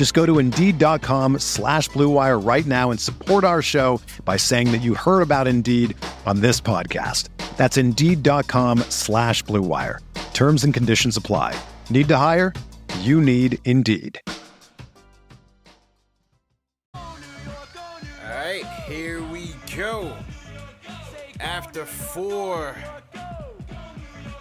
[0.00, 4.78] Just go to Indeed.com slash BlueWire right now and support our show by saying that
[4.78, 7.28] you heard about Indeed on this podcast.
[7.58, 9.98] That's Indeed.com slash BlueWire.
[10.32, 11.54] Terms and conditions apply.
[11.90, 12.54] Need to hire?
[13.00, 14.18] You need Indeed.
[16.94, 17.04] All
[18.24, 20.16] right, here we go.
[21.40, 22.74] After four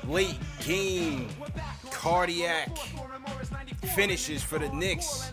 [0.08, 1.28] late game
[1.92, 2.70] cardiac
[3.88, 5.32] finishes for the Knicks,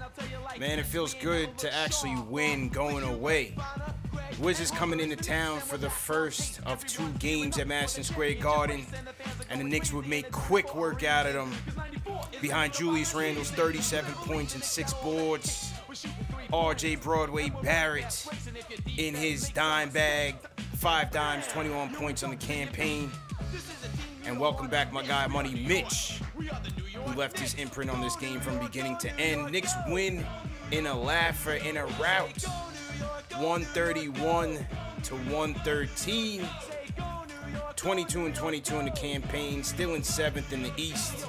[0.58, 3.56] man, it feels good to actually win going away.
[4.40, 8.84] Wizards coming into town for the first of two games at Madison Square Garden,
[9.50, 11.52] and the Knicks would make quick work out of them
[12.40, 15.72] behind Julius Randle's 37 points and six boards.
[16.52, 18.26] RJ Broadway Barrett
[18.96, 20.36] in his dime bag,
[20.74, 23.10] five dimes, 21 points on the campaign.
[24.26, 28.58] And welcome back, my guy Money Mitch, who left his imprint on this game from
[28.58, 29.52] beginning to end.
[29.52, 30.26] Knicks win
[30.72, 32.42] in a laugher, in a rout,
[33.38, 34.66] 131
[35.04, 36.44] to 113.
[37.76, 41.26] 22 and 22 in the campaign, still in seventh in the East.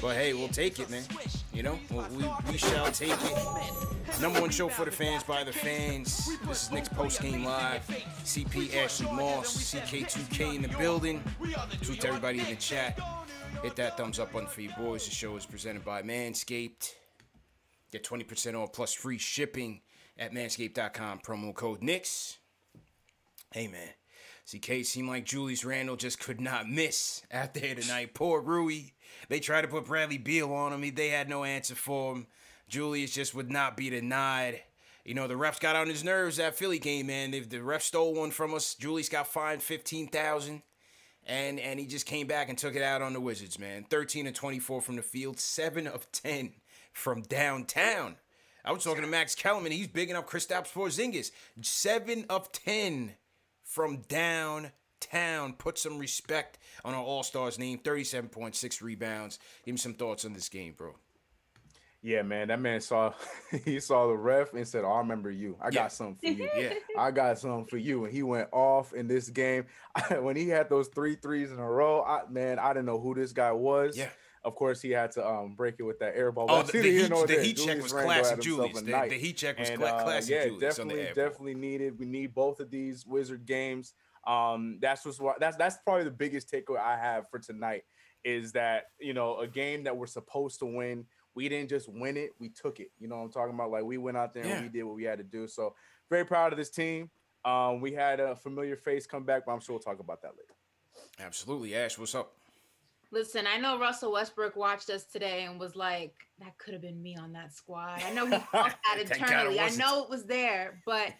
[0.00, 1.04] But hey, we'll take it, man.
[1.52, 4.20] You know, we, we shall take it.
[4.20, 6.30] Number one show for the fans by the fans.
[6.46, 7.86] This is Knicks Post Game Live.
[8.24, 11.22] CP Ashley Moss, CK2K in the building.
[11.82, 12.98] Truth to everybody in the chat.
[13.62, 15.04] Hit that thumbs up button for you boys.
[15.04, 16.92] The show is presented by Manscaped.
[17.90, 19.80] Get 20% off plus free shipping
[20.18, 21.20] at manscaped.com.
[21.20, 22.38] Promo code Knicks.
[23.52, 23.88] Hey, man.
[24.46, 28.14] CK seemed like Julius Randle just could not miss out there tonight.
[28.14, 28.90] Poor Rui.
[29.28, 30.94] They tried to put Bradley Beal on him.
[30.94, 32.26] They had no answer for him.
[32.68, 34.62] Julius just would not be denied.
[35.04, 37.34] You know, the refs got on his nerves that Philly game, man.
[37.34, 40.62] If the ref stole one from us, Julius got fined 15000
[41.26, 43.84] and and he just came back and took it out on the Wizards, man.
[43.88, 46.52] 13 and 24 from the field, 7 of 10
[46.92, 48.16] from downtown.
[48.64, 49.72] I was talking to Max Kellerman.
[49.72, 51.30] He's bigging up Kristaps Porzingis.
[51.60, 53.14] 7 of 10
[53.74, 55.52] from downtown.
[55.54, 57.78] Put some respect on our All Stars name.
[57.78, 59.40] 37.6 rebounds.
[59.64, 60.94] Give me some thoughts on this game, bro.
[62.00, 63.14] Yeah, man, that man saw
[63.64, 65.56] he saw the ref and said, oh, "I remember you.
[65.58, 66.50] I got something for you.
[66.54, 66.74] Yeah.
[66.98, 69.64] I got something for you." And he went off in this game.
[70.20, 73.14] when he had those three threes in a row, I, man, I didn't know who
[73.14, 73.96] this guy was.
[73.96, 74.10] Yeah.
[74.44, 76.46] Of course, he had to um, break it with that air ball.
[76.50, 78.78] Oh, the, the heat, the heat check was classic Julius.
[78.82, 81.98] The, the heat check was And, cla- uh, classic yeah, Julius definitely, definitely needed.
[81.98, 83.94] We need both of these Wizard games.
[84.26, 87.84] Um, that's what's what that's that's probably the biggest takeaway I have for tonight
[88.22, 91.06] is that you know a game that we're supposed to win.
[91.34, 92.90] We didn't just win it; we took it.
[92.98, 93.70] You know what I'm talking about?
[93.70, 94.56] Like we went out there Yeah.
[94.56, 95.46] and we did what we had to do.
[95.48, 95.74] So
[96.10, 97.10] very proud of this team.
[97.44, 100.32] Um, we had a familiar face come back, but I'm sure we'll talk about that
[100.32, 100.54] later.
[101.20, 101.74] Absolutely.
[101.74, 102.32] Ash, what's up?
[103.14, 107.00] Listen, I know Russell Westbrook watched us today and was like, that could have been
[107.00, 108.02] me on that squad.
[108.04, 109.60] I know he felt that Thank God it internally.
[109.60, 111.12] I know it was there, but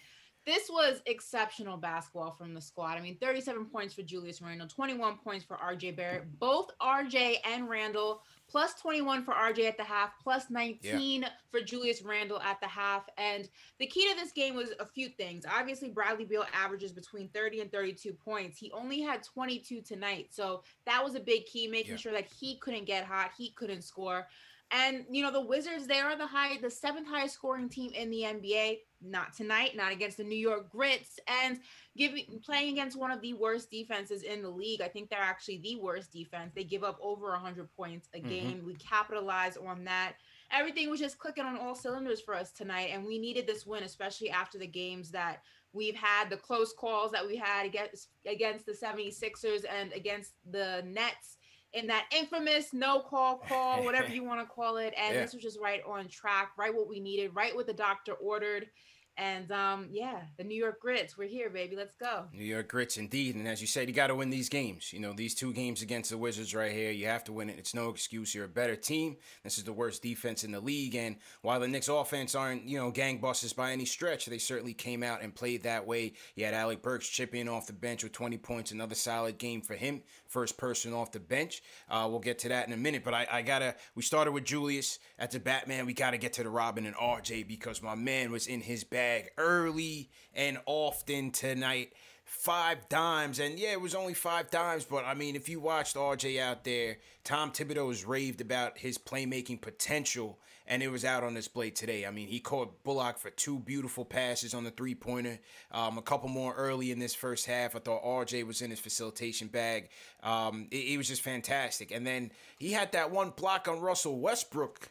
[0.46, 2.98] this was exceptional basketball from the squad.
[2.98, 6.22] I mean, 37 points for Julius Randle, 21 points for RJ Barrett.
[6.22, 6.36] Mm-hmm.
[6.38, 12.02] Both RJ and Randle, plus 21 for RJ at the half, plus 19 for Julius
[12.02, 13.04] Randle at the half.
[13.16, 15.44] And the key to this game was a few things.
[15.50, 18.58] Obviously, Bradley Beal averages between 30 and 32 points.
[18.58, 20.28] He only had 22 tonight.
[20.30, 21.98] So that was a big key, making Yeah.
[21.98, 24.28] sure that he couldn't get hot, he couldn't score.
[24.74, 28.10] And you know, the Wizards, they are the high, the seventh highest scoring team in
[28.10, 28.80] the NBA.
[29.06, 31.60] Not tonight, not against the New York Grits, and
[31.96, 34.80] giving playing against one of the worst defenses in the league.
[34.80, 36.52] I think they're actually the worst defense.
[36.54, 38.28] They give up over 100 points a Mhm.
[38.28, 38.64] game.
[38.64, 40.16] We capitalize on that.
[40.50, 43.84] Everything was just clicking on all cylinders for us tonight, and we needed this win,
[43.84, 45.42] especially after the games that
[45.72, 50.82] we've had, the close calls that we had against against the 76ers and against the
[50.86, 51.36] Nets
[51.74, 54.94] in that infamous no call call, whatever you want to call it.
[54.96, 55.22] And Yeah.
[55.22, 58.68] this was just right on track, right what we needed, right what the doctor ordered.
[59.16, 61.76] And um, yeah, the New York Grits, we're here, baby.
[61.76, 62.24] Let's go.
[62.32, 63.36] New York Grits, indeed.
[63.36, 64.92] And as you said, you got to win these games.
[64.92, 67.56] You know, these two games against the Wizards right here, you have to win it.
[67.56, 68.34] It's no excuse.
[68.34, 69.16] You're a better team.
[69.44, 70.96] This is the worst defense in the league.
[70.96, 75.04] And while the Knicks' offense aren't, you know, gangbusters by any stretch, they certainly came
[75.04, 76.14] out and played that way.
[76.34, 78.72] You had Alec Burks chipping off the bench with 20 points.
[78.72, 80.02] Another solid game for him.
[80.34, 81.62] First person off the bench.
[81.88, 83.04] Uh, we'll get to that in a minute.
[83.04, 85.86] But I, I got to, we started with Julius at the Batman.
[85.86, 88.82] We got to get to the Robin and RJ because my man was in his
[88.82, 91.92] bag early and often tonight.
[92.24, 95.94] Five dimes, and yeah, it was only five dimes, but I mean, if you watched
[95.94, 101.22] RJ out there, Tom Thibodeau has raved about his playmaking potential, and it was out
[101.22, 102.06] on display today.
[102.06, 105.38] I mean, he caught Bullock for two beautiful passes on the three pointer,
[105.70, 107.76] um, a couple more early in this first half.
[107.76, 109.90] I thought RJ was in his facilitation bag.
[110.22, 114.18] Um, it, it was just fantastic, and then he had that one block on Russell
[114.18, 114.88] Westbrook,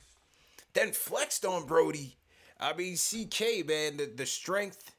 [0.73, 2.17] then flexed on Brodie.
[2.59, 4.91] I mean, CK, man, the, the strength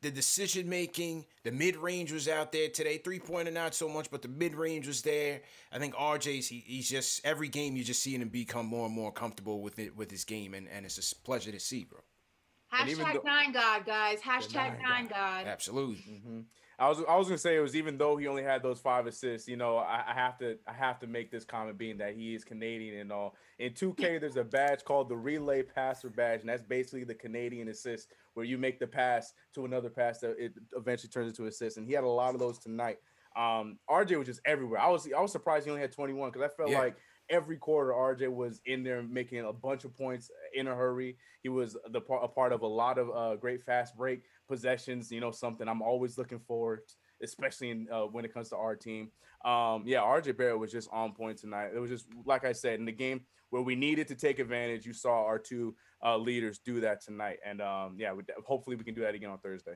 [0.00, 2.98] the decision making, the mid range was out there today.
[2.98, 5.40] Three pointer not so much, but the mid range was there.
[5.72, 8.94] I think RJ's he, he's just every game you're just seeing him become more and
[8.94, 12.00] more comfortable with it with his game, and, and it's a pleasure to see, bro.
[12.72, 14.20] Hashtag though, nine God, guys.
[14.20, 15.14] Hashtag nine, God.
[15.14, 15.46] God.
[15.46, 16.04] Absolutely.
[16.08, 16.40] Mm-hmm.
[16.80, 19.06] I was I was gonna say it was even though he only had those five
[19.06, 22.14] assists, you know, I, I, have to I have to make this comment being that
[22.14, 23.34] he is Canadian and all.
[23.58, 27.66] In 2K, there's a badge called the relay passer badge, and that's basically the Canadian
[27.68, 31.78] assist where you make the pass to another pass that it eventually turns into assist.
[31.78, 32.98] And he had a lot of those tonight.
[33.36, 34.80] Um, RJ was just everywhere.
[34.80, 36.78] I was I was surprised he only had 21 because I felt yeah.
[36.78, 36.96] like
[37.30, 41.16] every quarter RJ was in there making a bunch of points in a hurry.
[41.42, 45.10] He was the a part of a lot of uh, great fast break possessions.
[45.10, 46.82] You know, something I'm always looking for,
[47.22, 49.10] especially in, uh, when it comes to our team.
[49.44, 51.70] Um, yeah, RJ Barrett was just on point tonight.
[51.74, 54.84] It was just like I said in the game where we needed to take advantage.
[54.84, 58.84] You saw our two uh, leaders do that tonight, and um, yeah, we, hopefully we
[58.84, 59.74] can do that again on Thursday.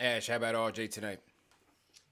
[0.00, 1.20] Ash, how about RJ tonight?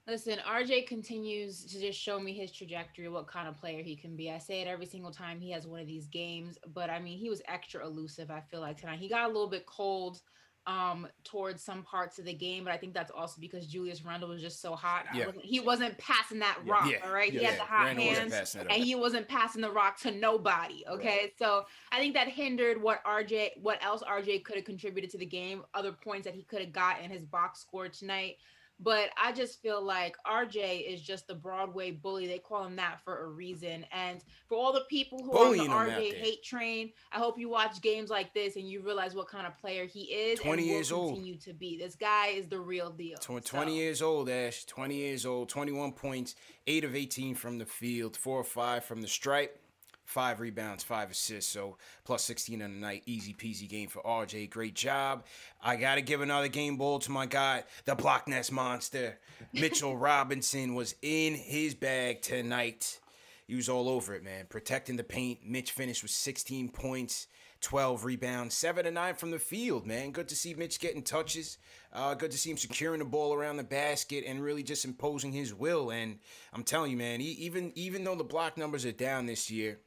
[0.07, 4.15] Listen, RJ continues to just show me his trajectory, what kind of player he can
[4.15, 4.29] be.
[4.29, 7.17] I say it every single time he has one of these games, but I mean,
[7.17, 8.29] he was extra elusive.
[8.29, 10.21] I feel like tonight he got a little bit cold
[10.67, 14.29] um towards some parts of the game, but I think that's also because Julius Randle
[14.29, 15.05] was just so hot.
[15.13, 15.27] Yeah.
[15.27, 16.97] Wasn't, he wasn't passing that rock, yeah.
[17.05, 17.31] all right?
[17.31, 17.39] Yeah.
[17.39, 20.83] He had the hot Randle hands and he wasn't passing the rock to nobody.
[20.89, 21.07] Okay.
[21.07, 21.33] Right.
[21.37, 25.25] So I think that hindered what RJ what else RJ could have contributed to the
[25.25, 28.37] game, other points that he could have got in his box score tonight.
[28.79, 32.27] But I just feel like RJ is just the Broadway bully.
[32.27, 33.85] They call him that for a reason.
[33.91, 37.39] And for all the people who Bullying are on the RJ hate train, I hope
[37.39, 40.39] you watch games like this and you realize what kind of player he is.
[40.39, 41.13] 20 and years old.
[41.13, 41.77] Continue to be.
[41.77, 43.17] This guy is the real deal.
[43.17, 43.67] 20 so.
[43.67, 44.65] years old, Ash.
[44.65, 45.47] 20 years old.
[45.47, 46.35] 21 points,
[46.67, 49.59] eight of 18 from the field, four or five from the stripe
[50.05, 51.51] five rebounds, five assists.
[51.51, 53.03] So plus 16 on the night.
[53.05, 54.49] Easy peasy game for RJ.
[54.49, 55.25] Great job.
[55.61, 59.17] I got to give another game ball to my guy, the Blockness Monster.
[59.53, 62.99] Mitchell Robinson was in his bag tonight.
[63.47, 64.45] He was all over it, man.
[64.49, 65.39] Protecting the paint.
[65.45, 67.27] Mitch finished with 16 points.
[67.61, 70.11] 12 rebounds, 7 and 9 from the field, man.
[70.11, 71.57] Good to see Mitch getting touches.
[71.91, 75.31] Uh, good to see him securing the ball around the basket and really just imposing
[75.31, 75.89] his will.
[75.89, 76.19] And
[76.53, 79.79] I'm telling you, man, he, even even though the block numbers are down this year,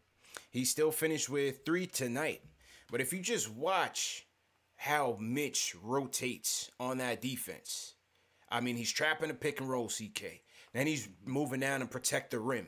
[0.50, 2.42] he still finished with three tonight.
[2.90, 4.26] But if you just watch
[4.76, 7.94] how Mitch rotates on that defense,
[8.50, 10.42] I mean, he's trapping a pick and roll, CK.
[10.72, 12.66] Then he's moving down and protect the rim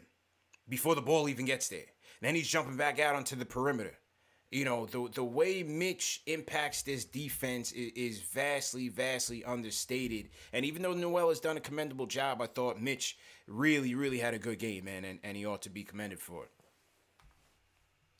[0.68, 1.86] before the ball even gets there.
[2.20, 3.94] Then he's jumping back out onto the perimeter.
[4.50, 10.30] You know, the the way Mitch impacts this defense is, is vastly, vastly understated.
[10.52, 13.16] And even though Noel has done a commendable job, I thought Mitch
[13.46, 16.44] really, really had a good game, man, and, and he ought to be commended for
[16.44, 16.50] it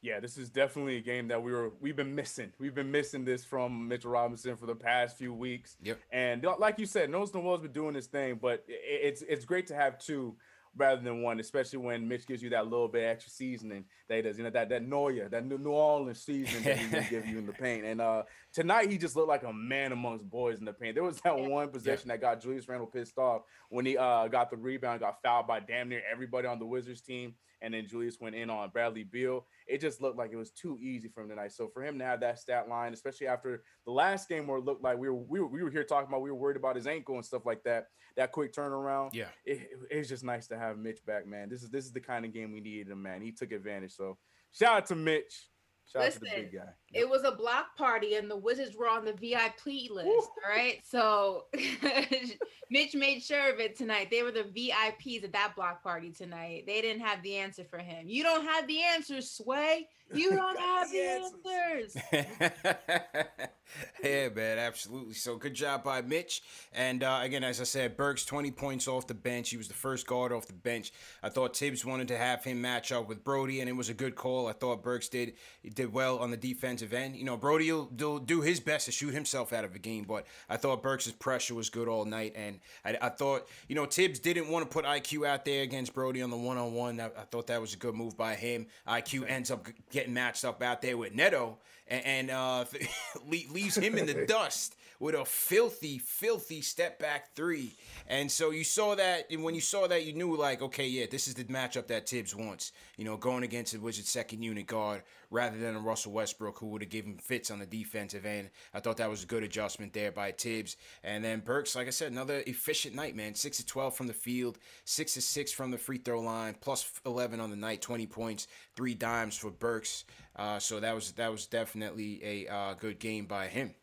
[0.03, 2.53] yeah, this is definitely a game that we were we've been missing.
[2.59, 5.77] We've been missing this from Mitchell Robinson for the past few weeks.
[5.83, 5.99] Yep.
[6.11, 9.75] And like you said, Noah Noel's been doing this thing, but it's it's great to
[9.75, 10.37] have two
[10.77, 14.23] rather than one, especially when Mitch gives you that little bit extra seasoning that he
[14.23, 14.39] does.
[14.39, 17.53] You know that that NOLA, that New Orleans seasoning that he give you in the
[17.61, 17.85] paint.
[17.85, 18.23] And uh
[18.55, 20.95] tonight he just looked like a man amongst boys in the paint.
[20.95, 22.15] There was that one possession yeah.
[22.15, 25.61] that got Julius Randle pissed off when he uh got the rebound, got fouled by
[25.61, 29.47] damn near everybody on the Wizards team and then Julius went in on Bradley Beal.
[29.67, 31.53] It just looked like it was too easy for him tonight.
[31.53, 34.65] So for him to have that stat line, especially after the last game where it
[34.65, 36.77] looked like we were we were, we were here talking about we were worried about
[36.77, 37.87] his ankle and stuff like that,
[38.17, 39.11] that quick turnaround.
[39.13, 41.49] Yeah, it, it's just nice to have Mitch back, man.
[41.49, 43.23] This is this is the kind of game we needed him, man.
[43.23, 43.93] He took advantage.
[43.93, 44.19] So
[44.53, 45.49] shout out to Mitch.
[45.93, 46.73] Shout Listen, out to the big guy.
[46.93, 50.07] It was a block party, and the Wizards were on the VIP list.
[50.09, 51.47] All right, so
[52.71, 54.09] Mitch made sure of it tonight.
[54.09, 56.65] They were the VIPs at that block party tonight.
[56.67, 58.09] They didn't have the answer for him.
[58.09, 59.89] You don't have the answers, Sway.
[60.13, 61.97] You don't have the answers.
[64.03, 65.15] yeah, man, absolutely.
[65.15, 66.43] So good job by Mitch.
[66.73, 69.51] And uh, again, as I said, Burks 20 points off the bench.
[69.51, 70.93] He was the first guard off the bench.
[71.23, 73.95] I thought Thibs wanted to have him match up with Brodie, and it was a
[73.95, 74.47] good call.
[74.47, 75.35] I thought Burks did
[75.75, 77.17] did well on the defensive end.
[77.17, 80.05] You know, Brodie will do, do his best to shoot himself out of a game,
[80.05, 82.33] but I thought Burks' pressure was good all night.
[82.35, 85.95] And I, I thought, you know, Thibs didn't want to put IQ out there against
[85.95, 87.01] Brodie on the one on one.
[87.01, 88.67] I thought that was a good move by him.
[88.89, 92.65] IQ ends up getting matched up out there with Neto and, and uh,
[93.29, 97.73] leaves him in the dust with a filthy, filthy step back three.
[98.07, 101.07] And so you saw that, and when you saw that, you knew like, okay, yeah,
[101.11, 102.71] this is the matchup that Thibs wants.
[102.97, 106.67] You know, going against the Wizards' second unit guard rather than a Russell Westbrook who
[106.67, 108.51] would have given fits on the defensive end.
[108.75, 110.77] I thought that was a good adjustment there by Thibs.
[111.03, 113.35] And then Burks, like I said, another efficient night, man.
[113.35, 117.01] Six to twelve from the field, six to six from the free throw line, plus
[117.07, 120.05] eleven on the night, twenty points, three dimes for Burks.
[120.37, 123.75] Uh, so that was that was definitely a uh, good game by him.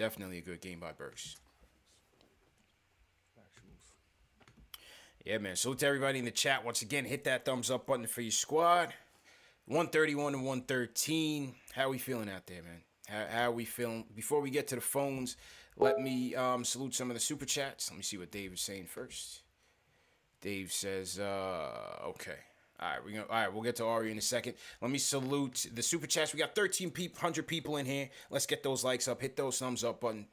[0.00, 1.36] Definitely a good game by Burks.
[5.26, 5.56] Yeah, man.
[5.56, 8.30] So to everybody in the chat, once again, hit that thumbs up button for your
[8.30, 8.94] squad.
[9.66, 11.54] 131 and 113.
[11.74, 12.80] How we feeling out there, man?
[13.08, 14.06] How, how we feeling?
[14.16, 15.36] Before we get to the phones,
[15.76, 17.90] let me um, salute some of the super chats.
[17.90, 19.42] Let me see what Dave is saying first.
[20.40, 22.38] Dave says, uh, okay.
[22.80, 24.54] All right, we're gonna, all right, we'll get to Ari in a second.
[24.80, 26.32] Let me salute the super chats.
[26.32, 28.08] We got 1,300 people in here.
[28.30, 29.20] Let's get those likes up.
[29.20, 30.26] Hit those thumbs up button.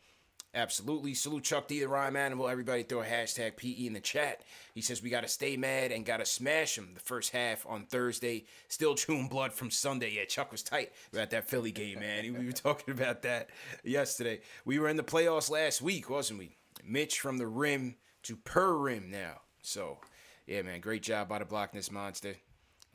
[0.54, 1.13] Absolutely.
[1.13, 2.48] Salute Chuck D, the rhyme animal.
[2.48, 4.42] Everybody throw a hashtag PE in the chat.
[4.74, 7.66] He says we got to stay mad and got to smash him the first half
[7.68, 8.46] on Thursday.
[8.70, 10.13] Still chewing blood from Sunday.
[10.16, 12.24] Yeah, Chuck was tight about that Philly game, man.
[12.34, 13.50] We were talking about that
[13.84, 14.39] yesterday.
[14.66, 16.56] We were in the playoffs last week, wasn't we?
[16.84, 19.42] Mitch from the rim to per rim now.
[19.62, 20.00] So,
[20.48, 22.36] yeah, man, great job by the Blockness Monster.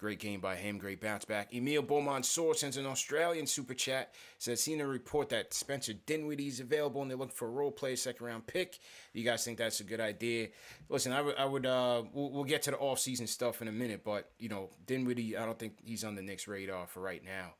[0.03, 0.79] Great game by him.
[0.79, 1.55] Great bounce back.
[1.55, 4.13] Emil Beaumont Soar sends an Australian super chat.
[4.39, 7.71] Says, seen a report that Spencer Dinwiddie is available and they're looking for a role
[7.71, 8.81] play second round pick.
[9.13, 10.49] You guys think that's a good idea?
[10.89, 13.69] Listen, I would, I would, uh, we'll, we'll get to the off season stuff in
[13.69, 16.99] a minute, but, you know, Dinwiddie, I don't think he's on the Knicks radar for
[16.99, 17.55] right now.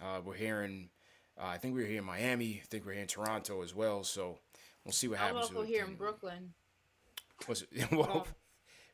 [0.00, 0.90] Uh, we're hearing,
[1.36, 2.60] uh, I think we're here in Miami.
[2.62, 4.04] I think we're here in Toronto as well.
[4.04, 4.38] So
[4.84, 5.50] we'll see what happens.
[5.50, 6.52] I'm also here in Brooklyn.
[7.48, 7.90] Was it?
[7.90, 8.28] well,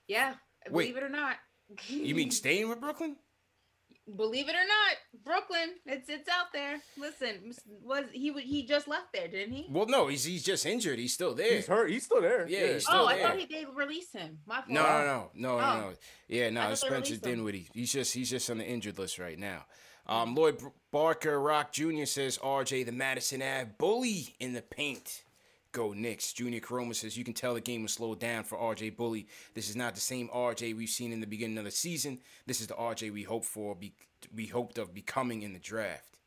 [0.07, 0.35] yeah,
[0.71, 1.37] believe it or not.
[1.89, 3.17] You mean staying with Brooklyn?
[4.17, 6.79] Believe it or not, Brooklyn, it's it's out there.
[6.99, 9.67] Listen, was he he just left there, didn't he?
[9.71, 10.99] Well, no, he's he's just injured.
[10.99, 11.55] He's still there.
[11.55, 11.91] He's hurt.
[11.91, 12.47] He's still there.
[12.47, 12.73] Yeah, yeah.
[12.75, 13.27] he's still oh, there.
[13.27, 14.41] I thought he they released him.
[14.47, 14.69] My fault.
[14.69, 15.59] No, no, no, no, oh.
[15.59, 15.93] no.
[16.29, 17.71] Yeah, no, it's Spencer Dinwiddie.
[17.73, 19.65] He's just he's just on the injured list right now.
[20.07, 20.61] Um, Lloyd
[20.93, 22.05] Barker Rock Jr.
[22.05, 25.24] says RJ the Madison Ave bully in the paint.
[25.75, 26.33] Go Knicks.
[26.33, 29.27] Junior Caroma says you can tell the game was slowed down for RJ Bully.
[29.55, 32.21] This is not the same RJ we've seen in the beginning of the season.
[32.47, 33.93] This is the RJ we hoped for, be,
[34.33, 36.21] we hoped of becoming in the draft.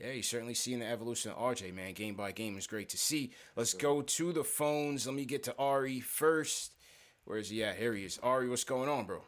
[0.00, 1.94] Yeah, you're certainly seeing the evolution of RJ, man.
[1.94, 3.32] Game by game is great to see.
[3.56, 5.06] Let's go to the phones.
[5.06, 6.74] Let me get to Ari first.
[7.24, 7.76] Where is he at?
[7.76, 8.20] Here he is.
[8.22, 9.22] Ari, what's going on, bro?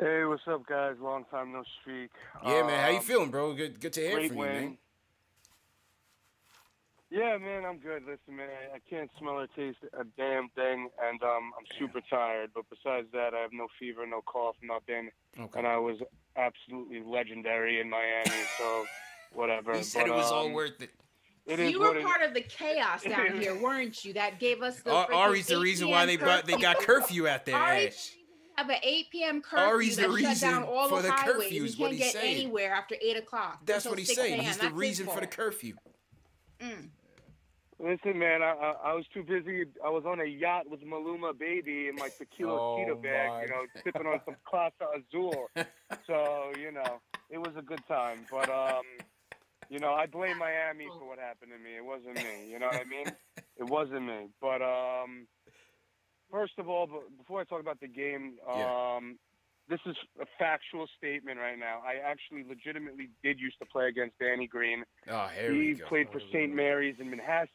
[0.00, 0.94] Hey, what's up, guys?
[1.02, 2.10] Long time no speak.
[2.46, 2.82] Yeah, man.
[2.82, 3.52] How you um, feeling, bro?
[3.52, 4.54] Good, good to hear from win.
[4.54, 4.78] you, man.
[7.10, 8.02] Yeah, man, I'm good.
[8.02, 12.50] Listen, man, I can't smell or taste a damn thing, and um, I'm super tired.
[12.54, 15.10] But besides that, I have no fever, no cough, nothing.
[15.38, 15.58] Okay.
[15.58, 15.96] And I was
[16.36, 18.84] absolutely legendary in Miami, so
[19.32, 19.74] whatever.
[19.74, 20.90] He said but, it was um, all worth it.
[21.46, 24.12] It you were part of the chaos down here, weren't you?
[24.12, 24.92] That gave us the.
[24.92, 27.56] Ari's the reason why they brought they got curfew out there.
[27.56, 28.16] Ari's
[28.56, 29.40] have an 8 p.m.
[29.40, 31.44] curfew Ari's that the reason shut down all for the, the highways.
[31.44, 32.36] curfew is you what can't get saying.
[32.36, 33.60] anywhere after 8 o'clock.
[33.64, 34.42] That's what he's saying.
[34.42, 35.74] He's the reason for the curfew.
[36.60, 36.88] Mm.
[37.80, 39.64] Listen, man, I, I I was too busy.
[39.84, 42.58] I was on a yacht with Maluma Baby in my tequila
[42.90, 43.42] Oh, bag, my.
[43.42, 45.46] you know, sipping on some Casa Azul.
[46.06, 48.26] So you know, it was a good time.
[48.30, 48.82] But um,
[49.70, 51.76] you know, I blame Miami for what happened to me.
[51.76, 52.50] It wasn't me.
[52.50, 53.06] You know what I mean?
[53.58, 54.28] It wasn't me.
[54.40, 55.26] But um,
[56.32, 58.96] first of all, before I talk about the game, Yeah.
[58.96, 59.18] um,
[59.68, 61.82] this is a factual statement right now.
[61.86, 64.82] I actually legitimately did used to play against Danny Green.
[65.10, 65.86] Oh, here he we go.
[65.88, 66.54] played for St.
[66.54, 67.48] Mary's in Manhasset,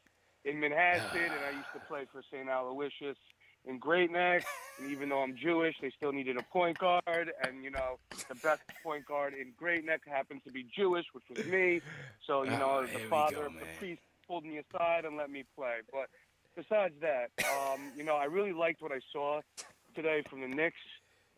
[0.46, 2.48] in Manhasset, and I used to play for St.
[2.50, 3.18] Aloysius
[3.66, 4.46] in Great Neck.
[4.80, 8.36] And even though I'm Jewish, they still needed a point guard, and you know the
[8.36, 11.82] best point guard in Great Neck happens to be Jewish, which was me.
[12.28, 15.30] So you know Oh, the father go, of the priest pulled me aside and let
[15.30, 15.76] me play.
[15.92, 16.10] But
[16.56, 19.42] besides that, um, you know I really liked what I saw
[19.96, 20.78] today from the Knicks.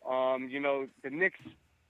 [0.09, 1.39] Um, you know the Knicks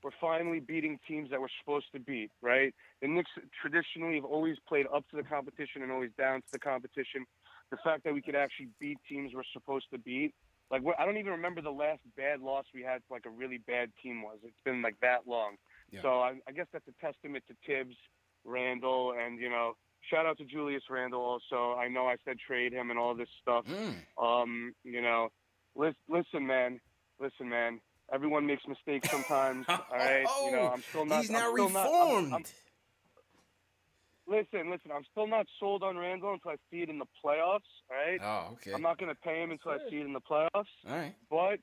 [0.05, 2.75] we're finally beating teams that we're supposed to beat, right?
[3.01, 6.59] The Knicks traditionally have always played up to the competition and always down to the
[6.59, 7.25] competition.
[7.71, 10.35] The fact that we could actually beat teams we're supposed to beat,
[10.69, 13.57] like I don't even remember the last bad loss we had to like a really
[13.57, 14.37] bad team was.
[14.43, 15.55] It's been like that long.
[15.89, 16.03] Yeah.
[16.03, 17.95] So I, I guess that's a testament to Thibs,
[18.43, 19.73] Randle, and you know,
[20.07, 21.79] shout out to Julius Randle also.
[21.79, 23.65] I know I said trade him and all this stuff.
[23.65, 23.95] Mm.
[24.23, 25.29] Um, you know,
[25.75, 26.79] listen, listen, man,
[27.19, 27.79] listen, man.
[28.13, 29.65] Everyone makes mistakes sometimes.
[29.69, 31.21] all right, you know, I'm still not.
[31.21, 32.33] He's now I'm still not- I'm- reformed.
[32.33, 32.43] I'm-
[34.27, 34.91] listen, listen.
[34.93, 37.61] I'm still not sold on Randle until I see it in the playoffs.
[37.89, 38.19] All right.
[38.21, 38.73] oh, okay.
[38.73, 40.49] I'm not going to pay him until I see it in the playoffs.
[40.87, 41.15] All right.
[41.29, 41.59] But,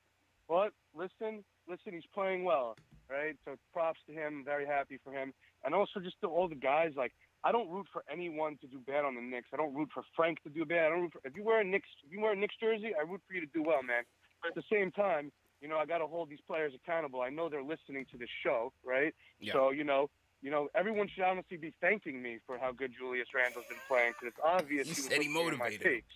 [0.49, 1.93] but listen, listen.
[1.93, 2.77] He's playing well.
[3.11, 3.37] Right.
[3.45, 4.43] So props to him.
[4.45, 5.33] Very happy for him.
[5.65, 6.93] And also just to all the guys.
[6.97, 7.13] Like
[7.45, 9.49] I don't root for anyone to do bad on the Knicks.
[9.53, 10.87] I don't root for Frank to do bad.
[10.87, 12.93] I don't root for if you wear a Knicks if you wear a Knicks jersey,
[12.99, 14.05] I root for you to do well, man.
[14.41, 15.31] But at the same time,
[15.63, 17.21] you know, I got to hold these players accountable.
[17.23, 19.15] I know they're listening to this show, right?
[19.41, 19.53] Yeah.
[19.53, 20.11] So you know,
[20.43, 24.13] you know, everyone should honestly be thanking me for how good Julius Randle's been playing
[24.21, 26.15] because it's obvious he was he listening to my motivated takes.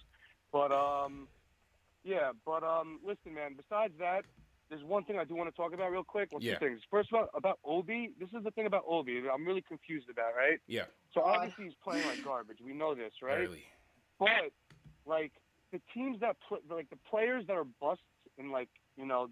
[0.53, 1.29] But um,
[2.05, 3.55] yeah, but um, listen, man.
[3.57, 4.25] Besides that,
[4.69, 6.31] there's one thing I do want to talk about real quick.
[6.33, 6.59] Well, Yeah.
[6.59, 6.81] two things.
[6.91, 8.11] First of all, about Obi.
[8.19, 10.59] This is the thing about Obi that I'm really confused about, right?
[10.67, 10.87] Yeah.
[11.15, 12.59] So obviously he's playing like garbage.
[12.65, 13.47] We know this, right?
[13.47, 13.63] Early.
[14.19, 14.51] But
[15.07, 15.33] like
[15.73, 18.03] the teams that play, like the players that are busts
[18.39, 19.29] and like you know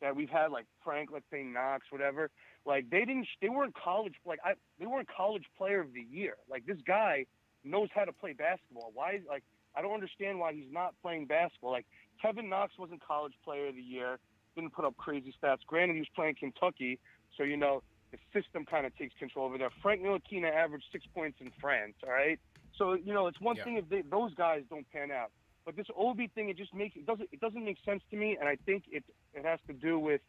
[0.00, 2.30] that we've had like Frank, let's say Knox, whatever.
[2.64, 4.14] Like they didn't, they weren't college.
[4.24, 6.34] Like I, they weren't college player of the year.
[6.48, 7.26] Like this guy
[7.64, 8.90] knows how to play basketball.
[8.94, 9.20] Why?
[9.28, 9.42] Like
[9.74, 11.72] I don't understand why he's not playing basketball.
[11.72, 11.86] Like
[12.22, 14.18] Kevin Knox wasn't college player of the year.
[14.54, 15.58] Didn't put up crazy stats.
[15.66, 16.98] Granted, he was playing Kentucky,
[17.36, 19.70] so you know the system kind of takes control over there.
[19.82, 21.94] Frank Ntilikina averaged six points in France.
[22.04, 22.38] All right.
[22.76, 23.64] So you know it's one Yeah.
[23.64, 25.30] thing if they, those guys don't pan out.
[25.68, 28.38] But this Obi thing, it just makes it doesn't it doesn't make sense to me,
[28.40, 30.22] and I think it it has to do with,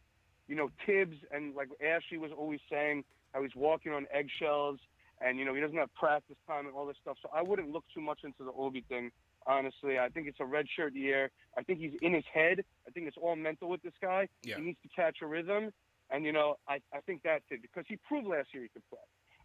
[0.48, 4.80] you know, Thibs and like Ashley was always saying how he's walking on eggshells,
[5.18, 7.16] and you know he doesn't have practice time and all this stuff.
[7.22, 9.12] So I wouldn't look too much into the Obi thing.
[9.46, 11.30] Honestly, I think it's a red shirt year.
[11.56, 12.62] I think he's in his head.
[12.86, 14.28] I think it's all mental with this guy.
[14.42, 14.56] Yeah.
[14.56, 15.72] He needs to catch a rhythm,
[16.10, 18.86] and you know I I think that's it because he proved last year he could
[18.90, 19.00] play.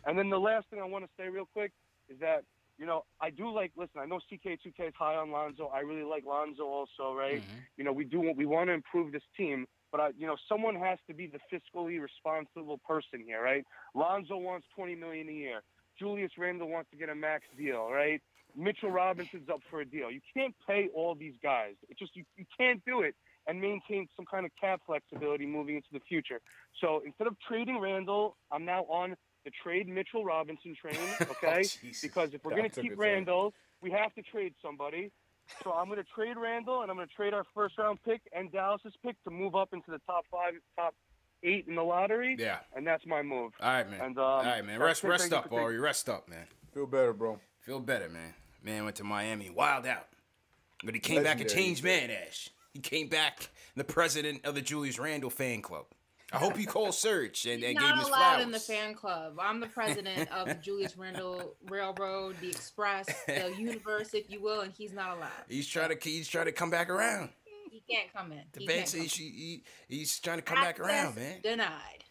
[0.06, 1.72] And then the last thing I want to say real quick
[2.10, 2.44] is that
[2.78, 3.72] you know, I do like.
[3.76, 5.72] Listen, I know CK2K is high on Lonzo.
[5.74, 7.42] I really like Lonzo also, right?
[7.42, 7.66] Mhm.
[7.78, 10.76] You know, we do we want to improve this team, but I, you know, someone
[10.76, 13.66] has to be the fiscally responsible person here, right?
[13.94, 15.62] Lonzo wants 20 million a year.
[15.98, 18.22] Julius Randle wants to get a max deal, right?
[18.58, 20.10] Mitchell Robinson's up for a deal.
[20.12, 21.76] You can't pay all these guys.
[21.90, 23.16] It just you, you can't do it
[23.48, 26.40] and maintain some kind of cap flexibility moving into the future.
[26.82, 31.62] So instead of trading Randle, I'm now on the trade Mitchell Robinson train, okay?
[31.62, 32.02] Jesus.
[32.02, 33.00] because if we're going to keep a turn.
[33.00, 35.12] Randle, we have to trade somebody.
[35.64, 38.22] So I'm going to trade Randle, and I'm going to trade our first round pick
[38.34, 40.96] and Dallas's pick to move up into the top five, top
[41.44, 42.36] eight in the lottery.
[42.38, 42.58] Yeah.
[42.76, 43.54] And that's my move.
[43.62, 44.02] All right, man.
[44.02, 44.80] And, um, All right, man.
[44.80, 45.08] Rest, it.
[45.08, 45.80] rest you up, for Ari.
[45.80, 46.48] Rest up, man.
[46.74, 47.40] Feel better, bro.
[47.62, 48.34] Feel better, man.
[48.64, 50.08] Man went to Miami, wild out,
[50.84, 52.10] but he came back a changed man.
[52.10, 52.50] Ash.
[52.74, 55.86] He came back the president of the Julius Randle fan club.
[56.36, 58.44] I hope you called Serge and, and He's gave him not his allowed flowers.
[58.46, 59.38] in the fan club.
[59.40, 64.62] I'm the president of the Julius Randle Railroad, the Express, the universe, if you will,
[64.62, 65.32] and he's not allowed.
[65.50, 67.30] He's trying to he's trying to come back around.
[67.72, 68.42] He can't come in.
[68.54, 71.42] The He bank can't come says he, he, he's trying to come back around, man.
[71.44, 72.04] Denied.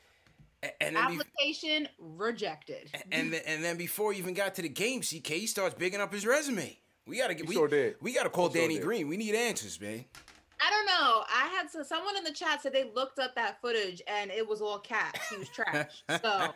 [0.62, 2.90] A- And then, be, Application rejected.
[3.12, 6.00] and then, and then before he even got to the game, CK he starts bigging
[6.00, 6.76] up his resume.
[7.06, 7.96] We gotta get He we, sure did.
[8.00, 8.82] we gotta call He Danny did.
[8.84, 9.08] Green.
[9.08, 10.04] We need answers, man.
[10.60, 11.24] I don't know.
[11.28, 14.46] I had so, someone in the chat said they looked up that footage and it
[14.46, 15.18] was all cat.
[15.30, 16.04] He was trash.
[16.22, 16.54] So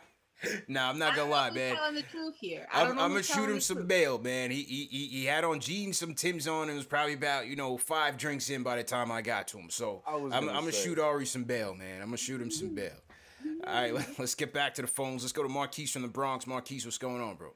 [0.69, 1.75] Nah, I'm not gonna don't lie, know who's man.
[1.75, 2.65] telling the truth here.
[2.71, 3.87] I I'm, know I'm gonna shoot him some truth.
[3.89, 4.51] bail, man.
[4.51, 7.57] He, he he he had on jeans, some Tim's on, and was probably about you
[7.57, 9.69] know five drinks in by the time I got to him.
[9.69, 12.01] So I was I'm, gonna I'm gonna shoot Ari some bail, man.
[12.01, 12.93] I'm gonna shoot him some bail.
[13.67, 15.23] All right, let, let's get back to the phones.
[15.23, 16.47] Let's go to Marquise from the Bronx.
[16.47, 17.53] Marquise, what's going on, bro?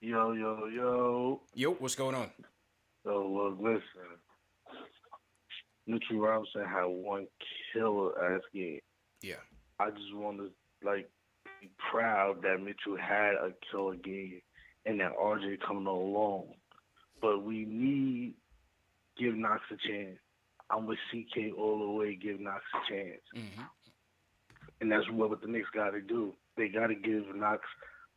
[0.00, 1.40] Yo, yo, yo.
[1.54, 2.30] Yo, what's going on?
[3.04, 4.18] So, look, listen.
[5.86, 7.26] Mitchell Robinson had one
[7.72, 8.80] killer ass game.
[9.22, 9.36] Yeah,
[9.78, 10.50] I just want to,
[10.86, 11.10] like,
[11.60, 14.40] be proud that Mitchell had a killer game
[14.86, 16.54] and that RJ coming along.
[17.20, 18.34] But we need
[19.18, 20.18] give Knox a chance.
[20.70, 22.14] I'm with CK all the way.
[22.14, 23.62] Give Knox a chance, hmm
[24.80, 26.32] and that's what the Knicks got to do.
[26.56, 27.62] They got to give Knox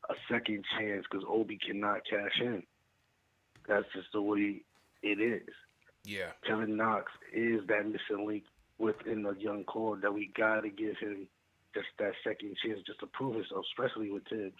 [0.09, 2.63] a second chance because Obi cannot cash in.
[3.67, 4.61] That's just the way
[5.03, 5.49] it is.
[6.03, 8.43] yeah, Kevin Knox is that missing link
[8.79, 11.27] within the young core that we got to give him
[11.73, 14.55] just that second chance just to prove himself, especially with Thibs.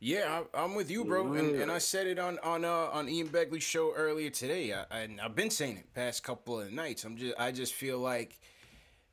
[0.00, 0.42] yeah.
[0.54, 1.32] I, I'm with you, bro.
[1.34, 4.72] And, and I said it on on uh, on Ian Begley's show earlier today.
[4.72, 7.04] I, I, and I've been saying it past couple of nights.
[7.04, 8.38] I'm just I just feel like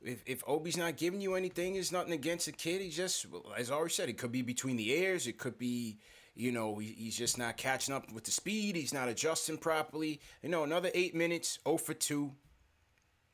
[0.04, 2.82] if if Obi's not giving you anything, it's nothing against the kid.
[2.82, 3.26] He just,
[3.58, 5.28] as I already said, it could be between the ears.
[5.28, 5.98] It could be,
[6.36, 8.76] you know, he, he's just not catching up with the speed.
[8.76, 10.22] He's not adjusting properly.
[10.42, 12.32] You know, another eight minutes, 0 for 2,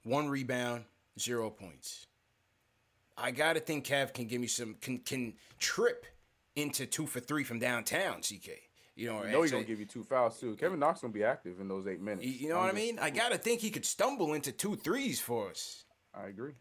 [0.03, 0.85] one rebound,
[1.19, 2.05] zero points.
[3.17, 6.05] I gotta think Kev can give me some can can trip
[6.55, 8.49] into two for three from downtown, CK.
[8.95, 10.55] You know, You know he's gonna give you two fouls too.
[10.55, 12.25] Kevin Knox gonna be active in those eight minutes.
[12.27, 12.99] you, know I'm what I mean?
[12.99, 15.83] I gotta think he could stumble into two threes for us.
[16.13, 16.53] I agree.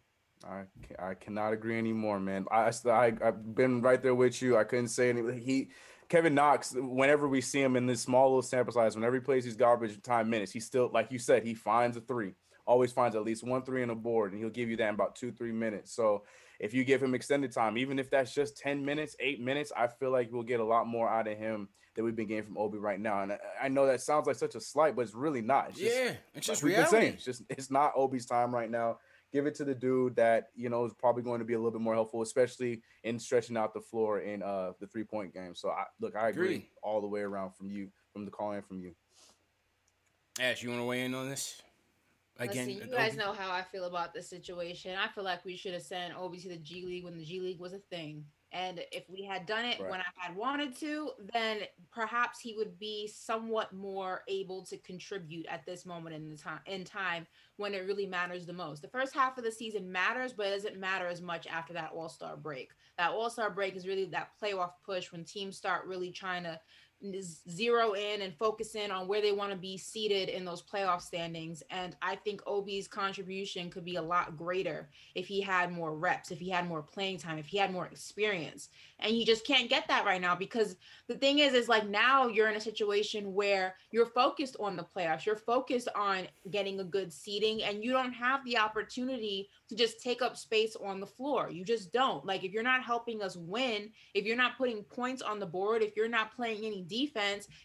[0.45, 0.63] I
[0.99, 2.47] I cannot agree anymore, man.
[2.51, 4.57] I, I I've been right there with you.
[4.57, 5.41] I couldn't say anything.
[5.41, 5.71] He
[6.09, 6.75] Kevin Knox.
[6.77, 10.01] Whenever we see him in this small little sample size, whenever he plays these garbage
[10.03, 12.33] time minutes, he still like you said, he finds a three.
[12.67, 14.95] Always finds at least one three on the board, and he'll give you that in
[14.95, 15.93] about two three minutes.
[15.93, 16.25] So
[16.59, 19.87] if you give him extended time, even if that's just ten minutes, eight minutes, I
[19.87, 22.59] feel like we'll get a lot more out of him than we've been getting from
[22.59, 23.23] Obi right now.
[23.23, 25.71] And I, I know that sounds like such a slight, but it's really not.
[25.71, 26.91] It's just, yeah, it's just like reality.
[26.91, 28.99] saying, it's just it's not Obi's time right now.
[29.37, 31.71] Give it to the dude that you know is probably going to be a little
[31.71, 35.55] bit more helpful, especially in stretching out the floor in uh the three point game.
[35.55, 36.67] So I look, I agree Agreed.
[36.83, 38.95] all the way around from you, from the call in from you.
[40.41, 41.61] Ash, you want to weigh in on this?
[42.39, 43.19] Again, Listen, you guys Obi?
[43.19, 44.97] know how I feel about this situation.
[44.97, 47.39] I feel like we should have sent Obi to the G League when the G
[47.41, 48.25] League was a thing.
[48.57, 49.91] And if we had done it Right.
[49.91, 51.59] when I had wanted to, then
[51.91, 56.61] perhaps he would be somewhat more able to contribute at this moment in the time
[56.65, 58.81] in time when it really matters the most.
[58.81, 61.91] The first half of the season matters, but it doesn't matter as much after that
[61.93, 62.71] All-Star break.
[62.97, 66.59] That All-Star break is really that playoff push when teams start really trying to
[67.15, 71.01] zero in and focus in on where they want to be seated in those playoff
[71.03, 71.63] standings.
[71.71, 76.31] And I think Obi's contribution could be a lot greater if he had more reps,
[76.31, 78.69] if he had more playing time, if he had more experience.
[79.01, 82.29] And you just can't get that right now because the thing is, is like now
[82.29, 86.85] you're in a situation where you're focused on the playoffs, you're focused on getting a
[86.85, 91.07] good seating, and you don't have the opportunity to just take up space on the
[91.07, 91.51] floor.
[91.51, 92.25] You just don't.
[92.25, 95.83] Like if you're not helping us win, if you're not putting points on the board,
[95.83, 96.96] if you're not playing any defense,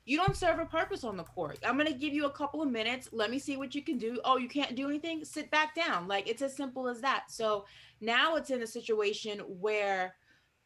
[0.06, 1.60] you don't serve a purpose on the court.
[1.65, 3.10] I'm going to give you a couple of minutes.
[3.12, 4.20] Let me see what you can do.
[4.26, 5.24] Oh, you can't do anything?
[5.24, 6.08] Sit back down.
[6.08, 7.26] Like it's as simple as that.
[7.30, 7.65] So
[8.00, 10.15] now it's in a situation where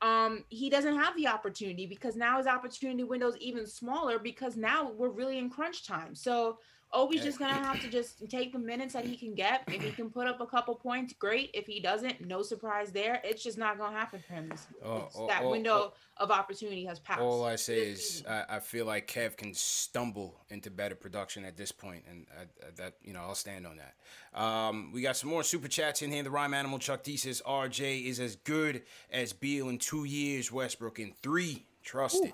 [0.01, 4.57] um he doesn't have the opportunity because now his opportunity window is even smaller because
[4.57, 6.13] now we're really in crunch time.
[6.13, 6.57] So
[6.93, 9.63] Obi's just gonna have to just take the minutes that he can get.
[9.67, 11.51] If he can put up a couple points, great.
[11.53, 13.21] If he doesn't, no surprise there.
[13.23, 14.53] It's just not gonna happen for him.
[14.83, 17.21] Oh, oh, that oh, window of opportunity has passed.
[17.21, 18.23] All I say is.
[18.27, 22.43] I, I feel like Kev can stumble into better production at this point, and I,
[22.43, 24.39] I- that you know I'll stand on that.
[24.39, 26.23] Um, we got some more super chats in here.
[26.23, 30.51] The rhyme animal Chuck D says RJ is as good as Beal in two years.
[30.51, 31.65] Westbrook in three.
[31.83, 32.33] Trust it.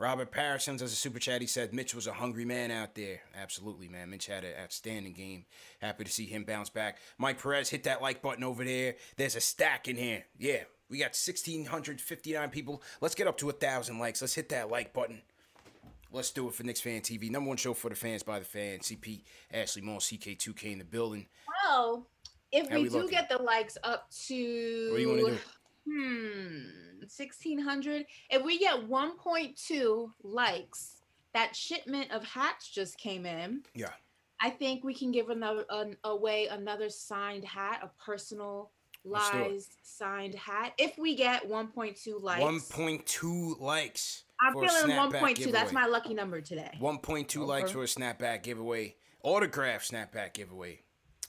[0.00, 1.42] Robert Parsons as a super chat.
[1.42, 3.20] He said Mitch was a hungry man out there.
[3.38, 4.08] Absolutely, man.
[4.08, 5.44] Mitch had an outstanding game.
[5.78, 6.96] Happy to see him bounce back.
[7.18, 8.94] Mike Perez hit that like button over there.
[9.18, 10.24] There's a stack in here.
[10.38, 12.82] Yeah, we got 1,659 people.
[13.02, 14.22] Let's get up to a thousand likes.
[14.22, 15.20] Let's hit that like button.
[16.10, 17.30] Let's do it for Knicks Fan TV.
[17.30, 18.88] Number one show for the fans by the fans.
[18.88, 19.20] CP
[19.52, 21.26] Ashley Moore, CK2K in the building.
[21.62, 22.06] Well,
[22.50, 25.32] if How we, we do get the likes up to What do you want to
[25.32, 25.38] do?
[25.90, 26.60] Hmm
[27.00, 30.96] 1600 if we get 1.2 likes
[31.32, 33.92] that shipment of hats just came in Yeah.
[34.40, 38.68] i think we can give another an, away another signed hat a personalized
[39.02, 39.62] Let's do it.
[39.82, 44.24] signed hat if we get 1.2 likes 1.2 likes.
[44.40, 48.94] i'm feeling 1.2 that's my lucky number today 1.2 likes for a snapback giveaway.
[49.22, 50.80] Autograph snapback giveaway.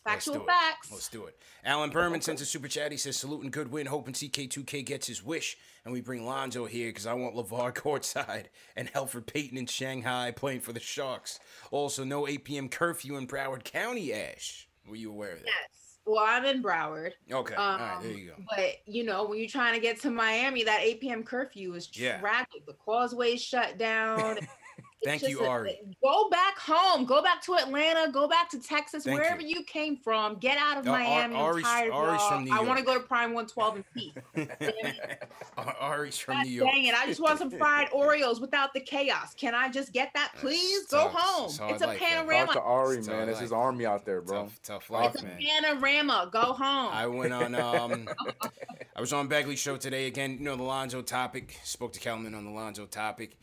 [0.05, 0.47] Let's factual do it.
[0.47, 1.37] facts Let's do it.
[1.63, 2.91] Alan Berman sends a super chat.
[2.91, 3.85] He says, salute and good win.
[3.85, 5.57] Hoping CK2K gets his wish.
[5.85, 10.31] And we bring Lonzo here because I want LaVar courtside and Elfrid Payton in Shanghai
[10.31, 11.39] playing for the Sharks.
[11.71, 12.69] Also, no 8 p.m.
[12.69, 14.67] curfew in Broward County, Ash.
[14.87, 15.45] Were you aware of that?
[15.45, 17.53] yes well i'm in broward Okay.
[17.53, 18.43] All right, there Um, you go.
[18.57, 21.23] But you know, when you're trying to get to Miami, that 8 p.m.
[21.23, 22.19] curfew is Yeah.
[22.19, 22.65] tragic.
[22.65, 24.39] The causeway's shut down.
[25.03, 25.79] It's Thank you, a- Ari.
[26.03, 27.05] go back home.
[27.05, 28.11] Go back to Atlanta.
[28.11, 29.57] Go back to Texas, Thank wherever you.
[29.57, 29.63] you.
[29.63, 30.35] came from.
[30.37, 31.35] Get out of No, Miami.
[31.35, 32.29] I'm Ari's- tired of Ari's y'all.
[32.29, 34.13] from New I want to go to Prime 112 and pee.
[35.57, 36.69] Ar- Ari's from God New York.
[36.71, 36.93] Dang it!
[36.93, 39.33] I just want some fried Oreos without the chaos.
[39.33, 40.85] Can I just get that, please?
[40.87, 41.13] Go tough.
[41.13, 41.43] home.
[41.47, 42.07] That's how It's a like that.
[42.09, 42.45] panorama.
[42.45, 43.21] Talk to Ari, That's man.
[43.21, 44.43] all I It's his army out there, bro.
[44.43, 45.39] Tough, tough life, It's a man.
[45.63, 46.29] panorama.
[46.31, 46.89] Go home.
[46.93, 47.55] I went on.
[47.55, 48.07] Um,
[48.95, 50.33] I was on Begley show today again.
[50.33, 51.57] You know the Lonzo topic.
[51.63, 53.37] Spoke to Kelman on the Lonzo topic.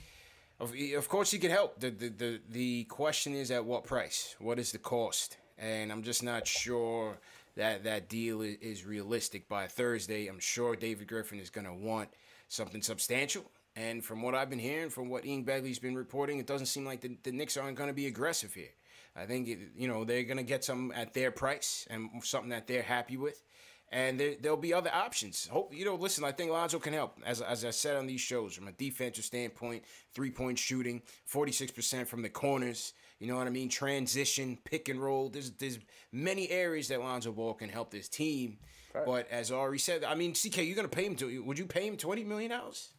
[0.61, 1.79] Of, of course, he could help.
[1.79, 4.35] The, the the the question is at what price?
[4.41, 5.37] What is the cost?
[5.57, 7.19] And I'm just not sure
[7.57, 10.27] that that deal is, is realistic by Thursday.
[10.27, 12.09] I'm sure David Griffin is going to want
[12.49, 13.51] something substantial.
[13.77, 16.85] And from what I've been hearing, from what Ian Begley's been reporting, it doesn't seem
[16.85, 18.71] like the, the Knicks aren't going to be aggressive here.
[19.15, 22.51] I think it, you know they're going to get some at their price and something
[22.51, 23.43] that they're happy with.
[23.91, 25.47] And there, there'll be other options.
[25.47, 25.95] Hope you know.
[25.95, 27.19] Listen, I think Lonzo can help.
[27.25, 31.53] As as I said on these shows, from a defensive standpoint, three point shooting, forty
[31.53, 32.93] six percent from the corners.
[33.19, 33.69] You know what I mean?
[33.69, 35.29] Transition, pick and roll.
[35.29, 35.79] There's there's
[36.13, 38.59] many areas that Lonzo Ball can help this team.
[38.95, 39.05] Right.
[39.07, 41.43] But as Ari said, I mean, CK, you're gonna pay him to.
[41.43, 42.91] Would you pay him twenty million dollars?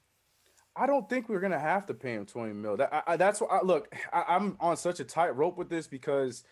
[0.75, 2.77] I don't think we're gonna have to pay him twenty mil.
[2.77, 3.51] That, I, I, that's what.
[3.51, 6.43] I, look, I, am on such a tight rope with this because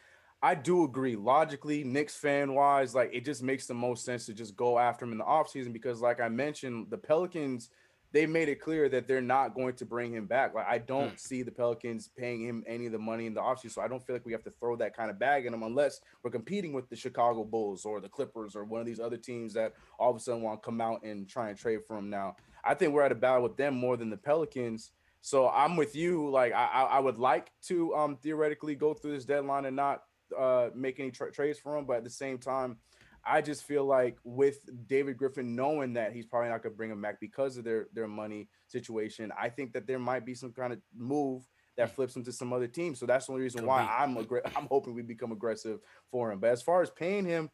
[0.41, 4.33] I do agree logically, Knicks fan wise, like it just makes the most sense to
[4.33, 7.69] just go after him in the offseason because, like I mentioned, the Pelicans
[8.13, 10.53] they made it clear that they're not going to bring him back.
[10.53, 11.19] Like I don't mm.
[11.19, 13.71] see the Pelicans paying him any of the money in the offseason.
[13.71, 15.63] So I don't feel like we have to throw that kind of bag in him
[15.63, 19.17] unless we're competing with the Chicago Bulls or the Clippers or one of these other
[19.17, 21.97] teams that all of a sudden want to come out and try and trade for
[21.97, 22.35] him now.
[22.63, 24.91] I think we're at a battle with them more than the Pelicans.
[25.21, 26.29] So I'm with you.
[26.29, 30.03] Like I, I would like to um, theoretically go through this deadline and not
[30.37, 32.77] uh, make any tra- trades for him, but at the same time,
[33.25, 36.91] I just feel like with David Griffin knowing that he's probably not going to bring
[36.91, 40.53] him back because of their their money situation, I think that there might be some
[40.53, 42.95] kind of move that flips him to some other team.
[42.95, 46.39] So that's the only reason why I'm aggr- I'm hoping we become aggressive for him.
[46.39, 47.49] But as far as paying him,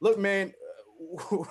[0.00, 0.52] look, man.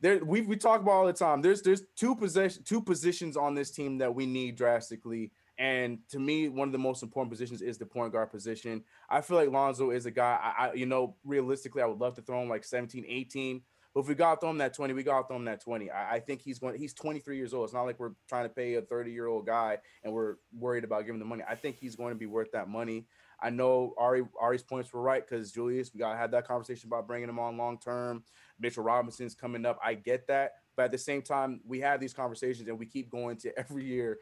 [0.00, 1.42] there we we talk about all the time.
[1.42, 5.32] There's there's two possession two positions on this team that we need drastically.
[5.60, 8.82] And to me, one of the most important positions is the point guard position.
[9.10, 12.14] I feel like Lonzo is a guy, I, I you know, realistically, I would love
[12.14, 13.60] to throw him like 17, 18.
[13.92, 15.60] But if we got to throw him that 20, we got to throw him that
[15.60, 15.90] 20.
[15.90, 17.64] I, I, think he's going, he's 23 years old.
[17.64, 20.84] It's not like we're trying to pay a 30 year old guy and we're worried
[20.84, 21.44] about giving the money.
[21.46, 23.04] I think he's going to be worth that money.
[23.42, 26.88] I know Ari Ari's points were right because Julius, we got to have that conversation
[26.88, 28.22] about bringing him on long term.
[28.58, 29.78] Mitchell Robinson's coming up.
[29.84, 30.52] I get that.
[30.76, 33.84] But at the same time, we have these conversations and we keep going to every
[33.84, 34.18] year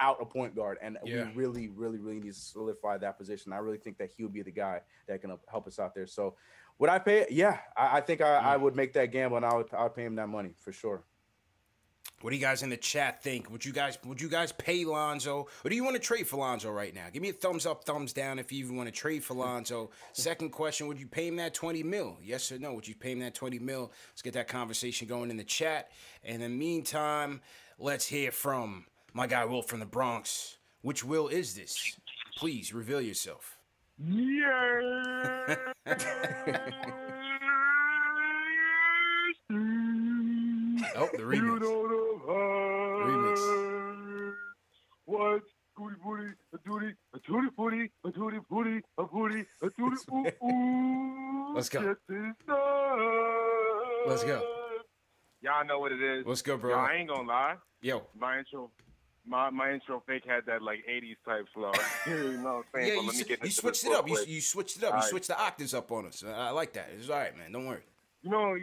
[0.00, 0.78] without a point guard.
[0.82, 1.24] And yeah.
[1.24, 3.52] we really, really, really need to solidify that position.
[3.52, 6.06] I really think that he would be the guy that can help us out there.
[6.06, 6.34] So
[6.78, 7.26] would I pay?
[7.30, 8.60] Yeah, I, I think I, I, mm.
[8.60, 11.02] would make that gamble and I would, I would pay him that money for sure.
[12.22, 13.50] What do you guys in the chat think?
[13.50, 15.46] Would you guys would you guys pay Lonzo?
[15.64, 17.06] Or do you want to trade for Lonzo right now?
[17.10, 19.90] Give me a thumbs up, thumbs down if you even want to trade for Lonzo.
[20.12, 22.18] Second question, would you pay him that 20 mil?
[22.22, 22.74] Yes or no?
[22.74, 23.90] Would you pay him that 20 mil?
[24.12, 25.90] Let's get that conversation going in the chat.
[26.22, 27.40] And in the meantime,
[27.78, 30.58] let's hear from my guy Will from the Bronx.
[30.82, 31.96] Which Will is this?
[32.36, 33.58] Please reveal yourself.
[33.98, 35.56] Yeah.
[40.96, 41.36] Oh, the remix.
[41.36, 41.66] You know the
[43.10, 44.32] remix.
[45.04, 45.42] What?
[45.76, 50.26] Booty booty, a duty, a duty booty, a duty booty, a booty, a duty ooh
[50.46, 51.54] ooh.
[51.54, 51.94] Let's go.
[54.06, 54.42] Let's go.
[55.40, 56.26] Y'all know what it is.
[56.26, 56.70] Let's go, bro.
[56.70, 57.54] Yo, I ain't gonna lie.
[57.80, 58.02] Yo.
[58.18, 58.70] My intro
[59.26, 61.72] my, my intro fake had that like 80s type flow.
[62.06, 63.04] you know what I'm saying?
[63.04, 64.08] Yeah, you, you switched it up.
[64.08, 64.92] You, you, switched it up.
[64.92, 65.10] All you right.
[65.10, 66.24] switched the octaves up on us.
[66.26, 66.90] I like that.
[66.96, 67.52] It's all right, man.
[67.52, 67.82] Don't worry.
[68.22, 68.56] You know,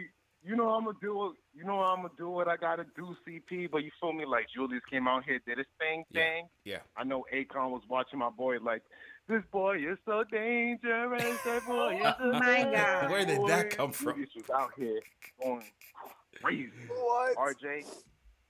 [0.44, 1.32] you know I'm gonna do it.
[1.54, 3.70] You know I'm gonna do what I gotta do, CP.
[3.70, 4.24] But you feel me?
[4.24, 6.22] Like Julius came out here, did his thing, yeah.
[6.22, 6.48] thing.
[6.64, 6.78] Yeah.
[6.96, 8.58] I know Akon was watching my boy.
[8.62, 8.82] Like
[9.28, 11.38] this boy is so dangerous.
[11.44, 13.10] That boy is oh my god.
[13.10, 14.12] Where did that come from?
[14.12, 15.00] Julius was out here
[15.42, 15.64] going
[16.40, 16.70] crazy.
[16.88, 17.36] What?
[17.36, 17.84] RJ,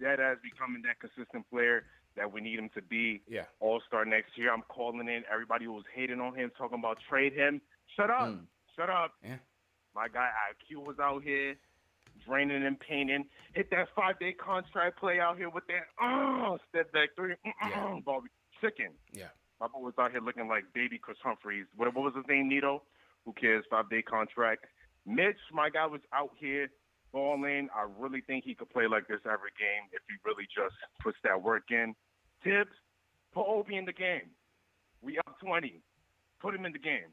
[0.01, 1.85] that has becoming that consistent player
[2.19, 3.23] that we need him to be.
[3.29, 3.45] Yeah.
[3.61, 4.53] All star next year.
[4.53, 7.61] I'm calling in everybody who was hating on him, talking about trade him.
[7.97, 8.29] Shut up.
[8.29, 8.41] Mm.
[8.77, 9.13] Shut up.
[9.25, 9.37] Yeah.
[9.95, 11.57] My guy IQ was out here
[12.27, 13.25] draining and painting.
[13.55, 17.99] Hit that five day contract play out here with that oh step back 3 yeah.
[18.05, 18.29] Bobby
[18.61, 18.93] chicken.
[19.13, 19.29] Yeah.
[19.61, 21.67] My boy was out here looking like baby Chris Humphreys.
[21.77, 22.83] What, what was his name, Neto?
[23.25, 23.65] Who cares?
[23.71, 24.67] Five day contract.
[25.07, 26.69] Mitch, my guy was out here
[27.13, 27.69] balling.
[27.75, 31.19] I really think he could play like this every game if he really just puts
[31.25, 31.95] that work in.
[32.43, 32.71] Thibs,
[33.33, 34.31] put Obi in the game.
[35.03, 35.81] We up 20.
[36.41, 37.11] Put him in the game.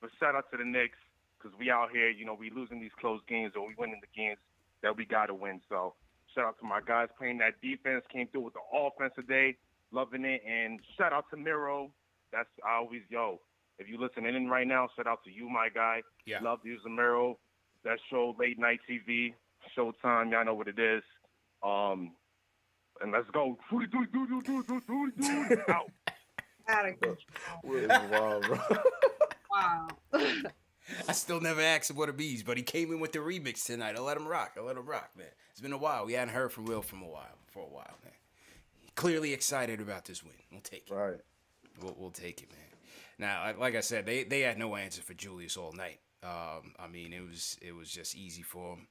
[0.00, 0.98] But shout out to the Knicks
[1.38, 4.20] because we out here, you know, we losing these close games or we winning the
[4.20, 4.38] games
[4.82, 5.60] that we got to win.
[5.68, 5.94] So
[6.34, 9.56] shout out to my guys playing that defense, came through with the offense today,
[9.92, 10.42] loving it.
[10.46, 11.90] And shout out to Miro.
[12.32, 13.40] That's always, yo,
[13.78, 16.02] if you listening in right now, shout out to you, my guy.
[16.26, 16.40] Yeah.
[16.42, 17.38] Love using Miro.
[17.84, 19.32] That show, late night TV,
[19.76, 21.02] Showtime, y'all know what it is.
[21.62, 22.12] Um,
[23.00, 23.58] and let's go.
[25.68, 25.90] Out.
[27.64, 28.58] Wow, bro.
[29.50, 29.88] wow.
[31.08, 33.64] I still never asked him what it means, but he came in with the remix
[33.64, 33.96] tonight.
[33.96, 34.52] I let him rock.
[34.56, 35.26] I let him rock, man.
[35.52, 36.06] It's been a while.
[36.06, 38.12] We hadn't heard from Will from a while, for a while, man.
[38.94, 40.34] Clearly excited about this win.
[40.50, 40.94] We'll take it.
[40.94, 41.20] Right.
[41.80, 42.58] We'll, we'll take it, man.
[43.18, 46.00] Now, like I said, they they had no answer for Julius all night.
[46.22, 48.86] Um, I mean, it was it was just easy for him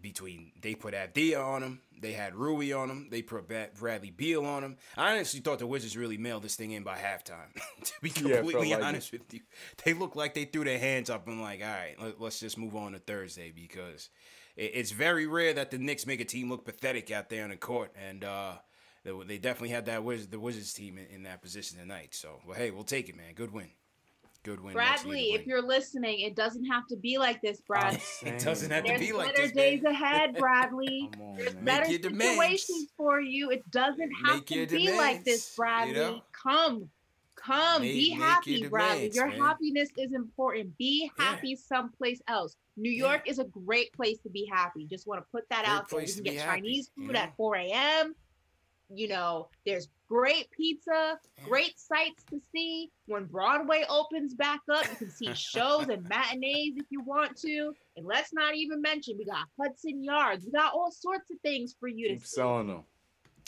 [0.00, 4.44] between they put Avdija on him, they had Rui on him, they put Bradley Beal
[4.44, 4.76] on him.
[4.96, 7.52] I honestly thought the Wizards really mailed this thing in by halftime.
[7.84, 9.20] to be completely yeah, like honest it.
[9.20, 9.40] with you,
[9.84, 12.58] they looked like they threw their hands up and like, all right, let, us just
[12.58, 14.10] move on to Thursday because
[14.56, 17.50] it, it's very rare that the Knicks make a team look pathetic out there on
[17.50, 18.52] the court, and uh,
[19.04, 22.14] they, they definitely had that Wiz, the Wizards team in, in that position tonight.
[22.14, 23.34] So, well, hey, we'll take it, man.
[23.34, 23.70] Good win.
[24.46, 24.72] Good win.
[24.74, 28.00] Bradley, if you're listening, it doesn't have to be like this, Brad.
[28.22, 29.50] it doesn't have to be like this.
[29.50, 31.10] better days ahead, Bradley.
[31.12, 31.64] Come on, There's man.
[31.64, 32.34] better your demands.
[32.62, 33.50] situations for you.
[33.50, 35.94] It doesn't have Make to your be like this, Bradley.
[35.94, 36.22] you know?
[36.30, 36.88] Come,
[37.34, 39.08] come, Make- be make happy, your Bradley.
[39.08, 39.40] demands, Your man.
[39.40, 40.78] happiness is important.
[40.78, 41.24] Be Yeah.
[41.24, 42.56] happy someplace else.
[42.76, 43.08] New Yeah.
[43.08, 44.86] York is a great place to be happy.
[44.86, 46.00] Just want to put that Great out there.
[46.02, 47.18] You can get be happy, Chinese food know?
[47.18, 48.14] at 4 a.m.
[48.94, 52.90] You know, there's great pizza, great sights to see.
[53.06, 57.72] When Broadway opens back up, you can see shows and matinees if you want to.
[57.96, 60.44] And let's not even mention we got Hudson Yards.
[60.46, 62.36] We got all sorts of things for you to Keep see.
[62.36, 62.82] selling them.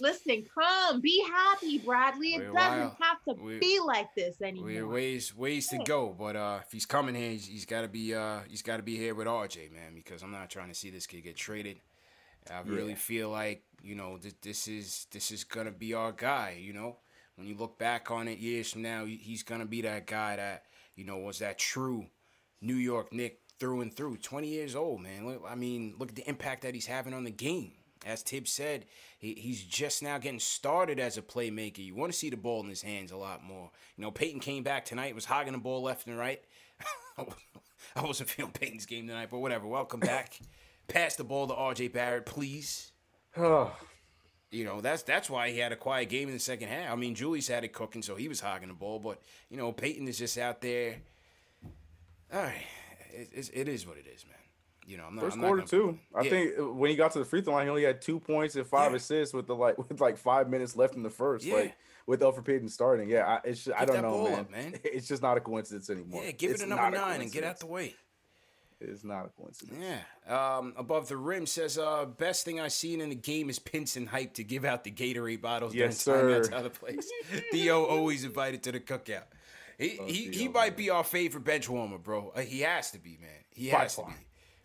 [0.00, 2.34] Listen, come, be happy, Bradley.
[2.34, 4.66] It We're doesn't have to We're- be like this anymore.
[4.68, 7.88] We're ways ways to go, but uh, if he's coming here, he's, he's got to
[7.88, 10.74] be uh, he's got to be here with RJ, man, because I'm not trying to
[10.74, 11.80] see this kid get traded.
[12.48, 16.58] I really feel like you know th- this is this is gonna be our guy.
[16.60, 16.96] You know,
[17.36, 20.64] when you look back on it years from now, he's gonna be that guy that
[20.96, 22.06] you know was that true
[22.60, 24.16] New York Nick through and through.
[24.18, 25.26] 20 years old, man.
[25.26, 27.72] Look, I mean, look at the impact that he's having on the game.
[28.06, 28.86] As Thibs said,
[29.18, 31.78] he, he's just now getting started as a playmaker.
[31.78, 33.70] You want to see the ball in his hands a lot more.
[33.96, 36.40] You know, Payton came back tonight, was hogging the ball left and right.
[37.96, 39.66] I wasn't feeling Payton's game tonight, but whatever.
[39.66, 40.38] Welcome back.
[40.86, 42.92] Pass the ball to RJ Barrett, please.
[44.50, 46.90] You know, that's that's why he had a quiet game in the second half.
[46.90, 49.20] I mean, Julius had it cooking, so he was hogging the ball, but
[49.50, 50.96] you know, Payton is just out there.
[52.32, 52.64] All right,
[53.12, 54.34] it, it is what it is, man.
[54.86, 55.24] You know, I'm not.
[55.24, 55.98] first I'm quarter gonna- too.
[56.14, 56.30] I Yeah.
[56.30, 58.66] think when he got to the free throw line, he only had two points and
[58.66, 58.96] five Yeah.
[58.96, 61.44] assists with the like with like five minutes left in the first.
[61.44, 61.54] Yeah.
[61.56, 63.10] Like with Elfrid Payton starting.
[63.10, 64.38] Yeah, I, it's just, I don't know, man.
[64.38, 64.74] up, man.
[64.84, 66.24] It's just not a coincidence anymore.
[66.24, 67.94] Yeah, give It's it a number nine and get out the way.
[68.80, 69.76] It's not a coincidence.
[69.80, 70.56] Yeah.
[70.56, 74.06] Um, above the rim says, uh, best thing I've seen in the game is Pinson
[74.06, 76.50] hype to give out the Gatorade bottles Yes, during timeouts sir.
[76.50, 77.10] to other place.
[77.50, 79.24] Theo always invited to the cookout.
[79.78, 80.76] He, Love he, he might man.
[80.76, 82.32] be our favorite bench warmer, bro.
[82.34, 83.30] Uh, he has to be, man.
[83.50, 84.10] He By has to far.
[84.10, 84.14] be.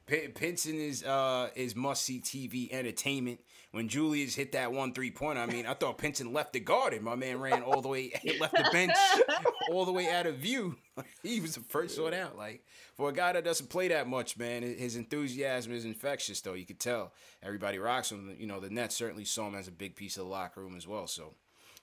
[0.05, 3.39] P- Pinson is uh is must see TV entertainment.
[3.73, 7.03] When Julius hit that one three pointer, I mean, I thought Pinson left the garden.
[7.03, 8.95] My man ran all the way, left the bench,
[9.71, 10.77] all the way out of view.
[11.23, 12.37] he was the first one out.
[12.37, 12.63] Like
[12.95, 16.39] for a guy that doesn't play that much, man, his enthusiasm is infectious.
[16.39, 18.35] Though you could tell everybody rocks him.
[18.37, 20.75] You know, the Nets certainly saw him as a big piece of the locker room
[20.77, 21.07] as well.
[21.07, 21.33] So.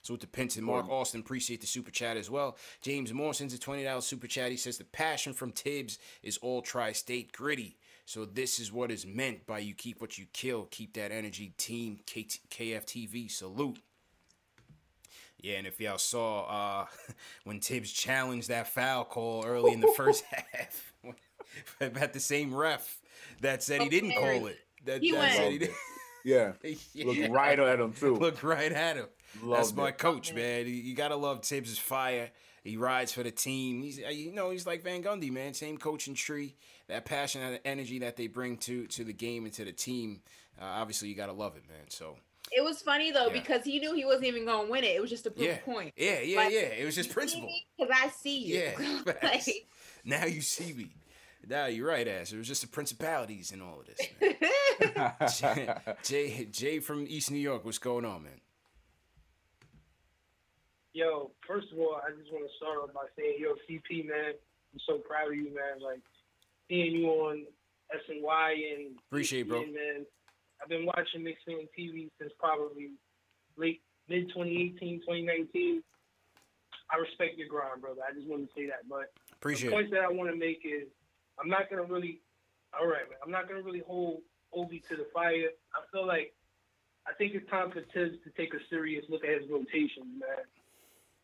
[0.03, 2.57] So with the Pinson, Mark Austin, appreciate the super chat as well.
[2.81, 4.50] James Morrison's a twenty dollars super chat.
[4.50, 7.76] He says the passion from Thibs is all tri-state gritty.
[8.10, 10.66] So this is what is meant by you keep what you kill.
[10.72, 12.00] Keep that energy, team.
[12.06, 13.78] K- KFTV salute.
[15.40, 16.86] Yeah, and if y'all saw uh,
[17.44, 20.92] when Thibs challenged that foul call early in the first half,
[21.80, 22.98] about the same ref
[23.42, 24.58] that said he didn't call it.
[24.86, 25.32] That, He that went.
[25.34, 25.76] said he didn't.
[26.24, 26.52] Yeah.
[26.92, 27.04] Yeah.
[27.06, 28.16] Look right at him too.
[28.16, 29.06] Look right at him.
[29.48, 29.98] That's my it.
[29.98, 30.66] coach, man.
[30.66, 32.30] You- You gotta love Thibs' fire.
[32.64, 33.82] He rides for the team.
[33.82, 35.54] He's, uh, you know, he's like Van Gundy, man.
[35.54, 36.56] Same coaching tree.
[36.90, 40.20] That passion and energy that they bring to to the game and to the team.
[40.61, 41.88] Uh, obviously, you gotta love it, man.
[41.88, 42.16] So
[42.53, 43.33] It was funny though Yeah.
[43.33, 44.96] because he knew he wasn't even going to win it.
[44.96, 45.92] It was just a proof yeah, point.
[45.96, 46.59] yeah, yeah, Like, yeah.
[46.61, 47.48] It was just principle.
[47.79, 48.59] Because I see you.
[48.79, 49.42] Yeah, Like.
[50.05, 50.90] Now you see me.
[51.48, 52.33] Now you're right, ass.
[52.33, 54.09] It was just the principalities in all of this,
[54.81, 55.74] man.
[56.05, 58.40] Jay, Jay from East New York, what's going on, man?
[60.92, 64.35] Yo, first of all, I just want to start off by saying, yo, CP, man,
[64.74, 65.81] I'm so proud of you, man.
[65.81, 66.00] Like,
[66.70, 67.44] seeing you on
[67.92, 69.61] SNY and Appreciate bro.
[69.61, 70.06] Man.
[70.62, 72.92] I've been watching Knicks Fan TV since probably
[73.56, 75.83] late mid 2018, 2019.
[76.92, 78.00] I respect your grind, brother.
[78.09, 78.88] I just want to say that.
[78.88, 79.76] But Appreciate the it.
[79.76, 80.88] point that I want to make is
[81.40, 82.20] I'm not gonna really
[82.78, 83.18] all right, man.
[83.24, 84.22] I'm not gonna really hold
[84.54, 85.50] Obi to the fire.
[85.74, 86.35] I feel like
[87.09, 90.46] I think it's time for Thibs to take a serious look at his rotations, man.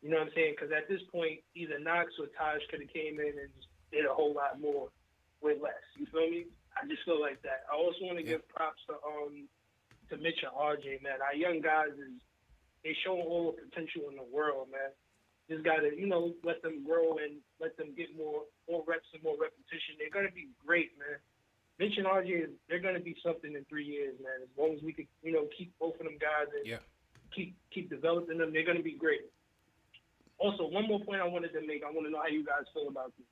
[0.02, 0.54] You know what I'm saying?
[0.56, 4.06] Because at this point, either Knox or Taj could have came in and just did
[4.06, 4.88] a whole lot more
[5.42, 5.82] with less.
[5.96, 6.46] You feel me?
[6.76, 7.64] I just feel like that.
[7.72, 8.38] I also want to Yeah.
[8.38, 9.48] give props to um
[10.10, 11.20] to Mitch and RJ, man.
[11.20, 12.12] Our young guys is
[12.84, 14.90] they show all the potential in the world, man
[15.48, 19.22] just gotta, you know, let them grow and let them get more more reps and
[19.22, 19.94] more repetition.
[19.98, 21.18] They're gonna be great, man.
[21.78, 24.42] Mitch and RJ, they're gonna be something in three years, man.
[24.42, 26.80] As long as we could, you know, keep both of them guys and Yeah.
[27.30, 29.30] keep keep developing them, they're gonna be great.
[30.38, 31.84] Also, one more point I wanted to make.
[31.84, 33.26] I want to know how you guys feel about this.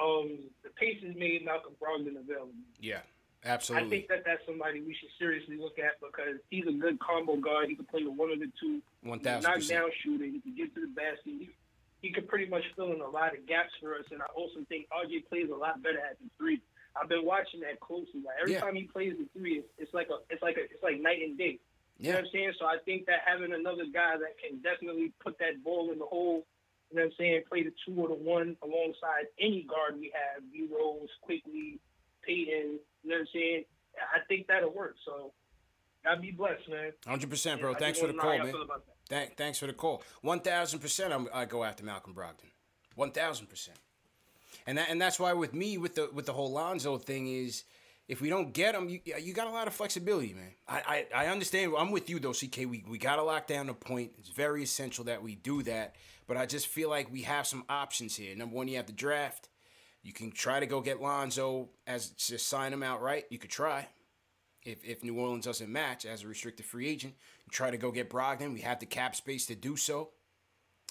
[0.00, 2.52] Um, the Pacers made Malcolm Brogdon available.
[2.80, 3.00] Yeah,
[3.44, 3.86] absolutely.
[3.86, 7.36] I think that that's somebody we should seriously look at because he's a good combo
[7.36, 7.68] guard.
[7.68, 8.82] He can play with one of the two.
[9.02, 9.80] One thousand percent.
[9.80, 10.24] knockdown shooter.
[10.24, 11.24] He can get to the basket.
[11.24, 11.48] He,
[12.02, 14.04] he could pretty much fill in a lot of gaps for us.
[14.12, 16.60] And I also think RJ plays a lot better at the three.
[17.00, 18.20] I've been watching that closely.
[18.24, 18.60] Like every Yeah.
[18.60, 21.22] time he plays the three, it's, it's like a it's like a it's like night
[21.22, 21.58] and day.
[21.98, 22.14] You know Yeah.
[22.16, 22.52] what I'm saying?
[22.60, 26.04] So I think that having another guy that can definitely put that ball in the
[26.04, 26.44] hole,
[26.90, 30.12] you know what I'm saying, play the two or the one alongside any guard we
[30.14, 31.78] have, B Rose, Quickley,
[32.24, 33.64] Payton, you know what I'm saying?
[34.14, 34.96] I think that'll work.
[35.04, 35.32] So
[36.08, 36.92] I'd be blessed, man.
[37.06, 37.72] Hundred percent, bro.
[37.72, 38.78] I Thanks for the call, know how y'all man.
[39.08, 40.02] Thank, thanks for the call.
[40.22, 42.50] One thousand percent, I'm I go after Malcolm Brogdon.
[42.94, 43.78] One thousand percent.
[44.66, 47.64] And that and that's why with me with the with the whole Lonzo thing is,
[48.08, 50.52] if we don't get him, you you got a lot of flexibility, man.
[50.68, 51.72] I I, I understand.
[51.78, 52.58] I'm with you though, CK.
[52.58, 54.12] We we got to lock down the point.
[54.18, 55.94] It's very essential that we do that.
[56.26, 58.34] But I just feel like we have some options here.
[58.34, 59.48] Number one, you have the draft.
[60.02, 63.24] You can try to go get Lonzo as just sign him out, right?
[63.30, 63.88] You could try
[64.64, 67.14] if, if New Orleans doesn't match as a restricted free agent,
[67.44, 68.52] you try to go get Brogdon.
[68.52, 70.10] We have the cap space to do so.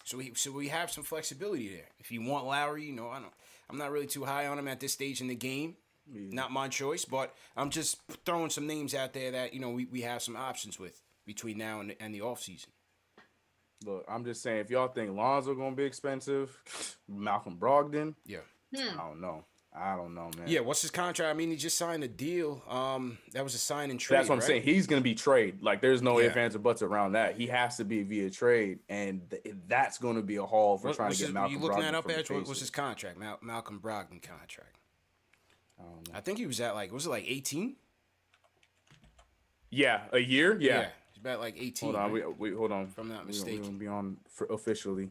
[0.03, 1.89] So we so we have some flexibility there.
[1.97, 3.33] If you want Lowry, you know, I don't
[3.69, 5.75] I'm not really too high on him at this stage in the game.
[6.11, 6.33] Mm.
[6.33, 9.85] Not my choice, but I'm just throwing some names out there that, you know, we,
[9.85, 12.67] we have some options with between now and the, and the offseason.
[13.85, 16.57] Look, I'm just saying, if y'all think Lonzo gonna be expensive,
[17.07, 18.39] Malcolm Brogdon, Yeah.
[18.75, 18.99] Hmm.
[18.99, 19.45] I don't know.
[19.77, 20.47] I don't know, man.
[20.47, 21.29] Yeah, what's his contract?
[21.29, 22.63] I mean, he just signed a deal.
[22.69, 24.17] Um, that was a sign and trade.
[24.19, 24.47] That's what I'm right?
[24.47, 24.61] saying.
[24.63, 25.61] He's gonna be trade.
[25.61, 26.27] Like, there's no Yeah.
[26.27, 27.35] ifs, ands, or buts around that.
[27.35, 30.95] He has to be via trade, and th- that's gonna be a haul for What-
[30.95, 32.29] trying to get his- Malcolm you looking Brogdon that up, Edge?
[32.29, 33.17] What's his contract?
[33.17, 34.77] Mal- Malcolm Brogdon contract.
[35.77, 36.13] I don't know.
[36.17, 37.75] I think he was at like was it like 18?
[39.69, 40.57] Yeah, a year.
[40.59, 40.83] Yeah.
[40.83, 40.91] he's
[41.25, 41.87] about like 18.
[41.87, 42.11] Hold on.
[42.13, 42.39] right?
[42.39, 42.83] We, we hold on.
[42.83, 43.61] If I'm not We- mistaken.
[43.63, 45.09] We, will be on for officially.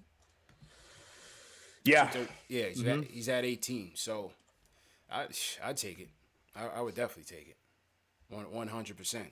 [1.84, 2.06] Yeah.
[2.08, 3.00] Thir- Yeah, he's, Mm-hmm.
[3.00, 3.92] at, he's at 18.
[3.94, 4.32] So
[5.10, 5.26] I
[5.62, 6.08] I'd take it.
[6.56, 7.56] I, I would definitely take it.
[8.28, 9.28] One 100 percent.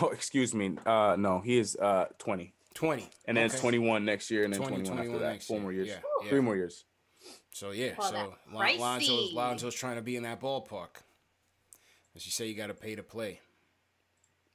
[0.00, 0.76] Oh, excuse me.
[0.86, 3.08] Uh, no, he is uh 20, 20.
[3.26, 5.42] and then it's 21 next year, and then 20, 21 after that.
[5.42, 5.62] Four year.
[5.62, 5.88] more years.
[5.88, 6.28] Yeah, yeah.
[6.30, 6.84] Three more years.
[7.50, 9.32] So yeah, Call so that Lon- Lonzo's.
[9.32, 11.02] Lonzo's trying to be in that ballpark.
[12.14, 13.40] As you say, you got to pay to play.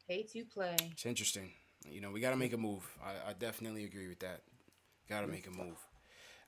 [0.07, 0.75] Pay to play.
[0.91, 1.51] It's interesting.
[1.89, 2.87] You know, we got to make a move.
[3.03, 4.41] I, I definitely agree with that.
[5.09, 5.77] Got to make a move.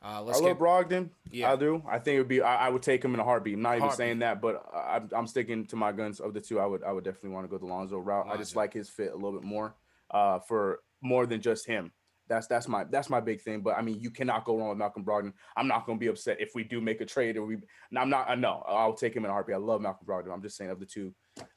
[0.01, 1.10] Uh, let's I get love Brogdon.
[1.30, 1.51] Yeah.
[1.51, 1.84] I do.
[1.88, 2.41] I think it would be.
[2.41, 3.55] I, I would take him in a heartbeat.
[3.55, 3.97] I'm not even Heartbeat.
[3.97, 6.22] saying that, but I, I'm- I'm sticking to my guns.
[6.22, 6.84] Of the two, I would.
[6.84, 8.28] I would definitely want to go the Lonzo route.
[8.30, 9.76] I just like his fit a little bit more.
[10.10, 11.91] Uh, for more than just him.
[12.30, 13.60] That's that's my that's my big thing.
[13.62, 15.34] But I mean, you cannot go wrong with Malcolm Brogdon.
[15.57, 17.55] I'm not going to be upset if we do make a trade or we.
[17.55, 18.30] And I'm not.
[18.30, 18.64] I know.
[18.68, 19.55] I'll take him in a heartbeat.
[19.55, 20.32] I love Malcolm Brogdon.
[20.32, 21.14] I'm just saying of the two,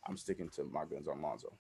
[0.09, 1.53] I'm sticking to my guns on Lonzo.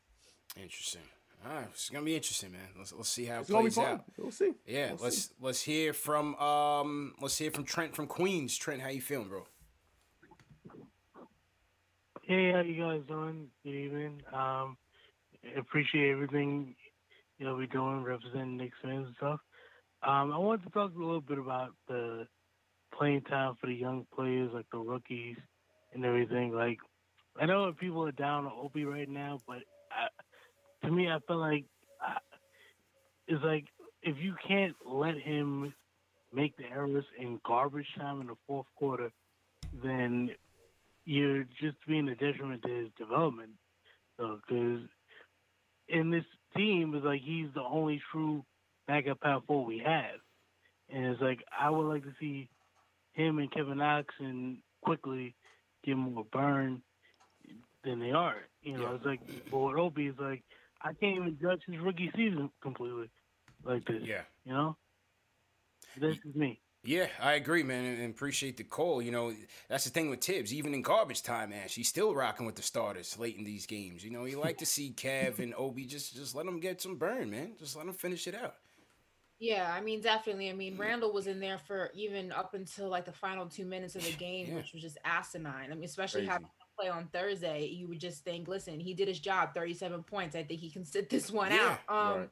[0.56, 1.02] Interesting.
[1.44, 2.60] All right, it's gonna be interesting, man.
[2.78, 4.04] Let's let's see how it It's gonna plays out.
[4.16, 4.52] We'll see.
[4.66, 5.34] Yeah, We'll let's see.
[5.40, 8.56] let's hear from um let's hear from Trent from Queens.
[8.56, 9.44] Trent, how you feeling, bro?
[12.22, 13.48] Hey, how you guys doing?
[13.64, 14.22] Good evening.
[14.32, 14.76] Um,
[15.58, 16.76] appreciate everything
[17.38, 19.40] you know we're doing, representing Knicks fans and stuff.
[20.04, 22.26] Um, I wanted to talk a little bit about the
[22.96, 25.36] playing time for the young players, like the rookies
[25.92, 26.52] and everything.
[26.52, 26.78] Like,
[27.40, 29.62] I know people are down on Obi right now, but I,
[30.84, 31.64] to me, I feel like
[32.00, 32.18] I,
[33.28, 33.64] it's like
[34.02, 35.72] if you can't let him
[36.32, 39.10] make the errors in garbage time in the fourth quarter,
[39.82, 40.30] then
[41.04, 43.50] you're just being a detriment to his development.
[44.18, 44.80] So, because
[45.88, 46.24] in this
[46.56, 48.44] team, it's like he's the only true
[48.86, 50.20] backup power forward we have,
[50.92, 52.48] and it's like I would like to see
[53.12, 55.34] him and Kevin Knox and Quickley
[55.84, 56.82] get more burn
[57.84, 58.36] than they are.
[58.62, 58.94] You know, Yeah.
[58.94, 59.20] it's like
[59.50, 60.42] with Obi, it's like
[60.82, 63.10] I can't even judge his rookie season completely
[63.64, 64.02] like this.
[64.04, 64.22] Yeah.
[64.44, 64.76] You know,
[66.00, 66.60] this is me.
[66.84, 69.00] Yeah, I agree, man, and, and appreciate the call.
[69.00, 69.32] You know,
[69.68, 70.52] that's the thing with Thibs.
[70.52, 74.04] Even in garbage time, man, he's still rocking with the starters late in these games.
[74.04, 76.96] You know, you like to see Kev and Obi just just let them get some
[76.96, 77.52] burn, man.
[77.58, 78.56] Just let them finish it out.
[79.38, 80.50] Yeah, I mean, definitely.
[80.50, 80.80] I mean, mm.
[80.80, 84.12] Randle was in there for even up until like the final two minutes of the
[84.18, 84.54] game, Yeah.
[84.56, 85.70] which was just asinine.
[85.70, 86.30] I mean, especially Crazy.
[86.32, 90.02] having him play on Thursday, you would just think, listen, he did his job, 37
[90.02, 90.36] points.
[90.36, 92.12] I think he can sit this one Yeah, out.
[92.12, 92.30] Um, right.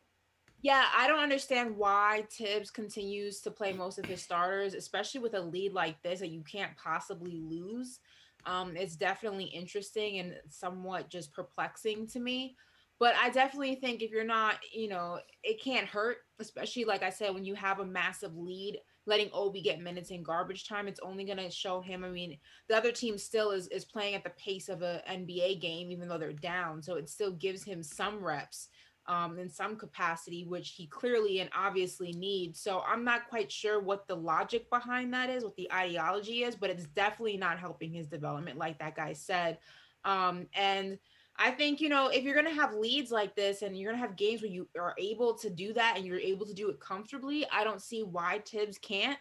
[0.63, 5.35] Yeah, I don't understand why Thibs continues to play most of his starters, especially with
[5.35, 8.01] a lead like this that you can't possibly lose.
[8.47, 12.57] Um, it's definitely interesting and somewhat just perplexing to me.
[12.99, 17.11] But I definitely think if you're not, you know, it can't hurt, especially like I
[17.11, 18.79] said, when you have a massive lead,
[19.11, 22.05] letting Obi get minutes in garbage time, it's only gonna show him.
[22.05, 22.39] I mean,
[22.69, 26.09] the other team still is is playing at the pace of a NBA game, even
[26.09, 26.81] though they're down.
[26.83, 28.69] So it still gives him some reps
[29.07, 32.61] um, in some capacity, which he clearly and obviously needs.
[32.61, 36.55] So I'm not quite sure what the logic behind that is, what the ideology is,
[36.55, 39.59] but it's definitely not helping his development, like that guy said.
[40.05, 40.99] Um, and
[41.43, 44.01] I think, you know, if you're going to have leads like this and you're going
[44.01, 46.69] to have games where you are able to do that and you're able to do
[46.69, 49.19] it comfortably, I don't see why Thibs can't.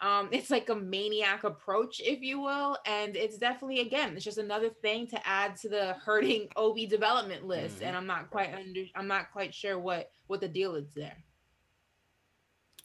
[0.00, 4.38] Um, it's like a maniac approach, if you will, and it's definitely again, it's just
[4.38, 7.76] another thing to add to the hurting Obi development list.
[7.76, 7.84] Mm-hmm.
[7.84, 11.18] And I'm not quite under, I'm not quite sure what what the deal is there.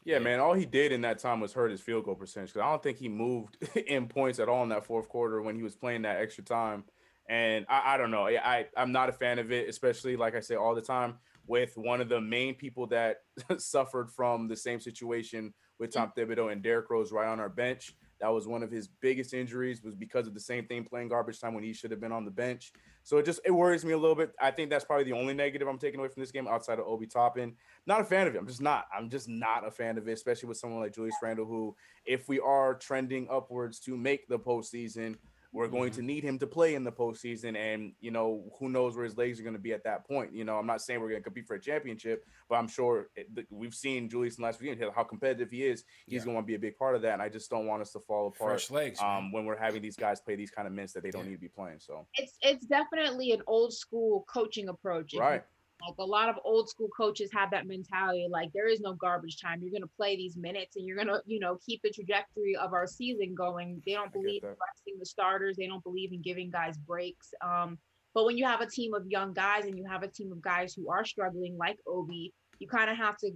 [0.04, 0.42] Yeah, man.
[0.42, 2.84] All he did in that time was hurt his field goal percentage because I don't
[2.84, 3.58] think he moved
[3.88, 6.84] in points at all in that fourth quarter when he was playing that extra time.
[7.30, 8.28] And I, I don't know.
[8.28, 11.16] I, I'm not a fan of it, especially like I say all the time
[11.48, 13.18] with one of the main people that
[13.58, 16.32] suffered from the same situation with Tom mm-hmm.
[16.32, 17.96] Thibodeau and Derrick Rose right on our bench.
[18.22, 21.42] That was one of his biggest injuries was because of the same thing playing garbage
[21.42, 22.72] time when he should have been on the bench.
[23.04, 24.32] So it just it worries me a little bit.
[24.40, 26.86] I think that's probably the only negative I'm taking away from this game outside of
[26.86, 27.54] Obi Toppin.
[27.86, 28.38] Not a fan of it.
[28.38, 28.86] I'm just not.
[28.98, 32.30] I'm just not a fan of it, especially with someone like Julius Randle, who, if
[32.30, 35.18] we are trending upwards to make the postseason,
[35.54, 36.00] we're going Mm-hmm.
[36.02, 37.56] to need him to play in the postseason.
[37.56, 40.34] And, you know, who knows where his legs are going to be at that point.
[40.34, 43.10] You know, I'm not saying we're going to compete for a championship, but I'm sure
[43.16, 45.84] it, the, we've seen Julius in the last few games, how competitive he is.
[46.08, 46.32] He's Yeah.
[46.32, 47.14] going to be a big part of that.
[47.14, 49.82] And I just don't want us to fall apart Fresh legs, um, when we're having
[49.84, 51.78] these guys play these kind of minutes that they don't need to be playing.
[51.80, 55.14] So, It's it's definitely an old school coaching approach.
[55.14, 55.44] If right.
[55.86, 59.42] Like a lot of old school coaches have that mentality, like there is no garbage
[59.42, 59.62] time.
[59.62, 62.88] You're gonna play these minutes, and you're gonna, you know, keep the trajectory of our
[62.88, 63.82] season going.
[63.86, 65.58] They don't believe in resting the starters.
[65.58, 67.34] They don't believe in giving guys breaks.
[67.42, 67.78] Um,
[68.14, 70.42] but when you have a team of young guys and you have a team of
[70.42, 73.32] guys who are struggling, like Obi, you kind of have to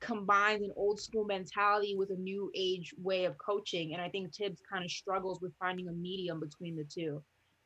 [0.00, 3.92] combine an old school mentality with a new age way of coaching.
[3.92, 7.22] And I think Thibs kind of struggles with finding a medium between the two.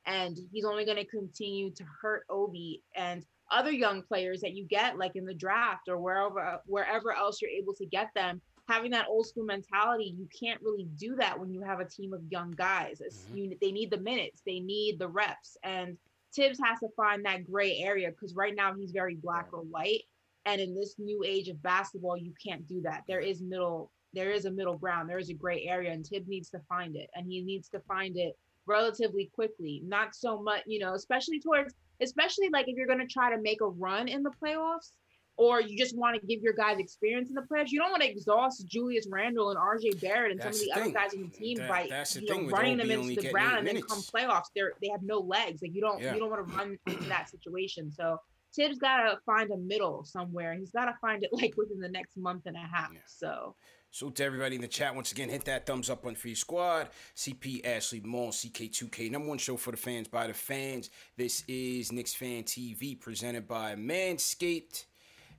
[0.06, 4.64] And he's only going to continue to hurt Obi and other young players that you
[4.64, 8.40] get, like in the draft or wherever wherever else you're able to get them.
[8.68, 12.12] Having that old school mentality, you can't really do that when you have a team
[12.12, 13.00] of young guys.
[13.00, 13.36] It's- mm-hmm.
[13.38, 15.96] you, they need the minutes, they need the reps, and
[16.34, 20.02] Thibs has to find that gray area because right now he's very black or white.
[20.44, 23.04] And in this new age of basketball, you can't do that.
[23.08, 26.28] There is middle, there is a middle ground, there is a gray area, and Thibs
[26.28, 29.82] needs to find it, and he needs to find it relatively quickly.
[29.84, 33.40] Not so much, you know, especially towards, especially like if you're going to try to
[33.40, 34.92] make a run in the playoffs,
[35.36, 37.70] or you just want to give your guys experience in the playoffs.
[37.70, 40.80] You don't want to exhaust Julius Randle and RJ Barrett and That's some of the
[40.80, 43.30] the other guys on the team That- by the you know, running them into the
[43.30, 45.62] ground, and then come playoffs, they're they have no legs.
[45.62, 46.14] Like you don't Yeah.
[46.14, 47.90] you don't want to run into that situation.
[47.92, 48.18] So
[48.54, 50.54] Thibs got to find a middle somewhere.
[50.54, 52.90] He's got to find it like within the next month and a half.
[52.92, 53.00] Yeah.
[53.06, 53.54] So
[53.90, 54.94] Salute to everybody in the chat.
[54.94, 56.90] Once again, hit that thumbs up on Free Squad.
[57.16, 59.10] CP Ashley Mall, CK2K.
[59.10, 60.90] Number one show for the fans by the fans.
[61.16, 64.84] This is Knicks Fan TV presented by Manscaped.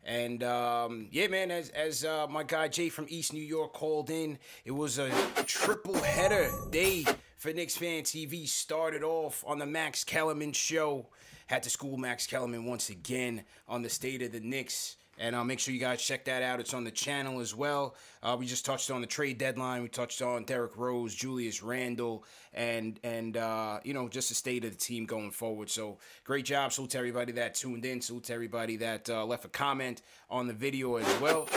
[0.03, 4.09] And um, yeah, man, as as uh, my guy Jay from East New York called
[4.09, 5.11] in, it was a
[5.45, 7.05] triple header day
[7.37, 8.47] for Knicks Fan TV.
[8.47, 11.05] Started off on the Max Kellerman show.
[11.45, 14.95] Had to school Max Kellerman once again on the state of the Knicks.
[15.19, 16.61] And uh, make sure you guys check that out.
[16.61, 17.95] It's on the channel as well.
[18.21, 19.81] Uh, we just touched on the trade deadline.
[19.81, 24.65] We touched on Derrick Rose, Julius Randle, and and uh, you know just the state
[24.65, 25.69] of the team going forward.
[25.69, 26.73] So great job.
[26.73, 28.01] Salute to everybody that tuned in.
[28.01, 31.47] Salute to everybody that uh, left a comment on the video as well.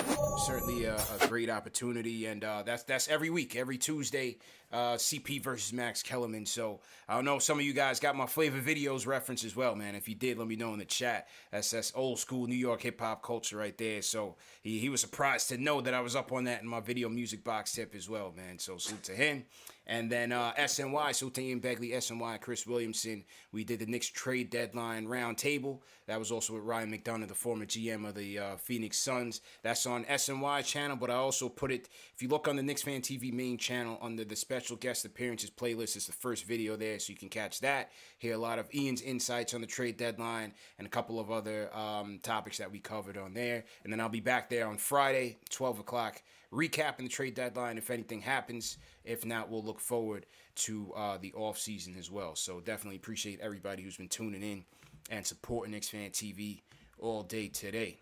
[0.46, 4.38] Certainly a, a great opportunity, and uh, that's that's every week, every Tuesday.
[4.72, 6.46] Uh, CP versus Max Kellerman.
[6.46, 9.74] So I don't know some of you guys got my flavor videos reference as well,
[9.74, 9.94] man.
[9.94, 11.28] If you did, let me know in the chat.
[11.50, 14.00] That's that's old school New York hip hop culture right there.
[14.00, 16.80] So he, he was surprised to know that I was up on that in my
[16.80, 18.58] video music box tip as well, man.
[18.58, 19.44] So salute to him.
[19.86, 23.24] And then uh, SNY, Ian Begley, SNY, Chris Williamson.
[23.50, 25.80] We did the Knicks trade deadline roundtable.
[26.06, 29.40] That was also with Ryan McDonough, the former GM of the uh, Phoenix Suns.
[29.62, 32.82] That's on SNY channel, but I also put it, if you look on the Knicks
[32.82, 36.98] Fan TV main channel under the special guest appearances playlist, it's the first video there,
[36.98, 37.90] so you can catch that.
[38.18, 41.74] Hear a lot of Ian's insights on the trade deadline and a couple of other
[41.76, 43.64] um, topics that we covered on there.
[43.84, 46.22] And then I'll be back there on Friday, 12 o'clock,
[46.52, 48.76] recapping the trade deadline if anything happens.
[49.04, 50.26] If not, we'll look forward
[50.56, 52.34] to uh, the off season as well.
[52.36, 54.64] So definitely appreciate everybody who's been tuning in
[55.10, 56.60] and supporting Knicks Fan TV
[56.98, 57.98] all day today.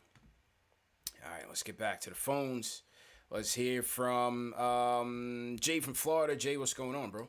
[1.25, 2.83] All right, let's get back to the phones.
[3.31, 6.35] Let's hear from um, Jay from Florida.
[6.37, 7.29] Jay, what's going on, bro?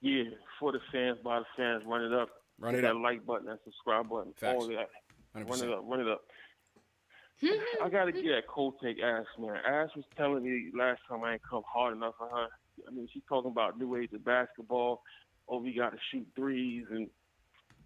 [0.00, 0.24] Yeah,
[0.60, 2.28] for the fans, by the fans, run it up.
[2.58, 3.02] Run Hit it that up.
[3.02, 4.54] like button, that subscribe button, Facts.
[4.62, 4.88] all that.
[5.34, 5.62] Run 100%.
[5.64, 6.22] it up, run it up.
[7.42, 7.84] Mm-hmm.
[7.84, 8.22] I gotta mm-hmm.
[8.22, 9.56] get that cold take Ash, man.
[9.66, 12.46] Ash was telling me last time I ain't come hard enough for her.
[12.86, 15.02] I mean, she's talking about new age of basketball.
[15.48, 17.08] Obi got to shoot threes, and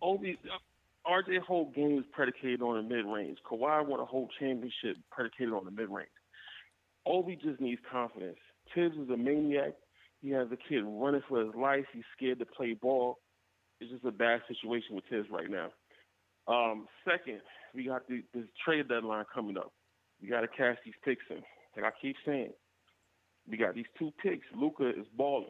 [0.02, 3.38] Obi, uh, RJ whole game is predicated on the mid range.
[3.50, 6.08] Kawhi won a whole championship predicated on the mid range.
[7.06, 8.38] Obi just needs confidence.
[8.74, 9.74] Thibs is a maniac.
[10.22, 11.84] He has a kid running for his life.
[11.92, 13.18] He's scared to play ball.
[13.80, 15.70] It's just a bad situation with Thibs right now.
[16.46, 17.40] Um, second,
[17.74, 19.72] we got the, this trade deadline coming up.
[20.22, 21.42] We got to cash these picks in.
[21.76, 22.50] like I keep saying,
[23.48, 24.46] we got these two picks.
[24.54, 25.48] Luka is balling.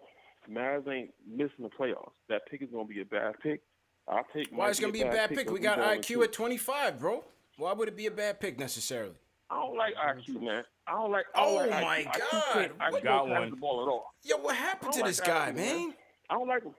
[0.51, 2.13] Mavs ain't missing the playoffs.
[2.29, 3.61] That pick is gonna be a bad pick.
[4.09, 4.49] I'll take.
[4.51, 5.47] Why it's gonna be a bad pick?
[5.47, 6.23] but We got IQ too.
[6.23, 7.25] at 25, bro.
[7.59, 9.15] Why would it be a bad pick necessarily?
[9.51, 10.65] I don't like IQ, man.
[10.87, 11.27] I don't like.
[11.35, 12.07] I don't Oh like my IQ.
[12.07, 12.43] IQ God.
[12.55, 13.51] can't- IQ What- don't Got one.
[13.51, 14.15] the ball at all.
[14.23, 15.95] Yo, what happened to like this guy, IQ, man?
[16.31, 16.75] I don't like him.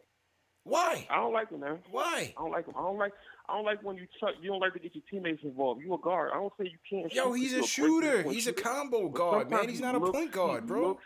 [0.63, 1.07] Why?
[1.09, 1.79] I don't like him, man.
[1.89, 2.33] Why?
[2.37, 2.75] I don't like him.
[2.77, 3.13] I don't like.
[3.49, 5.81] I don't like when you try, you don't like to get your teammates involved.
[5.81, 6.31] You a guard.
[6.33, 7.11] I don't say you can't.
[7.13, 8.23] Yo, he's a shooter.
[8.23, 9.67] He's a combo guard, man.
[9.67, 10.89] He's he not a looks- point guard, bro.
[10.89, 11.03] looks-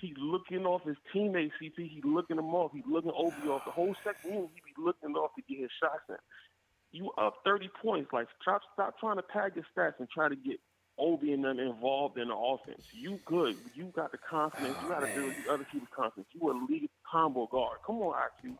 [0.00, 1.86] He's looking off his teammates, CP.
[1.88, 2.72] He's looking them off.
[2.72, 3.64] He's looking Obi off.
[3.66, 6.16] The whole second unit, he be looking off to get his shots in.
[6.92, 8.10] You up 30 points.
[8.12, 10.58] Like, stop, stop trying to pad your stats and try to get
[10.98, 12.84] Obi and them involved in the offense.
[12.92, 13.56] You good.
[13.74, 14.76] You got the confidence.
[14.82, 16.28] You got to build the other people's confidence.
[16.32, 17.78] You a lead combo guard.
[17.86, 18.56] Come on, IQ.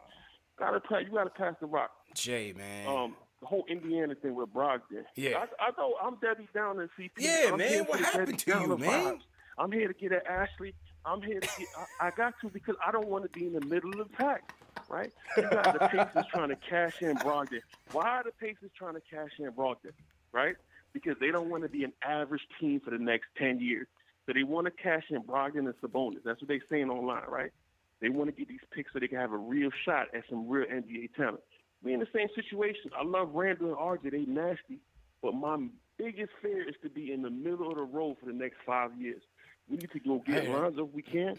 [0.59, 1.03] Gotta pass.
[1.07, 1.91] You got to pass the rock.
[2.15, 2.87] Jay, man.
[2.87, 5.05] Um, the whole Indiana thing with Brogdon.
[5.17, 5.39] Yeah.
[5.39, 7.11] I, I know I'm Debbie Down in CP.
[7.19, 8.79] Yeah, I'm man, what happened to you, man?
[9.17, 9.21] vibes.
[9.59, 10.75] I'm here to get at Ashley.
[11.05, 11.69] I'm here to get.
[12.01, 14.17] I, I got to because I don't want to be in the middle of the
[14.17, 14.53] pack,
[14.89, 15.13] right?
[15.37, 17.61] You got the Pacers trying to cash in Brogdon.
[17.93, 19.93] Why are the Pacers trying to cash in Brogdon,
[20.33, 20.57] right?
[20.93, 23.87] Because they don't want to be an average team for the next ten years.
[24.27, 26.23] So they want to cash in Brogdon and Sabonis.
[26.25, 27.53] That's what they're saying online, right?
[28.01, 30.49] They want to get these picks so they can have a real shot at some
[30.49, 31.41] real NBA talent.
[31.83, 32.91] We in the same situation.
[32.99, 34.11] I love Randle and RJ.
[34.11, 34.79] They nasty,
[35.23, 35.57] but my
[35.97, 38.91] biggest fear is to be in the middle of the road for the next five
[38.99, 39.23] years.
[39.69, 40.53] We need to go get Hey.
[40.53, 41.37] Lonzo if we can.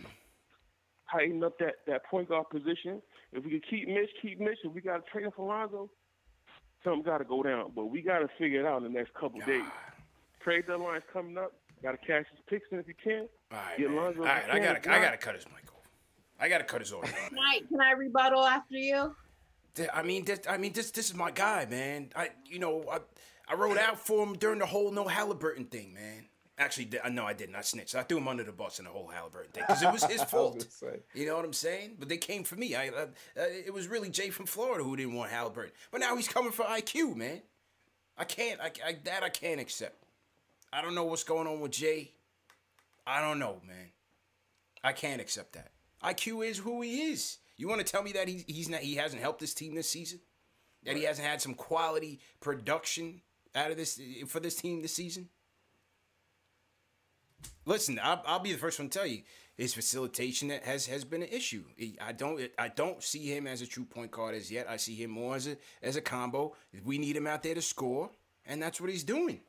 [1.11, 3.01] Tighten up that, that point guard position.
[3.33, 4.59] If we can keep Mitch, keep Mitch.
[4.63, 5.89] If we got to trade him for Lonzo,
[6.83, 7.71] something got to go down.
[7.75, 9.63] But we got to figure it out in the next couple days.
[10.43, 11.53] Trade deadline's coming up.
[11.83, 13.27] Got to cash his picks in if you can.
[13.51, 13.91] All right, Get.
[13.91, 15.89] Lonzo All if right, you I gotta, I gotta cut his mic off.
[16.39, 17.11] I gotta cut his audio.
[17.11, 19.15] Can I, can I rebuttal after you?
[19.93, 22.09] I mean, this, I mean, this, this is my guy, man.
[22.15, 22.99] I, you know, I,
[23.47, 26.25] I wrote out for him during the whole no Halliburton thing, man.
[26.61, 27.55] Actually, di- no, I didn't.
[27.55, 27.95] I snitched.
[27.95, 30.21] I threw him under the bus in the whole Halliburton thing because it was his
[30.21, 30.63] I fault.
[31.15, 31.95] You know what I'm saying?
[31.97, 32.75] But they came for me.
[32.75, 35.71] I, uh, uh, it was really Jay from Florida who didn't want Halliburton.
[35.91, 37.41] But now he's coming for IQ, man.
[38.15, 38.61] I can't.
[38.61, 40.03] I, I that I can't accept.
[40.71, 42.11] I don't know what's going on with Jay.
[43.07, 43.87] I don't know, man.
[44.83, 45.71] I can't accept that.
[46.03, 47.39] IQ is who he is.
[47.57, 49.89] You want to tell me that he's he's not he hasn't helped this team this
[49.89, 50.19] season?
[50.83, 53.21] That he hasn't had some quality production
[53.55, 55.29] out of this for this team this season?
[57.65, 59.21] Listen, I'll, I'll be the first one to tell you
[59.57, 61.63] his facilitation has has been an issue.
[61.99, 64.67] I don't I don't see him as a true point guard as yet.
[64.67, 66.55] I see him more as a as a combo.
[66.83, 68.09] We need him out there to score,
[68.45, 69.41] and that's what he's doing.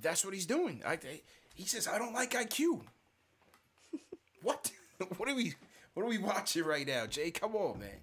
[0.00, 0.82] That's what he's doing.
[0.84, 0.98] I,
[1.54, 2.80] he says I don't like IQ.
[4.42, 4.70] what?
[5.16, 5.54] what are we
[5.92, 7.30] what are we watching right now, Jay?
[7.30, 8.00] Come on, man.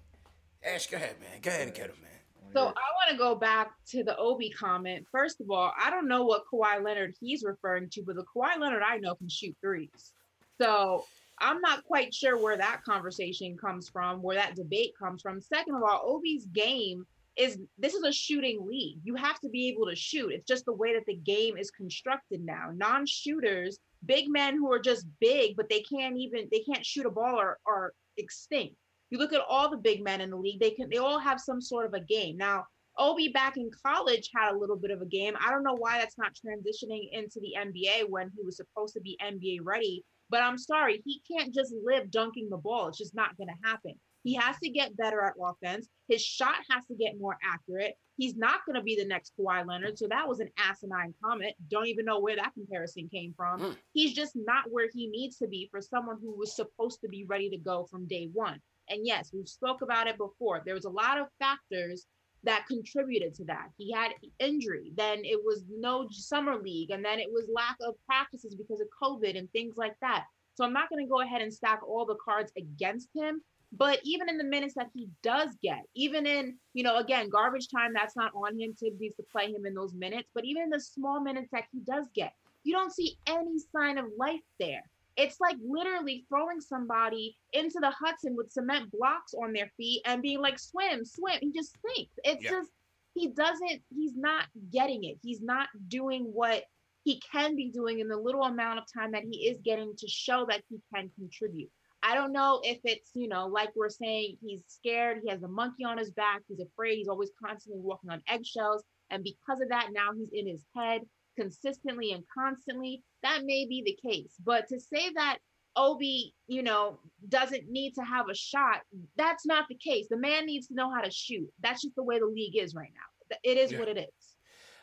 [0.64, 1.40] Ash, go ahead, man.
[1.42, 2.11] Go ahead and get him, man.
[2.52, 5.06] So I want to go back to the Obi comment.
[5.10, 8.58] First of all, I don't know what Kawhi Leonard he's referring to, but the Kawhi
[8.58, 10.12] Leonard I know can shoot threes.
[10.60, 11.04] So
[11.38, 15.40] I'm not quite sure where that conversation comes from, where that debate comes from.
[15.40, 18.98] Second of all, Obi's game is this is a shooting league.
[19.02, 20.32] You have to be able to shoot.
[20.32, 22.70] It's just the way that the game is constructed now.
[22.74, 27.10] Non-shooters, big men who are just big, but they can't even they can't shoot a
[27.10, 28.76] ball are, are extinct.
[29.12, 31.38] You look at all the big men in the league, they can they all have
[31.38, 32.38] some sort of a game.
[32.38, 32.64] Now,
[32.96, 35.34] Obi back in college had a little bit of a game.
[35.38, 39.02] I don't know why that's not transitioning into the NBA when he was supposed to
[39.02, 42.88] be NBA ready, but I'm sorry, he can't just live dunking the ball.
[42.88, 43.92] It's just not going to happen.
[44.24, 45.88] He has to get better at offense.
[46.08, 47.94] His shot has to get more accurate.
[48.16, 49.98] He's not going to be the next Kawhi Leonard.
[49.98, 51.54] So that was an asinine comment.
[51.70, 53.60] Don't even know where that comparison came from.
[53.60, 53.76] Mm.
[53.92, 57.24] He's just not where he needs to be for someone who was supposed to be
[57.24, 58.60] ready to go from day one.
[58.92, 60.60] And yes, we've spoke about it before.
[60.64, 62.06] There was a lot of factors
[62.44, 63.68] that contributed to that.
[63.78, 67.94] He had injury, then it was no summer league, and then it was lack of
[68.04, 70.24] practices because of COVID and things like that.
[70.54, 73.40] So I'm not going to go ahead and stack all the cards against him.
[73.74, 77.68] But even in the minutes that he does get, even in, you know, again, garbage
[77.68, 78.74] time, that's not on him.
[78.74, 80.28] Thibs needs to play him in those minutes.
[80.34, 82.34] But even in the small minutes that he does get,
[82.64, 84.82] you don't see any sign of life there.
[85.16, 90.22] It's like literally throwing somebody into the Hudson with cement blocks on their feet and
[90.22, 91.38] being like, swim, swim.
[91.40, 92.12] He just sinks.
[92.24, 92.50] It's Yeah.
[92.50, 92.70] just,
[93.14, 95.18] he doesn't, he's not getting it.
[95.22, 96.64] He's not doing what
[97.04, 100.08] he can be doing in the little amount of time that he is getting to
[100.08, 101.70] show that he can contribute.
[102.02, 105.48] I don't know if it's, you know, like we're saying, he's scared, he has a
[105.48, 108.82] monkey on his back, he's afraid, he's always constantly walking on eggshells.
[109.10, 111.02] And because of that, now he's in his head
[111.38, 113.02] consistently and constantly.
[113.22, 114.34] That may be the case.
[114.44, 115.38] But to say that
[115.76, 116.98] Obi, you know,
[117.28, 118.80] doesn't need to have a shot,
[119.16, 120.06] that's not the case.
[120.10, 121.48] The man needs to know how to shoot.
[121.62, 123.36] That's just the way the league is right now.
[123.42, 123.78] It is Yeah.
[123.78, 124.36] what it is.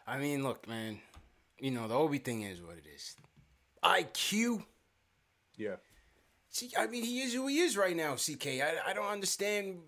[0.08, 1.00] I mean, look, man.
[1.60, 3.16] you know, the Obi thing is what it is.
[3.84, 4.64] IQ.
[5.58, 5.76] Yeah.
[6.50, 8.62] See, I mean, he is who he is right now, CK.
[8.62, 9.82] I, I don't understand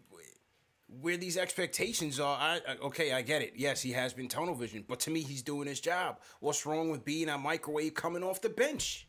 [1.00, 2.38] where these expectations are.
[2.38, 3.54] I, okay, I get it.
[3.56, 6.20] Yes, he has been tunnel vision, but to me, he's doing his job.
[6.42, 9.08] What's wrong with being a microwave coming off the bench?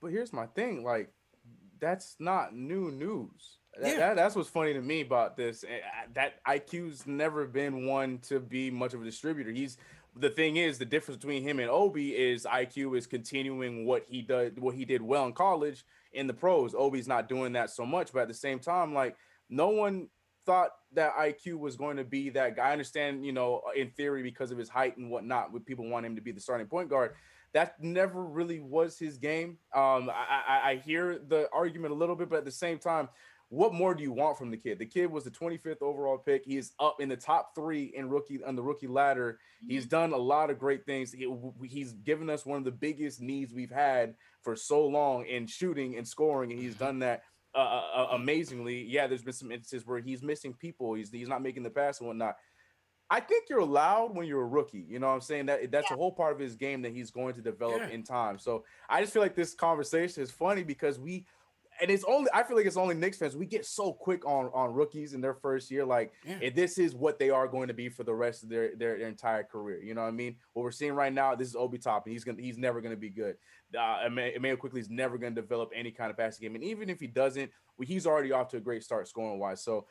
[0.00, 1.12] But here's my thing, like
[1.80, 3.58] that's not new news.
[3.80, 3.96] That, Yeah.
[3.98, 5.62] that- that's what's funny to me about this.
[5.64, 5.80] eh,
[6.14, 9.50] That IQ's never been one to be much of a distributor.
[9.52, 9.76] He's
[10.16, 14.20] the thing is the difference between him and Obi is IQ is continuing what he
[14.22, 16.74] does, what he did well in college in the pros.
[16.74, 19.16] Obi's not doing that so much, but at the same time, like
[19.48, 20.08] no one
[20.48, 22.70] thought that IQ was going to be that guy.
[22.70, 25.86] I understand, you know, uh, in theory because of his height and whatnot, with people
[25.86, 27.12] want him to be the starting point guard.
[27.52, 29.58] That never really was his game.
[29.74, 33.10] Um, I, I, I hear the argument a little bit, but at the same time,
[33.50, 34.78] what more do you want from the kid?
[34.78, 36.44] The kid was the 25th overall pick.
[36.46, 39.38] He is up in the top three in rookie on the rookie ladder.
[39.66, 39.90] He's mm-hmm.
[39.90, 41.12] done a lot of great things.
[41.12, 41.30] He-
[41.64, 45.96] he's given us one of the biggest needs we've had for so long in shooting
[45.96, 46.84] and scoring, and he's mm-hmm.
[46.84, 47.22] done that
[47.54, 48.84] uh, uh, amazingly.
[48.84, 50.94] Yeah, there's been some instances where he's missing people.
[50.94, 52.36] He's he's not making the pass and whatnot.
[53.10, 54.84] I think you're allowed when you're a rookie.
[54.86, 55.46] You know what I'm saying?
[55.46, 57.88] That that's a whole part of his game that he's going to develop Yeah.
[57.88, 58.38] in time.
[58.38, 61.24] So I just feel like this conversation is funny because we
[61.80, 63.36] and it's only I feel like it's only Knicks fans.
[63.36, 65.84] We get so quick on on rookies in their first year.
[65.84, 66.38] Like Yeah.
[66.42, 68.98] if this is what they are going to be for the rest of their, their
[68.98, 69.82] their entire career.
[69.82, 70.36] You know what I mean?
[70.52, 72.12] What we're seeing right now, this is Obi Toppin.
[72.12, 73.36] He's gonna he's never gonna be good.
[73.78, 76.54] Uh, Emma- Immanuel Quickley is never gonna develop any kind of passing game.
[76.54, 79.62] And even if he doesn't, well, he's already off to a great start scoring wise.
[79.62, 79.86] So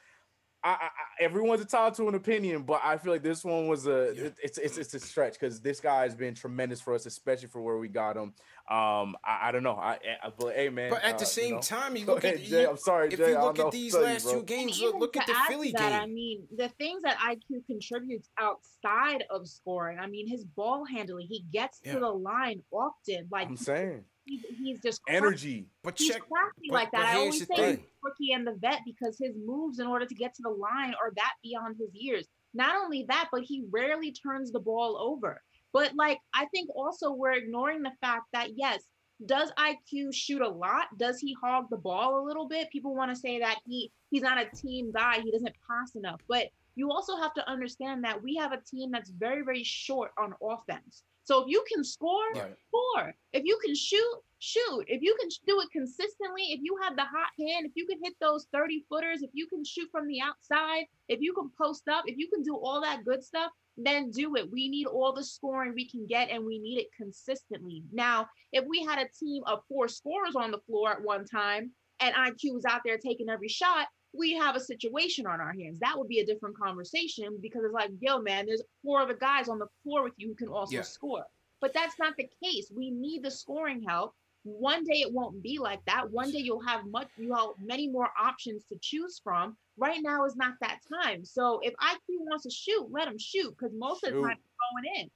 [0.64, 3.88] I, I, I- everyone's entitled to an opinion, but I feel like this one was
[3.88, 4.24] a Yeah.
[4.26, 7.47] it- it's, it's it's a stretch because this guy has been tremendous for us, especially
[7.47, 8.34] for where we got him.
[8.70, 9.76] Um, I, I don't know.
[9.76, 11.62] I, I but hey man, But at uh, the same you know.
[11.62, 13.30] time, you look at Jay, you, I'm sorry, if Jay.
[13.32, 14.34] you look at these tell you, last bro.
[14.39, 18.30] two games, look, look at the Philly that, I mean, the things that IQ contributes
[18.39, 19.99] outside of scoring.
[19.99, 21.28] I mean, his ball handling.
[21.30, 21.93] He gets Yeah.
[21.93, 23.28] to the line often.
[23.32, 25.67] Like I'm saying he's, he's just energy.
[25.84, 27.05] But He's check, but- like that.
[27.05, 27.84] I always say thing.
[28.03, 31.11] rookie and the vet because his moves in order to get to the line are
[31.15, 32.28] that beyond his years.
[32.53, 35.41] Not only that, but he rarely turns the ball over.
[35.73, 38.84] But like, I think also we're ignoring the fact that yes,
[39.25, 40.86] does IQ shoot a lot?
[40.97, 42.69] Does he hog the ball a little bit?
[42.71, 45.21] People want to say that he he's not a team guy.
[45.21, 46.21] He doesn't pass enough.
[46.28, 50.11] But you also have to understand that we have a team that's very very short
[50.17, 51.03] on offense.
[51.28, 52.55] So if you can score, Right.
[52.69, 53.13] score.
[53.34, 54.86] If you can shoot, shoot.
[54.88, 57.99] If you can do it consistently, if you have the hot hand, if you can
[58.01, 61.89] hit those 30 footers, if you can shoot from the outside, if you can post
[61.89, 64.49] up, if you can do all that good stuff, then do it.
[64.49, 67.84] We need all the scoring we can get and we need it consistently.
[67.91, 71.73] Now, if we had a team of four scorers on the floor at one time
[71.99, 75.80] and IQ was out there taking every shot, we have a situation on our hands.
[75.80, 79.47] That would be a different conversation because it's like, yo, man, there's four other guys
[79.49, 80.82] on the floor with you who can also Yeah.
[80.84, 81.26] score.
[81.60, 82.72] But that's not the case.
[82.72, 84.14] We need the scoring help.
[84.43, 86.10] One day it won't be like that.
[86.10, 89.58] One day you'll have much you have many more options to choose from.
[89.76, 91.26] Right now is not that time.
[91.26, 94.24] So if IQ wants to shoot, let him shoot because most of the Shoot.
[94.24, 95.12] time it's going in.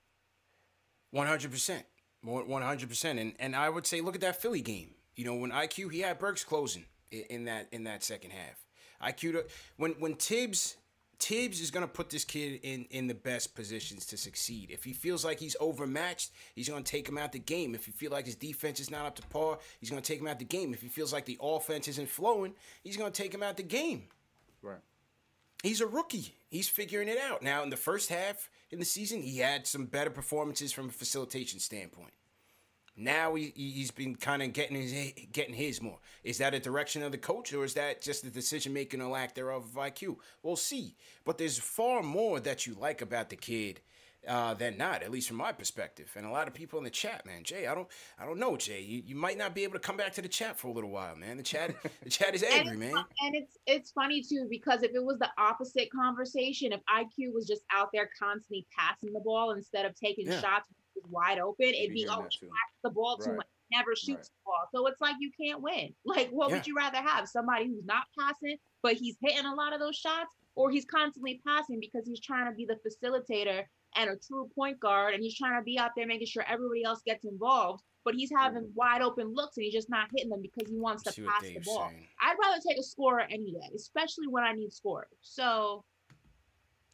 [1.11, 1.85] One hundred percent,
[2.21, 4.95] one hundred percent, and and I would say look at that Philly game.
[5.15, 8.65] You know when IQ he had Burks closing in that in that second half.
[9.01, 9.45] IQ to,
[9.77, 10.77] when when Thibs
[11.19, 14.71] Thibs is gonna put this kid in in the best positions to succeed.
[14.71, 17.75] If he feels like he's overmatched, he's gonna take him out the game.
[17.75, 20.27] If he feel like his defense is not up to par, he's gonna take him
[20.27, 20.73] out the game.
[20.73, 24.05] If he feels like the offense isn't flowing, he's gonna take him out the game.
[24.63, 24.81] Right.
[25.61, 26.35] He's a rookie.
[26.49, 27.43] He's figuring it out.
[27.43, 30.91] Now, in the first half in the season, he had some better performances from a
[30.91, 32.13] facilitation standpoint.
[33.01, 35.99] Now he, he- he's been kind of getting his getting his more.
[36.23, 39.09] Is that a direction of the coach, or is that just the decision making or
[39.09, 40.17] lack thereof of IQ?
[40.43, 40.95] We'll see.
[41.25, 43.81] But there's far more that you like about the kid
[44.27, 46.11] uh, than not, at least from my perspective.
[46.15, 47.87] And a lot of people in the chat, man, Jay, I don't,
[48.19, 48.79] I don't know, Jay.
[48.81, 50.91] You, you might not be able to come back to the chat for a little
[50.91, 51.37] while, man.
[51.37, 51.73] The chat,
[52.03, 52.93] the chat is angry, and man.
[53.21, 57.47] and it's it's funny too because if it was the opposite conversation, if IQ was
[57.47, 60.39] just out there constantly passing the ball instead of taking Yeah.
[60.39, 60.69] shots
[61.01, 62.49] was wide open, it'd be oh, he
[62.83, 63.37] the ball too Right.
[63.37, 64.23] much, never shoots Right.
[64.23, 64.67] the ball.
[64.73, 65.93] So it's like you can't win.
[66.05, 66.55] Like, what Yeah.
[66.57, 67.27] would you rather have?
[67.27, 71.41] Somebody who's not passing, but he's hitting a lot of those shots, or he's constantly
[71.45, 75.37] passing because he's trying to be the facilitator and a true point guard, and he's
[75.37, 77.83] trying to be out there making sure everybody else gets involved.
[78.03, 81.03] But he's having wide open looks and he's just not hitting them because he wants
[81.03, 81.89] to pass the ball.
[81.89, 82.07] saying.
[82.19, 85.07] I'd rather take a scorer any day, especially when I need scoring.
[85.21, 85.83] So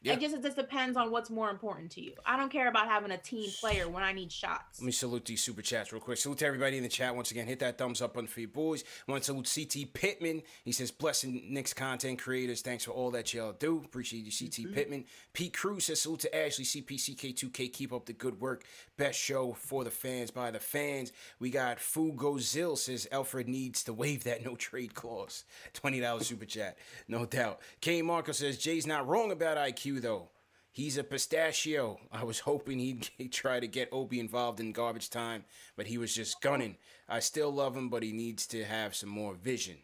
[0.01, 0.13] Yeah.
[0.13, 2.13] I guess it just depends on what's more important to you.
[2.25, 4.79] I don't care about having a team player when I need shots.
[4.79, 6.17] Let me salute these super chats real quick.
[6.17, 7.47] Salute to everybody in the chat once again.
[7.47, 8.83] Hit that thumbs up button for your boys.
[9.07, 10.41] want to salute CT Pittman.
[10.63, 12.61] He says, blessing Knicks content creators.
[12.61, 13.81] Thanks for all that y'all do.
[13.85, 14.73] Appreciate you, CT mm-hmm.
[14.73, 15.05] Pittman.
[15.33, 17.71] Pete Cruz says, salute to Ashley, CPCK2K.
[17.71, 18.63] Keep up the good work.
[18.97, 21.11] Best show for the fans by the fans.
[21.39, 25.43] We got Foo Fugozil says, Alfred needs to waive that no trade clause.
[25.73, 26.77] $20 super chat.
[27.07, 27.59] No doubt.
[27.81, 30.29] K Marco says, Jay's not wrong about IQ though.
[30.71, 31.99] He's a pistachio.
[32.11, 36.13] I was hoping he'd try to get Obi involved in garbage time, but he was
[36.13, 36.77] just gunning.
[37.09, 39.77] I still love him, but he needs to have some more vision.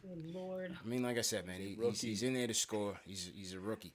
[0.00, 0.76] Good lord.
[0.80, 3.00] I mean, like I said, man, he, he's, he's in there to score.
[3.04, 3.92] He's he's a rookie.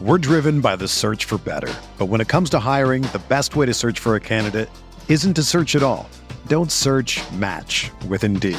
[0.00, 1.72] We're driven by the search for better.
[1.96, 4.68] But when it comes to hiring, the best way to search for a candidate
[5.08, 6.08] isn't to search at all.
[6.48, 8.58] Don't search match with Indeed.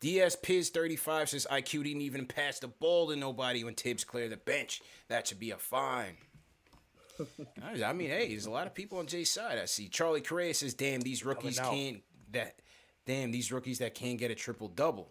[0.00, 4.30] DS Piz 35 says IQ didn't even pass the ball to nobody when Thibs cleared
[4.30, 4.80] the bench.
[5.08, 6.16] That should be a fine.
[7.84, 9.58] I mean, hey, there's a lot of people on Jay's side.
[9.58, 12.60] I see Charlie Correa says, "Damn, these rookies can't that.
[13.06, 15.10] Damn, these rookies that can't get a triple double."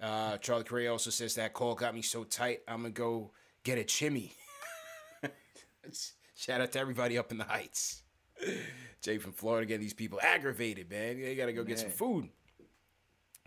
[0.00, 2.60] Uh, Charlie Correa also says that call got me so tight.
[2.66, 3.32] I'm gonna go
[3.62, 4.32] get a chimney.
[6.36, 8.02] Shout out to everybody up in the heights.
[9.02, 11.20] Jay from Florida getting these people aggravated, man.
[11.20, 12.28] They gotta go get some food.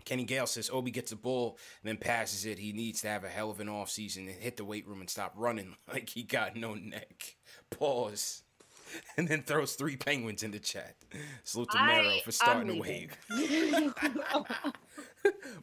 [0.08, 2.58] Kenny Gale says Obi gets the ball and then passes it.
[2.58, 5.10] He needs to have a hell of an offseason and hit the weight room and
[5.10, 7.36] stop running like he got no neck.
[7.70, 8.42] Pause.
[9.18, 10.94] And then throws three penguins in the chat.
[11.44, 13.14] Salute to Mero for starting the wave.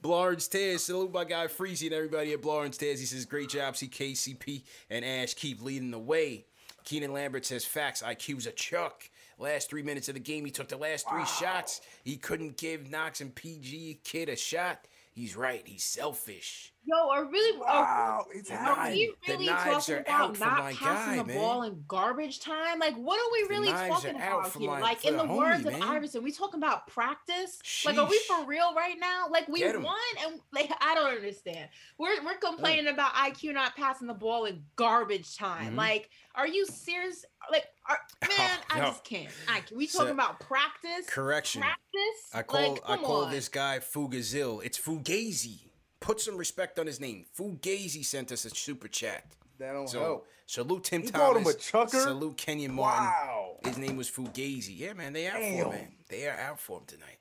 [0.04, 3.00] Blarns Tears, salute my guy Freezy and everybody at Blarns Tears.
[3.00, 6.46] He says, great job, CKCP and Ash keep leading the way.
[6.84, 9.10] Keenan Lambert says, facts, IQ's a chuck.
[9.38, 11.82] Last three minutes of the game, he took the last three shots.
[12.04, 14.88] He couldn't give Knox and PG kid a shot.
[15.16, 16.74] He's right, he's selfish.
[16.88, 18.98] Yo, are really Wow, are, it's are happening.
[18.98, 21.84] we The really knives talking are about out for not passing guy, the ball in
[21.88, 22.80] garbage time?
[22.80, 24.70] Like, what are we really talking about here?
[24.70, 25.82] my- like, in the the, words homie, of.
[25.90, 27.60] Iverson, we talking about practice?
[27.86, 29.28] Like, are we for real right now?
[29.32, 31.70] Like, we won, and like, I don't understand.
[31.98, 35.74] We're we're complaining about IQ not passing the ball in garbage time.
[35.74, 35.78] Mhm.
[35.78, 37.26] Like, are you serious?
[37.52, 38.86] Like, are, oh, man, I no.
[38.88, 39.30] just can't.
[39.48, 39.72] I can't.
[39.78, 41.06] We So- talking about practice?
[41.08, 41.62] Correction.
[41.62, 42.30] Practice?
[42.34, 43.32] I call Like, I call on.
[43.32, 44.62] this guy Fugazil.
[44.64, 45.60] It's Fugazi.
[46.00, 47.26] Put some respect on his name.
[47.38, 49.26] Fugazi sent us a super chat.
[49.58, 50.28] That don't So help.
[50.46, 51.22] salute Tim You Thomas.
[51.22, 52.00] called him a chucker?
[52.02, 53.06] Salute Kenyon Martin.
[53.06, 53.58] Wow.
[53.64, 54.78] His name was Fugazi.
[54.78, 55.92] Yeah, man, they out for him, man.
[56.10, 57.18] They are out for him tonight.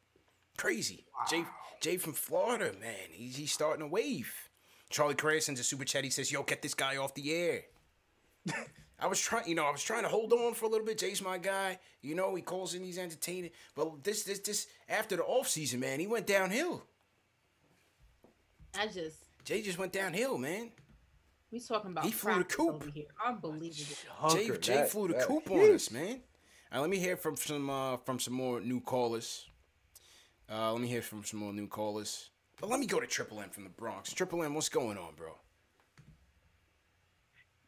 [0.56, 1.04] Crazy.
[1.30, 1.44] Jay
[1.80, 2.94] Jay from Florida, man.
[3.12, 4.32] He's, he's starting a wave.
[4.90, 6.04] Charlie Correa sends a super chat.
[6.04, 7.62] He says, "Yo, get this guy off the air."
[8.98, 10.98] I was trying, you know, I was trying to hold on for a little bit.
[10.98, 11.78] Jay's my guy.
[12.00, 13.50] You know, he calls in, he's entertaining.
[13.74, 16.84] But this, this, this, after the offseason, man, he went downhill.
[18.78, 20.70] I just Jay just went downhill, man.
[21.50, 22.74] we talking about He flew the practice coop.
[22.74, 23.04] over here.
[23.24, 23.70] Unbelievable.
[24.30, 26.20] Jay, Hunker, Jay that- flew the that- coop on us, man.
[26.72, 29.46] All right, let me hear from some uh, from some more new callers.
[30.50, 32.30] Uh, let me hear from some more new callers.
[32.60, 34.12] But let me go to Triple M from the Bronx.
[34.12, 35.36] Triple M, what's going on, bro?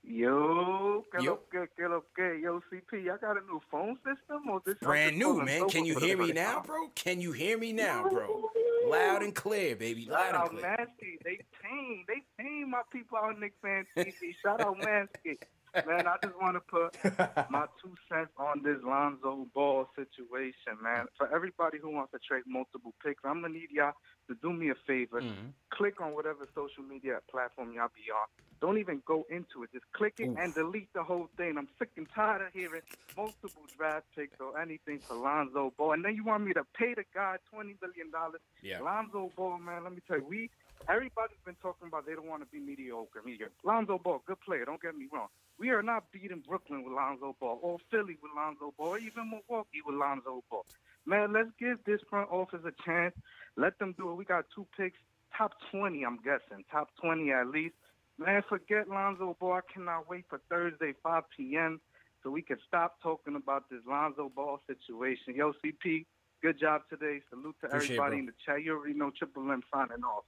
[0.09, 1.33] Yo, que Yo.
[1.33, 4.77] lo que, que lo que, yo, CP, I got a new phone system or this?
[4.81, 5.69] Brand new, man.
[5.69, 6.89] Can you hear me now, bro?
[6.95, 8.49] Can you hear me now, bro?
[8.89, 10.05] Loud and clear, baby.
[10.05, 10.63] Shout Loud and out clear.
[10.63, 11.25] Mansky.
[11.25, 14.35] They paying, they paying my people out on Knicks Fan TV.
[14.45, 15.39] Shout out Mansky.
[15.87, 21.07] Man, I just want to put my two cents on this Lonzo Ball situation, man.
[21.18, 23.93] For everybody who wants to trade multiple picks, I'm gonna need y'all
[24.29, 25.20] to do me a favor.
[25.20, 25.53] Mhm.
[25.70, 28.27] Click on whatever social media platform y'all be on.
[28.61, 29.70] Don't even go into it.
[29.72, 31.59] Just click it and delete the whole thing.
[31.59, 32.81] I'm sick and tired of hearing
[33.14, 35.93] multiple draft picks or anything for Lonzo Ball.
[35.93, 38.41] And then you want me to pay the guy twenty million dollars.
[38.62, 38.81] Yeah.
[38.81, 39.85] Lonzo Ball, man.
[39.85, 40.51] Let me tell you, we
[40.89, 43.22] everybody's been talking about they don't want to be mediocre.
[43.24, 43.53] Mediocre.
[43.64, 44.64] Lonzo Ball, good player.
[44.64, 45.29] Don't get me wrong.
[45.59, 49.31] We are not beating Brooklyn with Lonzo Ball, or Philly with Lonzo Ball, or even
[49.31, 50.64] Milwaukee with Lonzo Ball.
[51.07, 53.14] Man, let's give this front office a chance.
[53.57, 54.14] Let them do it.
[54.14, 54.99] We got two picks,
[55.37, 57.74] top 20, I'm guessing, top 20 at least.
[58.18, 59.55] Man, forget Lonzo Ball.
[59.55, 61.81] I cannot wait for Thursday, 5 p.m.,
[62.22, 65.35] so we can stop talking about this Lonzo Ball situation.
[65.37, 66.07] Yo, CP,
[66.43, 67.20] good job today.
[67.31, 68.18] Salute to Appreciate everybody bro.
[68.18, 68.64] in the chat.
[68.64, 70.24] You already know Triple M signing off.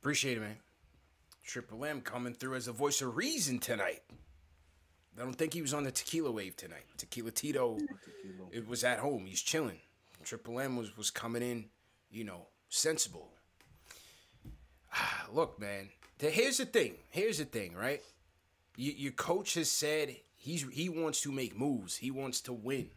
[0.00, 0.56] Appreciate it, man.
[1.44, 4.02] Triple M coming through as a voice of reason tonight.
[5.18, 6.84] I don't think he was on the tequila wave tonight.
[6.96, 7.78] Tequila Tito,
[8.52, 9.24] it was at home.
[9.26, 9.78] He's chilling.
[10.24, 11.66] Triple M was was coming in,
[12.10, 13.30] you know, sensible.
[14.94, 15.88] Ah, Look, man.
[16.20, 16.94] Here's the thing.
[17.10, 18.02] Here's the thing, right?
[18.76, 21.96] Your coach has said he's he wants to make moves.
[21.96, 22.90] He wants to win.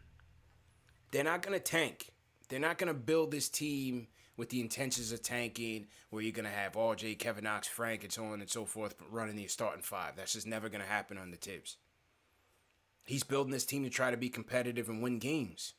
[1.10, 2.12] They're not gonna tank.
[2.48, 6.74] They're not gonna build this team with the intentions of tanking, where you're gonna have
[6.74, 10.16] RJ, Kevin Knox, Frank, and so on and so forth running the starting five.
[10.16, 11.76] That's just never gonna happen on the Thibs.
[13.04, 15.74] He's building this team to try to be competitive and win games.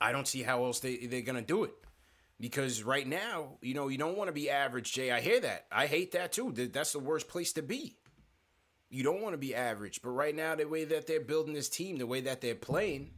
[0.00, 1.72] I don't see how else they, they're gonna do it.
[2.40, 5.10] Because right now, you know, you don't want to be average, Jay.
[5.10, 5.66] I hear that.
[5.72, 6.52] I hate that too.
[6.52, 7.96] That- That's the worst place to be.
[8.90, 10.00] You don't want to be average.
[10.02, 13.10] But right now, the way that they're building this team, the way that they're playing,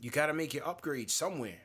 [0.00, 1.60] you got to make your upgrade somewhere.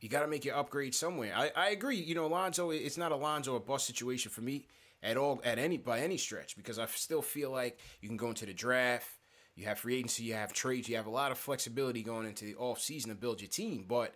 [0.00, 1.32] You got to make your upgrade somewhere.
[1.36, 1.96] I, I agree.
[1.96, 4.66] You know, Alonzo, it's not Alonzo a bust situation for me
[5.02, 8.28] at all, at any by any stretch, because I still feel like you can go
[8.28, 9.08] into the draft,
[9.54, 12.46] you have free agency, you have trades, you have a lot of flexibility going into
[12.46, 13.84] the off season to build your team.
[13.86, 14.14] But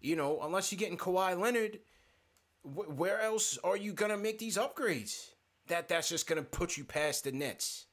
[0.00, 1.80] you know, unless you're getting Kawhi Leonard,
[2.62, 5.30] wh- where else are you gonna make these upgrades?
[5.68, 7.86] That that's just gonna put you past the Nets.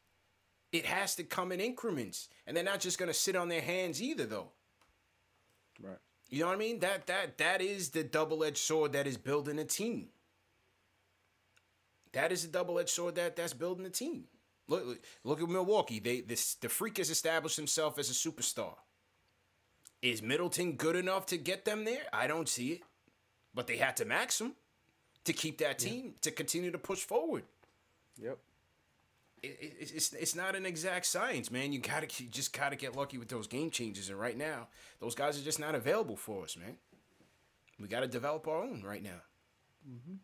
[0.71, 4.01] It has to come in increments, and they're not just gonna sit on their hands
[4.01, 4.49] either, though.
[5.81, 5.97] Right.
[6.33, 6.79] You know what I mean?
[6.79, 10.07] That that that is the double-edged sword that is building a team.
[12.13, 14.23] That is the double-edged sword that that's building a team.
[14.67, 15.99] Look look- look at Milwaukee.
[15.99, 18.77] They this the freak has established himself as a superstar.
[20.01, 22.07] Is Middleton good enough to get them there?
[22.11, 22.81] I don't see it.
[23.53, 24.55] But they had to max him
[25.25, 27.43] to keep that team to continue to push forward.
[28.19, 28.39] Yep.
[29.43, 31.73] It, it, it's it's not an exact science, man.
[31.73, 34.67] You gotta you just gotta get lucky with those game changes, and right now,
[34.99, 36.77] those guys are just not available for us, man.
[37.79, 39.21] We gotta develop our own right now.
[39.87, 40.15] Mm-hmm.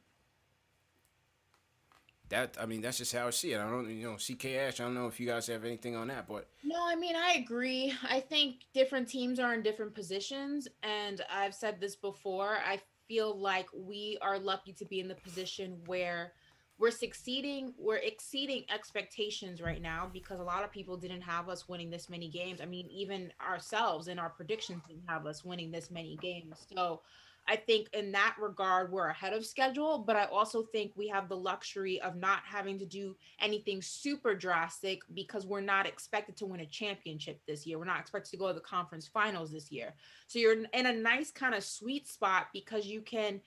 [2.30, 3.59] That I mean, that's just how I see it.
[3.59, 4.80] I don't, you know, CK Ash.
[4.80, 7.34] I don't know if you guys have anything on that, but No, I mean, I
[7.34, 7.93] agree.
[8.07, 10.67] I think different teams are in different positions.
[10.84, 12.59] And I've said this before.
[12.63, 16.34] I feel like we are lucky to be in the position where
[16.80, 21.67] we're succeeding, we're exceeding expectations right now because a lot of people didn't have us
[21.67, 22.61] winning this many games.
[22.61, 26.65] I mean, even ourselves in our predictions didn't have us winning this many games.
[26.73, 27.01] So
[27.49, 31.27] I think in that regard, we're ahead of schedule, but I also think we have
[31.27, 36.45] the luxury of not having to do anything super drastic because we're not expected to
[36.45, 37.77] win a championship this year.
[37.77, 39.95] We're not expected to go to the conference finals this year.
[40.27, 43.41] So you're in a nice kind of sweet spot because you can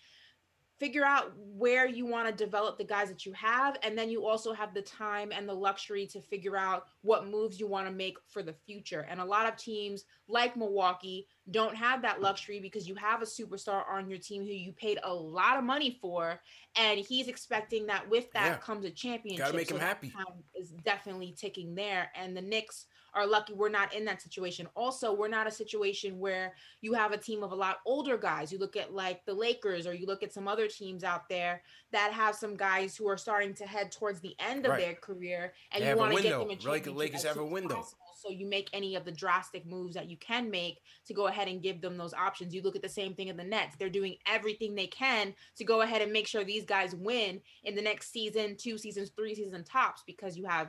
[0.82, 4.26] figure out where you want to develop the guys that you have and then you
[4.26, 7.92] also have the time and the luxury to figure out what moves you want to
[7.92, 12.58] make for the future and a lot of teams like Milwaukee don't have that luxury
[12.58, 15.96] because you have a superstar on your team who you paid a lot of money
[16.00, 16.40] for
[16.74, 18.56] and he's expecting that with that Yeah.
[18.56, 20.10] comes a championship Gotta make him happy.
[20.10, 24.66] time is definitely ticking there and the Knicks are lucky we're not in that situation
[24.74, 28.52] also we're not a situation where you have a team of a lot older guys.
[28.52, 31.62] You look at like the Lakers or you look at some other teams out there
[31.92, 34.80] that have some guys who are starting to head towards the end of Right.
[34.80, 37.44] their career and They you want to get them a Like the Lakers have a
[37.44, 37.76] window.
[37.76, 37.98] possible.
[38.16, 41.48] So you make any of the drastic moves that you can make to go ahead
[41.48, 42.54] and give them those options.
[42.54, 43.74] You look at the same thing in the Nets.
[43.76, 47.74] They're doing everything they can to go ahead and make sure these guys win in
[47.74, 50.68] the next season, two seasons, three seasons tops because you have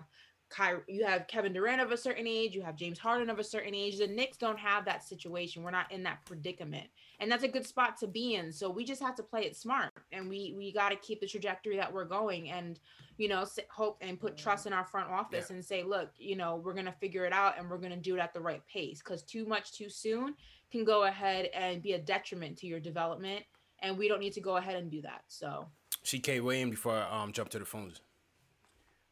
[0.88, 3.74] You have Kevin Durant of a certain age, you have James Harden of a certain
[3.74, 3.97] age.
[3.97, 5.64] The Knicks don't have that situation.
[5.64, 6.88] We're not in that predicament.
[7.20, 8.51] And that's a good spot to be in.
[8.51, 11.28] So we just have to play it smart and we we got to keep the
[11.28, 12.80] trajectory that we're going and
[13.18, 16.36] you know, s- hope and put trust in our front office and say, look, you
[16.36, 18.39] know, we're going to figure it out and we're going to do it at the
[18.39, 20.34] right pace cuz too much too soon
[20.72, 23.45] can go ahead and be a detriment to your development
[23.80, 25.22] and we don't need to go ahead and do that.
[25.28, 25.68] So
[26.04, 28.01] CK William before I um, jump to the phones.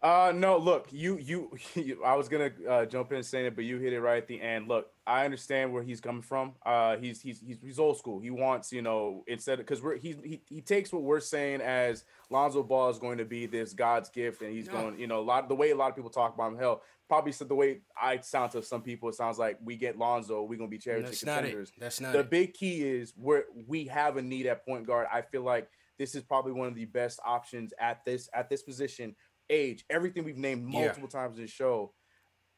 [0.03, 3.55] Uh no, look, you you, you I was gonna uh, jump in and saying it,
[3.55, 4.67] but you hit it right at the end.
[4.67, 6.53] Look, I understand where he's coming from.
[6.65, 8.19] Uh, he's he's he's, he's old school.
[8.19, 11.61] He wants you know instead of because we're he's, he he takes what we're saying
[11.61, 14.73] as Lonzo Ball is going to be this God's gift, and he's No.
[14.73, 16.57] going you know a lot the way a lot of people talk about him.
[16.57, 19.99] Hell, probably said the way I sound to some people, it sounds like we get
[19.99, 21.41] Lonzo, we're gonna be charity That's not it.
[21.49, 21.71] contenders.
[21.77, 22.29] That's not the it.
[22.31, 25.05] big key is where we have a need at point guard.
[25.13, 28.63] I feel like this is probably one of the best options at this at this
[28.63, 29.15] position.
[29.51, 30.85] Age, everything we've named Yeah.
[30.85, 31.93] multiple times in the show,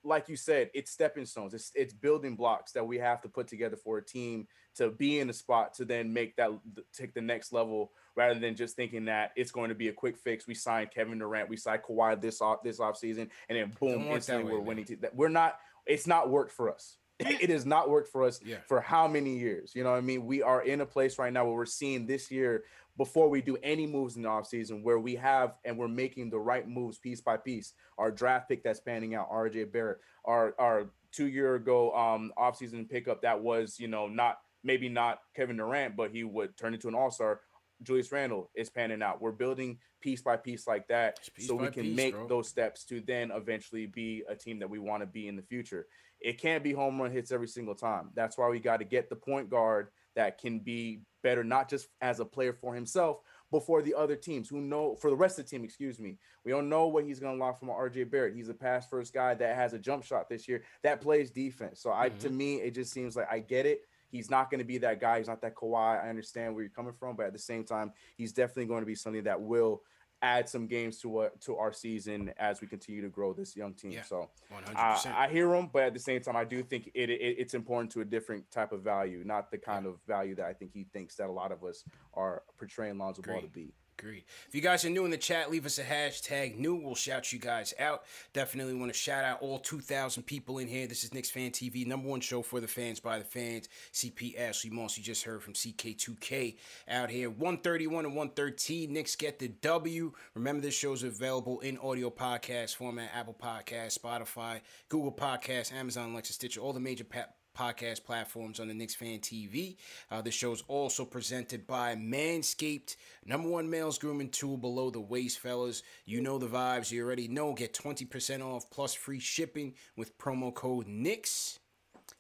[0.06, 1.54] like you said, it's stepping stones.
[1.54, 5.20] It's it's building blocks that we have to put together for a team to be
[5.20, 6.50] in the spot to then make that
[6.92, 10.18] take the next level rather than just thinking that it's going to be a quick
[10.18, 10.46] fix.
[10.46, 14.00] We signed Kevin Durant, we signed Kawhi this off this offseason, and then boom, Don't
[14.02, 14.68] work that instantly way, we're man.
[14.68, 14.98] winning.
[15.02, 15.58] That we're not.
[15.86, 16.98] It's not worked for us.
[17.20, 18.58] it has not worked for us Yeah.
[18.68, 19.74] for how many years?
[19.76, 20.26] You know what I mean?
[20.26, 22.64] We are in a place right now where we're seeing this year
[22.98, 26.40] before we do any moves in the offseason where we have and we're making the
[26.40, 27.74] right moves piece by piece.
[27.98, 32.90] Our draft pick that's panning out, RJ Barrett, our our two year ago um offseason
[32.90, 36.88] pickup that was, you know, not maybe not Kevin Durant, but he would turn into
[36.88, 37.42] an all-star.
[37.82, 39.22] Julius Randle is panning out.
[39.22, 42.28] We're building piece by piece like that piece so we can piece, make bro.
[42.28, 45.42] those steps to then eventually be a team that we want to be in the
[45.42, 45.88] future.
[46.22, 48.12] It can't be home run hits every single time.
[48.14, 51.88] That's why we got to get the point guard that can be better, not just
[52.02, 55.40] as a player for himself, but for the other teams who know for the rest
[55.40, 55.64] of the team.
[55.64, 56.18] Excuse me.
[56.44, 58.36] We don't know what he's going to lock from RJ Barrett.
[58.36, 61.80] He's a pass first guy that has a jump shot this year that plays defense.
[61.80, 62.38] So I, to mm-hmm.
[62.38, 63.82] me, it just seems like I get it.
[64.10, 65.18] He's not going to be that guy.
[65.18, 66.04] He's not that Kawhi.
[66.04, 68.86] I understand where you're coming from, but at the same time, he's definitely going to
[68.86, 69.82] be something that will
[70.24, 73.74] add some games to uh, to our season as we continue to grow this young
[73.74, 73.92] team.
[73.92, 74.76] Yeah, so 100%.
[74.76, 77.54] uh, I hear him, but at the same time, I do think it, it it's
[77.54, 80.72] important to a different type of value, not the kind of value that I think
[80.74, 83.74] he thinks that a lot of us are portraying Lonzo Ball to be.
[84.00, 84.24] Agreed.
[84.48, 86.76] If you guys are new in the chat, leave us a hashtag new.
[86.76, 88.04] We'll shout you guys out.
[88.34, 90.88] Definitely want to shout out all 2,000 people in here.
[90.88, 93.70] This is Knicks Fan TV, number one show for the fans by the fans.
[93.94, 96.56] CP Ashley Moss, you just heard from CK2K
[96.88, 97.30] out here.
[97.30, 98.92] 131 and 113.
[98.92, 100.12] Knicks get the W.
[100.34, 106.34] Remember, this show's available in audio podcast format Apple Podcast, Spotify, Google Podcasts, Amazon, Alexa,
[106.34, 109.78] Stitcher, all the major pa- podcast platforms on the Knicks Fan TV.
[110.12, 112.96] Uh, the show's also presented by Manscaped,
[113.26, 115.84] number one male's grooming tool below the waist, fellas.
[116.06, 116.92] You know the vibes.
[116.92, 117.54] You already know.
[117.54, 121.60] Get 20% off plus free shipping with promo code NICKS.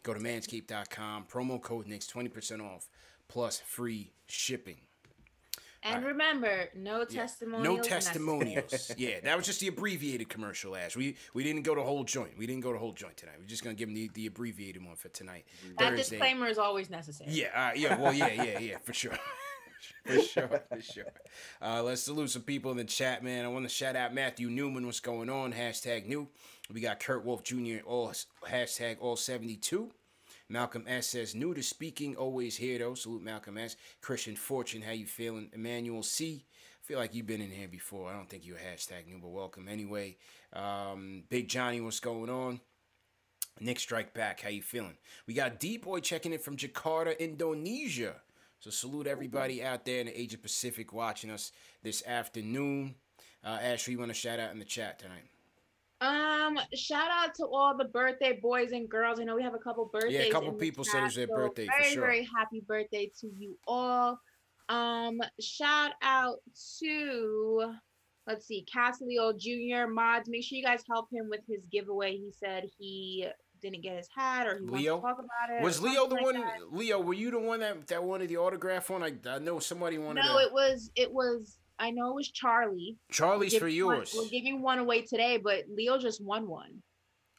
[0.03, 2.89] Go to manscaped.com, promo code NICKS, 20% off
[3.27, 4.77] plus free shipping.
[5.83, 7.77] And remember, no testimonials.
[7.77, 8.91] No testimonials.
[8.97, 10.95] yeah, that was just the abbreviated commercial, Ash.
[10.95, 12.37] We we didn't go to whole joint.
[12.37, 13.35] We didn't go to whole joint tonight.
[13.39, 15.45] We're just gonna give them the, the abbreviated one for tonight.
[15.77, 16.17] That Thursday.
[16.17, 17.31] disclaimer is always necessary.
[17.31, 19.17] Yeah, uh, yeah, well, yeah, yeah, yeah, for sure.
[20.05, 21.11] for sure, for sure.
[21.61, 23.43] Uh, let's salute some people in the chat, man.
[23.43, 24.85] I want to shout out Matthew Newman.
[24.85, 25.51] What's going on?
[25.51, 26.29] Hashtag new.
[26.71, 27.79] We got Kurt Wolf Jr.
[27.85, 28.13] All
[28.49, 29.91] hashtag all seventy two.
[30.53, 32.93] Malcolm S says new to speaking, always here though.
[32.93, 33.75] Salute Malcolm S.
[34.01, 35.49] Christian Fortune, how you feeling?
[35.51, 36.45] Emmanuel C.
[36.79, 38.07] feel like you've been in here before.
[38.07, 40.15] I don't think you're hashtag new, but welcome anyway.
[40.53, 42.61] Um, Big Johnny, what's going on?
[43.61, 44.95] Nick Strike Back, how you feeling?
[45.25, 48.13] We got D Boy checking in from Jakarta, Indonesia.
[48.59, 51.51] So salute everybody out there in the Asia Pacific watching us
[51.81, 52.93] this afternoon.
[53.43, 55.32] Uh, Ashley, you want to shout out in the chat tonight?
[56.03, 59.19] Um, shout out to all the birthday boys and girls.
[59.19, 60.31] I know we have a couple birthdays.
[60.31, 62.01] couple in the people said it's was their so birthday, for Very, sure.
[62.01, 64.19] very happy birthday to you all.
[64.69, 66.37] Um, shout out
[66.79, 67.73] to
[68.27, 69.89] let's see, Casleo Jr.
[69.91, 70.29] mods.
[70.29, 72.17] Make sure you guys help him with his giveaway.
[72.17, 73.27] He said he
[73.61, 74.97] didn't get his hat or he Leo?
[74.97, 75.63] wants to talk about it.
[75.63, 76.35] Was Leo the something one?
[76.35, 76.73] that.
[76.73, 79.03] Leo, were you the one that, that wanted the autograph one?
[79.03, 80.45] I, I know somebody wanted No, to.
[80.45, 82.97] it was it was I know it was Charlie.
[83.11, 84.15] Charlie's We're for giving one- yours.
[84.17, 86.81] We're giving one away today, but Leo just won one.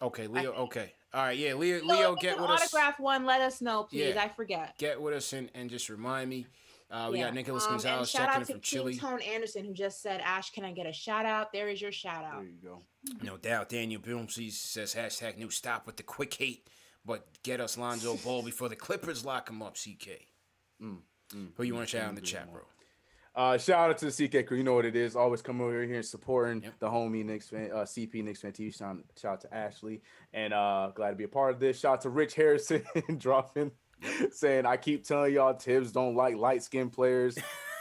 [0.03, 0.53] Okay, Leo.
[0.53, 0.93] Okay.
[1.15, 1.39] All right.
[1.39, 1.79] Yeah, Leo.
[1.81, 2.63] So Leo, get it's with an us.
[2.63, 3.25] autograph one.
[3.25, 4.15] Let us know, please.
[4.15, 4.23] Yeah.
[4.23, 4.77] I forget.
[4.79, 6.47] Get with us and, and just remind me.
[6.91, 7.25] Uh, we Yeah.
[7.27, 8.97] got Nicholas Um, Gonzalez shout checking out in to from King Chile.
[8.99, 11.91] Tone Anderson who just said, "Ash, can I get a shout out?" There is your
[11.93, 12.43] shout out.
[12.43, 12.83] There you go.
[13.23, 13.71] No doubt.
[13.71, 16.69] Daniel Boomsey says hashtag new stop with the quick hate,
[17.05, 19.77] but get us Lonzo Ball before the Clippers lock him up.
[19.77, 20.27] CK.
[21.35, 22.61] Mm, Who you want to shout out in the chat, bro?
[23.37, 24.57] Uh, shout out to the CK crew.
[24.57, 25.17] You know what it is.
[25.17, 28.77] Always coming over here and supporting the homie Knicks fan, uh, CP Knicks fan TV.
[28.77, 31.81] Shout, shout out to Ashley and uh, glad to be a part of this.
[31.81, 32.85] Shout out to Rich Harrison
[33.19, 33.73] dropping,
[34.31, 37.37] saying I keep telling y'all Thibs don't like light skinned players.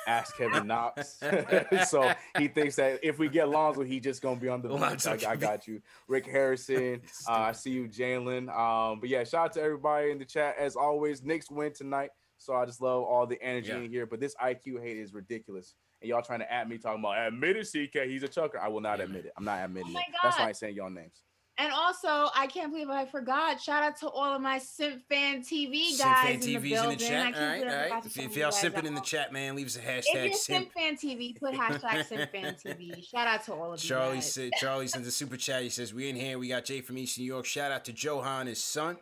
[0.08, 1.22] Ask Kevin Knox.
[1.88, 5.08] so he thinks that if we get Lonzo, he just gonna be on the bench.
[5.08, 7.02] I, I got you, Rick Harrison.
[7.30, 8.50] uh, I see you, Jalen.
[8.54, 11.24] Um, but yeah, shout out to everybody in the chat as always.
[11.24, 12.10] Knicks win tonight.
[12.44, 13.78] So I just love all the energy Yeah.
[13.78, 14.06] in here.
[14.06, 15.76] But this IQ hate is ridiculous.
[16.02, 18.08] And y'all trying to at me talking about admit it, CK.
[18.10, 18.60] He's a chucker.
[18.60, 19.32] I will not admit it.
[19.38, 20.06] I'm not admitting Oh my it.
[20.22, 20.50] That's why God.
[20.50, 21.22] I saying y'all names.
[21.60, 23.62] And also, I can't believe I forgot.
[23.62, 26.64] Shout out to all of my Simp Fan TV Simp guys Fan in the TV's
[26.64, 26.98] in building.
[26.98, 27.36] the chat.
[27.36, 28.06] All right, all right.
[28.08, 30.24] If, if you y'all guys simping in the chat, man, leave us a If hashtag
[30.26, 30.72] you're simp.
[30.74, 33.08] Simp Fan TV, put hashtag Simp Fan TV.
[33.08, 34.34] Shout out to all of you Charlie guys.
[34.34, 35.62] said Charlie sends a super chat.
[35.62, 37.46] He says, We in here, we got Jay from East New York.
[37.46, 38.98] Shout out to Johan, his son.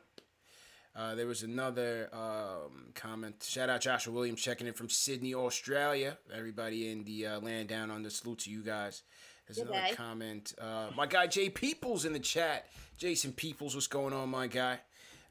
[0.93, 3.43] Uh, there was another um, comment.
[3.47, 6.17] Shout out Joshua Williams checking in from Sydney, Australia.
[6.35, 8.09] Everybody in the uh, land down under.
[8.09, 9.03] Salute to you guys.
[9.47, 9.93] There's Good another day.
[9.95, 10.53] comment.
[10.59, 12.67] Uh, my guy Jay Peoples in the chat.
[12.97, 14.79] Jason Peoples, what's going on, my guy?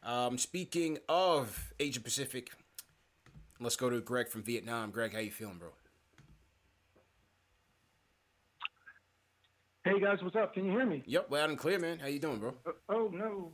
[0.02, 2.50] Um, speaking of Asia Pacific,
[3.60, 4.90] let's go to Greg from Vietnam.
[4.90, 5.68] Greg, how you feeling, bro?
[9.84, 10.52] Hey guys, what's up?
[10.54, 11.02] Can you hear me?
[11.06, 11.98] Yep, loud and clear, man.
[11.98, 12.54] How you doing, bro?
[12.66, 13.52] Uh, oh no,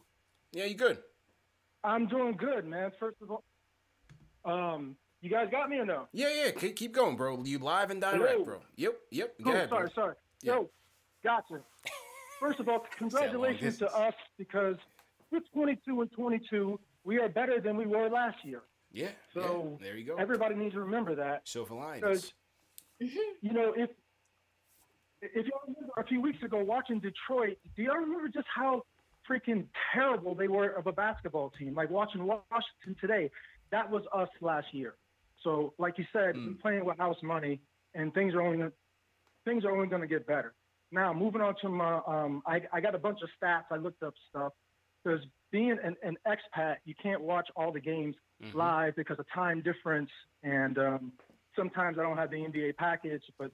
[0.53, 0.99] Yeah, you good?
[1.85, 2.91] I'm doing good, man.
[2.99, 3.45] First of all,
[4.45, 6.09] um, you guys got me or no?
[6.13, 6.51] Yeah, yeah.
[6.53, 7.43] Keep, keep going, bro.
[7.45, 8.45] You live and direct, Hello.
[8.45, 8.59] bro.
[8.77, 9.35] Yep, yep.
[9.39, 10.03] Go Cool, ahead, sorry, bro.
[10.05, 10.15] sorry.
[10.43, 10.53] Yeah.
[10.55, 10.71] Yo,
[11.25, 11.63] gotcha.
[12.41, 14.77] First of all, congratulations to us because
[15.31, 16.79] we're 22 and 22.
[17.05, 18.63] We are better than we were last year.
[18.93, 19.09] Yeah.
[19.35, 20.17] So yeah, there you go.
[20.17, 21.43] everybody needs to remember that.
[21.49, 22.33] Silver linings.
[22.99, 23.91] Because you know, if
[25.23, 28.83] if y'all remember a few weeks ago watching Detroit, do y'all remember just how
[29.31, 31.75] freaking terrible they were of a basketball team?
[31.75, 33.31] Like watching Washington today,
[33.71, 34.95] that was us last year.
[35.43, 37.61] So, like you said, we're playing with house money,
[37.95, 38.67] and things are only
[39.45, 40.55] things are only going to get better.
[40.91, 43.65] Now, moving on to my, um, I, I got a bunch of stats.
[43.71, 44.53] I looked up stuff
[45.05, 45.21] because
[45.51, 48.59] being an, an expat, you can't watch all the games Mm-hmm.
[48.59, 50.11] live because of time difference,
[50.43, 51.13] and um,
[51.57, 53.23] sometimes I don't have the NBA package.
[53.39, 53.51] But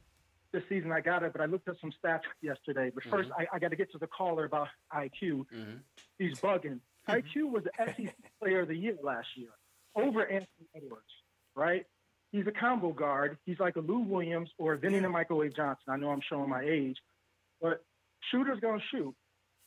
[0.53, 1.33] this season I got it.
[1.33, 2.91] But I looked at some stats yesterday.
[2.95, 3.33] But 1st Mm-hmm.
[3.41, 5.47] I, I got to get to the caller about IQ.
[5.55, 5.81] Mhm.
[6.19, 6.81] He's bugging.
[7.09, 9.51] IQ was the SEC Player of the Year last year
[9.97, 11.11] over Anthony Edwards,
[11.57, 11.85] right?
[12.31, 13.37] He's a combo guard.
[13.45, 15.85] He's like a Lou Williams or a Vinnie the Microwave Johnson.
[15.89, 16.97] I know I'm showing my age,
[17.61, 17.85] but
[18.31, 19.15] shooter's gonna shoot.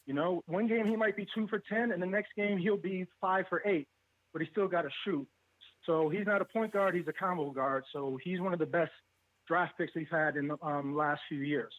[0.08, 2.78] You know, one game he might be two for ten, and the next game he'll
[2.78, 3.88] be five for eight,
[4.34, 5.28] but he still got to shoot.
[5.86, 7.84] So he's not a point guard; he's a combo guard.
[7.94, 8.92] So he's one of the best
[9.48, 11.74] draft picks we've had in the um, last few years.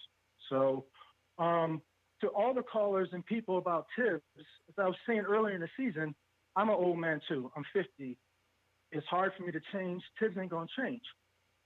[0.50, 0.84] So
[1.38, 1.82] um,
[2.20, 5.68] to all the callers and people about Thibs, as I was saying earlier in the
[5.76, 6.14] season,
[6.54, 7.50] I'm an old man too.
[7.56, 8.16] I'm 50.
[8.92, 10.02] It's hard for me to change.
[10.18, 11.02] Thibs ain't gonna change.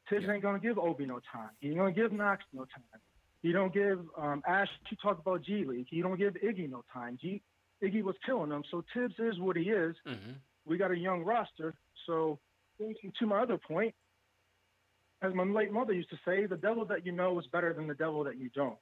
[0.08, 1.50] Thibs ain't gonna give Obi no time.
[1.60, 3.00] He ain't gonna give Knox no time.
[3.42, 4.68] He don't give um, Ash.
[4.90, 5.86] You talk about G League.
[5.88, 7.18] He don't give Iggy no time.
[7.20, 7.40] G,
[7.82, 8.64] Iggy was killing him.
[8.70, 9.94] So Thibs is what he is.
[10.06, 10.32] Mm-hmm.
[10.66, 11.74] We got a young roster.
[12.06, 12.38] So
[12.80, 13.94] to my other point,
[15.22, 17.86] as my late mother used to say, the devil that you know is better than
[17.86, 18.78] the devil that you don't.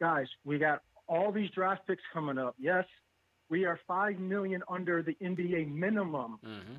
[0.00, 2.54] Guys, we got all these draft picks coming up.
[2.58, 2.84] Yes,
[3.48, 6.38] we are five million under the NBA minimum.
[6.44, 6.74] Mm-hmm.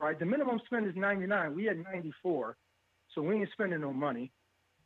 [0.00, 1.54] Right, the minimum spend is 99.
[1.54, 2.56] We had 94,
[3.14, 4.32] so we ain't spending no money.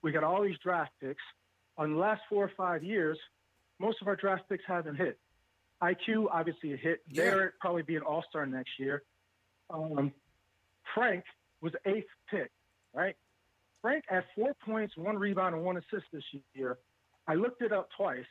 [0.02, 1.22] We got all these draft picks.
[1.78, 3.18] On the last four or five years,
[3.78, 5.18] most of our draft picks haven't hit.
[5.82, 7.02] IQ obviously a hit.
[7.09, 7.24] Yeah.
[7.24, 9.02] Barrett probably be an All Star next year.
[9.70, 10.12] Um,
[10.94, 11.24] Frank
[11.60, 12.51] was eighth pick,
[12.93, 13.16] right?
[13.85, 16.23] Frank had four points, one rebound, and one assist this
[16.55, 16.78] year.
[17.28, 18.24] I looked it up twice.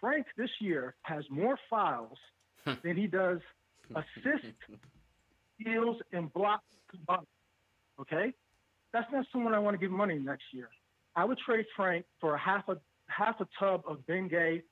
[0.00, 2.18] Frank this year has more fouls
[2.82, 3.38] than he does
[3.94, 4.48] assists,
[5.60, 7.28] steals, and blocks combined.
[8.00, 8.32] Okay,
[8.92, 10.68] that's not someone I want to give money next year.
[11.14, 12.76] I would trade Frank for a half a
[13.06, 14.62] half a tub of Bengay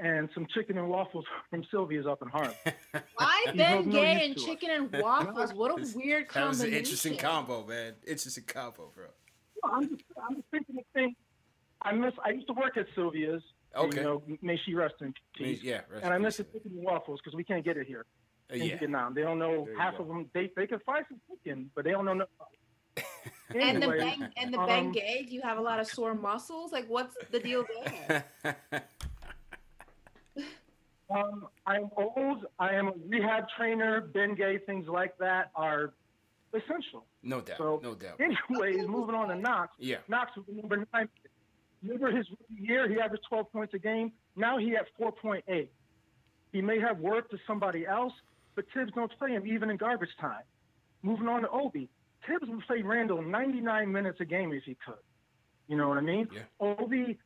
[0.00, 2.54] and some chicken and waffles from Sylvia's up in Harlem.
[3.14, 5.54] Why He's Ben no Gay use and chicken and waffles?
[5.54, 6.48] What a weird That combination.
[6.48, 7.94] was an interesting combo, man.
[8.08, 9.06] Interesting combo, bro.
[9.62, 11.14] Well, I'm just, I'm just thinking the thing.
[11.82, 12.12] I miss.
[12.24, 13.42] I used to work at Sylvia's.
[13.76, 13.98] Okay.
[13.98, 16.46] You know, may she rest in May- yeah, rest and I miss peace.
[16.46, 18.06] the chicken and waffles because we can't get it here
[18.50, 18.78] Uh, in yeah.
[18.78, 19.14] Vietnam.
[19.14, 20.02] They don't know half go.
[20.02, 20.30] of them.
[20.34, 22.14] They they can fry some chicken, but they don't know.
[22.14, 22.24] No,
[23.54, 26.14] And the bang and the um, Ben Gay, do you have a lot of sore
[26.14, 26.72] muscles?
[26.72, 28.24] Like, what's the deal there?
[31.10, 32.44] Um, I'm old.
[32.58, 34.00] I am a rehab trainer.
[34.02, 35.94] Ben Gay, things like that are
[36.54, 37.04] essential.
[37.22, 37.58] no doubt.
[37.58, 38.20] So, no doubt.
[38.20, 39.74] anyways, moving on to Knox.
[39.78, 39.98] Yeah.
[40.08, 41.08] Knox was the number nine.
[41.82, 44.12] Remember his year, he averaged 12 points a game.
[44.36, 45.68] Now he at 4.8.
[46.52, 48.12] He may have worked to somebody else,
[48.56, 50.42] but Thibs don't play him even in garbage time.
[51.02, 51.88] Moving on to Obi.
[52.26, 54.98] Tibbs would play Randle 99 minutes a game if he could.
[55.68, 56.28] You know what I mean?
[56.32, 56.40] Yeah.
[56.58, 57.18] Obi,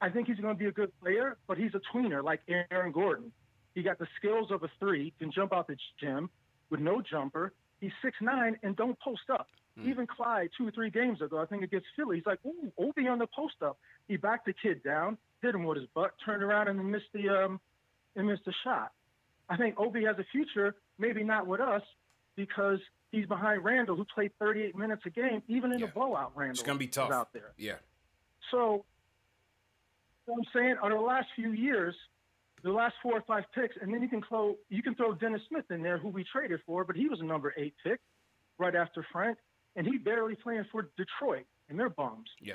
[0.00, 2.40] I think he's going to be a good player, but he's a tweener like
[2.70, 3.32] Aaron Gordon.
[3.74, 6.28] He got the skills of a three, can jump out the gym
[6.70, 7.52] with no jumper.
[7.84, 9.46] He's six nine and don't post up.
[9.84, 13.08] Even Clyde, two or three games ago, I think against Philly, he's like, "Ooh, Obi
[13.08, 13.76] on the post up."
[14.08, 17.28] He backed the kid down, hit him with his butt, turned around and missed the
[17.28, 17.60] um,
[18.16, 18.92] and missed the shot.
[19.50, 21.82] I think Obi has a future, maybe not with us,
[22.36, 22.78] because
[23.12, 25.42] he's behind Randle, who played 38 minutes a game.
[25.48, 27.52] Even in a blowout, Randle It's gonna be tough out there.
[27.58, 27.74] Yeah.
[28.50, 28.86] So,
[30.24, 31.94] what I'm saying, over the last few years,
[32.64, 35.42] the last four or five picks, and then you can throw you can throw Dennis
[35.48, 38.00] Smith in there, who we traded for, but he was a number eight pick
[38.58, 39.36] right after Frank,
[39.76, 42.28] and he barely playing for Detroit, and they're bums.
[42.40, 42.54] Yeah.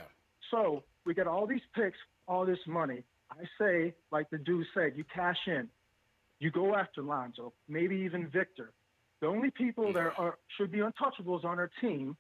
[0.50, 3.04] So we got all these picks, all this money.
[3.32, 5.70] I say, like the dude said, you cash in,
[6.40, 8.72] you go after Lonzo, maybe even Victor.
[9.22, 12.18] The only people that are should be untouchables on our team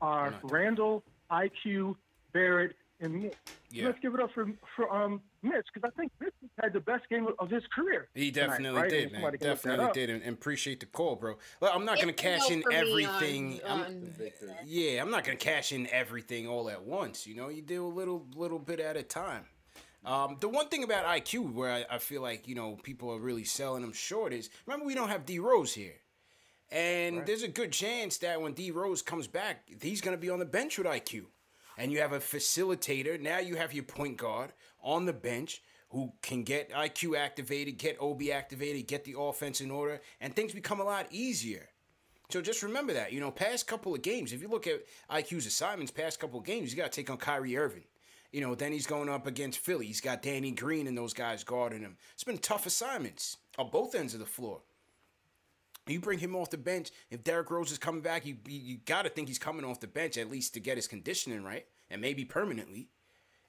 [0.00, 1.94] are Randle, IQ,
[2.32, 3.34] Barrett, and Mitch.
[3.70, 3.86] Yeah.
[3.86, 7.08] Let's give it up for for um Mitch because I think Mitch had the best
[7.08, 8.08] game of his career.
[8.14, 8.90] He tonight, definitely right?
[8.90, 9.20] did, man.
[9.20, 11.36] somebody can look that Definitely did, and, and appreciate the call, bro.
[11.60, 13.60] Look, I'm not gonna It's cash in for me on- everything.
[13.64, 14.14] I'm-
[14.66, 17.26] yeah, I'm not gonna cash in everything all at once.
[17.26, 19.44] You know, you do a little, little bit at a time.
[20.04, 23.18] Um, the one thing about IQ where I, I feel like you know people are
[23.18, 25.96] really selling him short is remember we don't have D Rose here,
[26.70, 30.38] and there's a good chance that when D Rose comes back, he's gonna be on
[30.38, 31.26] the bench with IQ,
[31.76, 33.20] and you have a facilitator.
[33.20, 34.52] Now you have your point guard
[34.82, 39.70] on the bench who can get IQ activated, get Obi activated, get the offense in
[39.70, 41.68] order, and things become a lot easier.
[42.30, 45.46] So just remember that, you know, past couple of games, if you look at IQ's
[45.46, 47.84] assignments, past couple of games, he's got to take on Kyrie Irving.
[48.32, 49.86] You know, then he's going up against Philly.
[49.86, 51.96] He's got Danny Green and those guys guarding him.
[52.12, 54.60] It's been tough assignments on both ends of the floor.
[55.86, 56.90] You bring him off the bench.
[57.10, 59.80] If Derrick Rose is coming back, you you, you got to think he's coming off
[59.80, 62.88] the bench at least to get his conditioning right, and maybe permanently.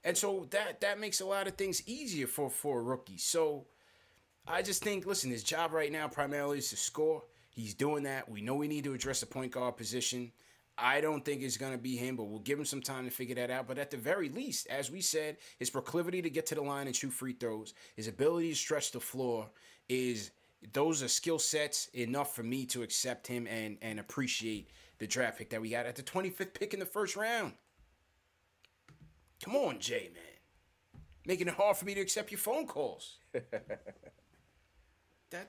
[0.03, 3.17] And so that that makes a lot of things easier for for a rookie.
[3.17, 3.65] So
[4.47, 7.23] I just think, listen, his job right now primarily is to score.
[7.51, 8.29] He's doing that.
[8.29, 10.31] We know we need to address the point guard position.
[10.81, 13.11] I don't think it's going to be him, but we'll give him some time to
[13.11, 13.67] figure that out.
[13.67, 16.87] But at the very least, as we said, his proclivity to get to the line
[16.87, 19.49] and shoot free throws, his ability to stretch the floor
[19.89, 20.31] is
[20.73, 24.69] those are skill sets enough for me to accept him and and appreciate
[24.99, 27.53] the draft pick that we got at the 25th pick in the first round.
[29.43, 31.01] Come on, Jay, man.
[31.25, 33.17] Making it hard for me to accept your phone calls.
[33.33, 33.51] that,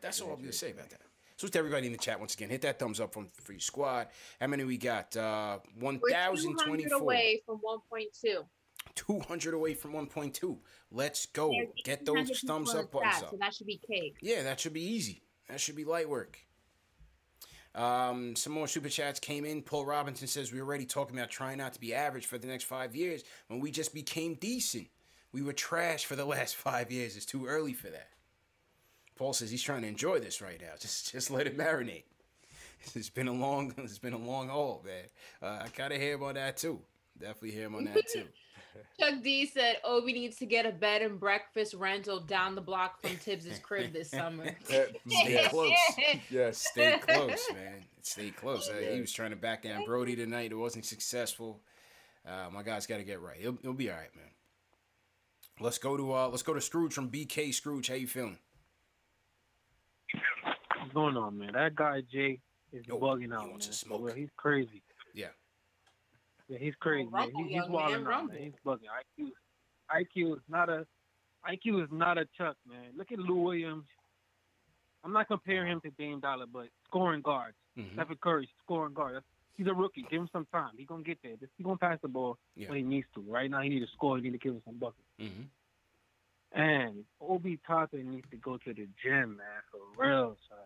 [0.02, 1.00] that's all I'm going to say about that.
[1.36, 3.60] So to everybody in the chat once again, hit that thumbs up from for your
[3.60, 4.08] squad.
[4.38, 5.16] How many we got?
[5.16, 7.00] Uh, We're 200 1,024.
[7.00, 8.44] away from 1.2.
[8.94, 10.58] 200 away from 1.2.
[10.90, 11.50] Let's go.
[11.50, 13.30] There's Get those thumbs up buttons chat, up.
[13.30, 14.16] So that should be cake.
[14.20, 15.22] Yeah, that should be easy.
[15.48, 16.38] That should be light work.
[17.74, 19.62] Um, some more super chats came in.
[19.62, 22.64] Paul Robinson says we're already talking about trying not to be average for the next
[22.64, 24.88] five years when we just became decent.
[25.32, 27.16] We were trash for the last five years.
[27.16, 28.08] It's too early for that.
[29.16, 30.72] Paul says he's trying to enjoy this right now.
[30.80, 32.04] Just just let it marinate.
[32.94, 35.04] It's been a long it's been a long haul, man.
[35.42, 36.80] Uh, I kind of hear him on that too.
[37.18, 38.24] Definitely hear him on that too.
[38.98, 43.00] Chuck D said Obi needs to get a bed and breakfast rental down the block
[43.00, 44.54] from Thibs's crib this summer.
[44.64, 45.72] Stay close.
[46.30, 46.66] Yes.
[46.70, 47.84] Stay close, man.
[48.02, 48.68] Stay close.
[48.68, 50.52] Uh, he was trying to back down Brodie tonight.
[50.52, 51.60] It wasn't successful.
[52.26, 53.36] Uh, my guy's got to get right.
[53.38, 54.24] He'll, he'll be all right, man.
[55.58, 57.88] Let's go to uh, let's go to Scrooge from BK Scrooge.
[57.88, 58.38] How you feeling?
[60.78, 61.52] What's going on, man?
[61.52, 62.40] That guy Jay
[62.72, 63.50] is Yo, bugging out, he man.
[63.50, 64.00] wants to smoke.
[64.02, 64.82] real, He's crazy.
[65.14, 65.26] Yeah.
[66.50, 67.12] Yeah, he's crazy, man.
[67.12, 68.38] rumble, He, he's young wilding man, out, man.
[68.42, 68.90] He's bugging.
[69.18, 69.28] IQ,
[69.94, 70.84] IQ is not a,
[71.48, 72.86] IQ is not a Chuck, man.
[72.96, 73.84] Look at Lou Williams.
[75.04, 77.56] I'm not comparing him to Dame Dolla, but scoring guards.
[77.78, 77.92] Mhm.
[77.94, 79.22] Stephen Curry, scoring guard.
[79.56, 80.04] He's a rookie.
[80.10, 80.72] Give him some time.
[80.76, 81.36] He's gonna get there.
[81.56, 82.68] He's gonna pass the ball Yeah.
[82.68, 83.20] when he needs to.
[83.20, 84.16] Right now, he needs to score.
[84.16, 85.06] He need to give him some buckets.
[85.20, 85.42] Mm-hmm.
[86.60, 90.58] And Obi Toppin needs to go to the gym, man, for real, son.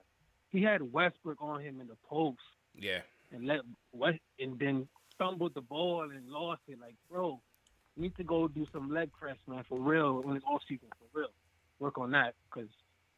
[0.51, 2.39] He had Westbrook on him in the post
[2.74, 3.01] Yeah.
[3.32, 3.61] and let
[3.93, 6.78] West and then stumbled the ball and lost it.
[6.80, 7.40] Like, bro,
[7.96, 10.88] you need to go do some leg press, man, for real when it's off season,
[10.98, 11.28] for real.
[11.78, 12.68] Work on that because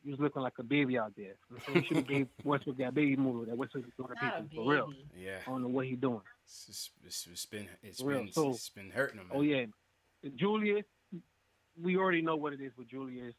[0.03, 1.35] he was looking like a baby out there.
[1.67, 4.43] So you should have gave Westbrook that baby move that Westbrook was doing Not a
[4.45, 4.93] people for real.
[5.19, 5.39] Yeah.
[5.47, 6.21] I don't know what he's doing.
[6.45, 9.31] It's, it's, it's, it's been it's For been So- it's been hurting him.
[9.33, 9.67] Oh yeah,
[10.37, 10.85] Julius.
[11.83, 13.35] We already know what it is with Julius.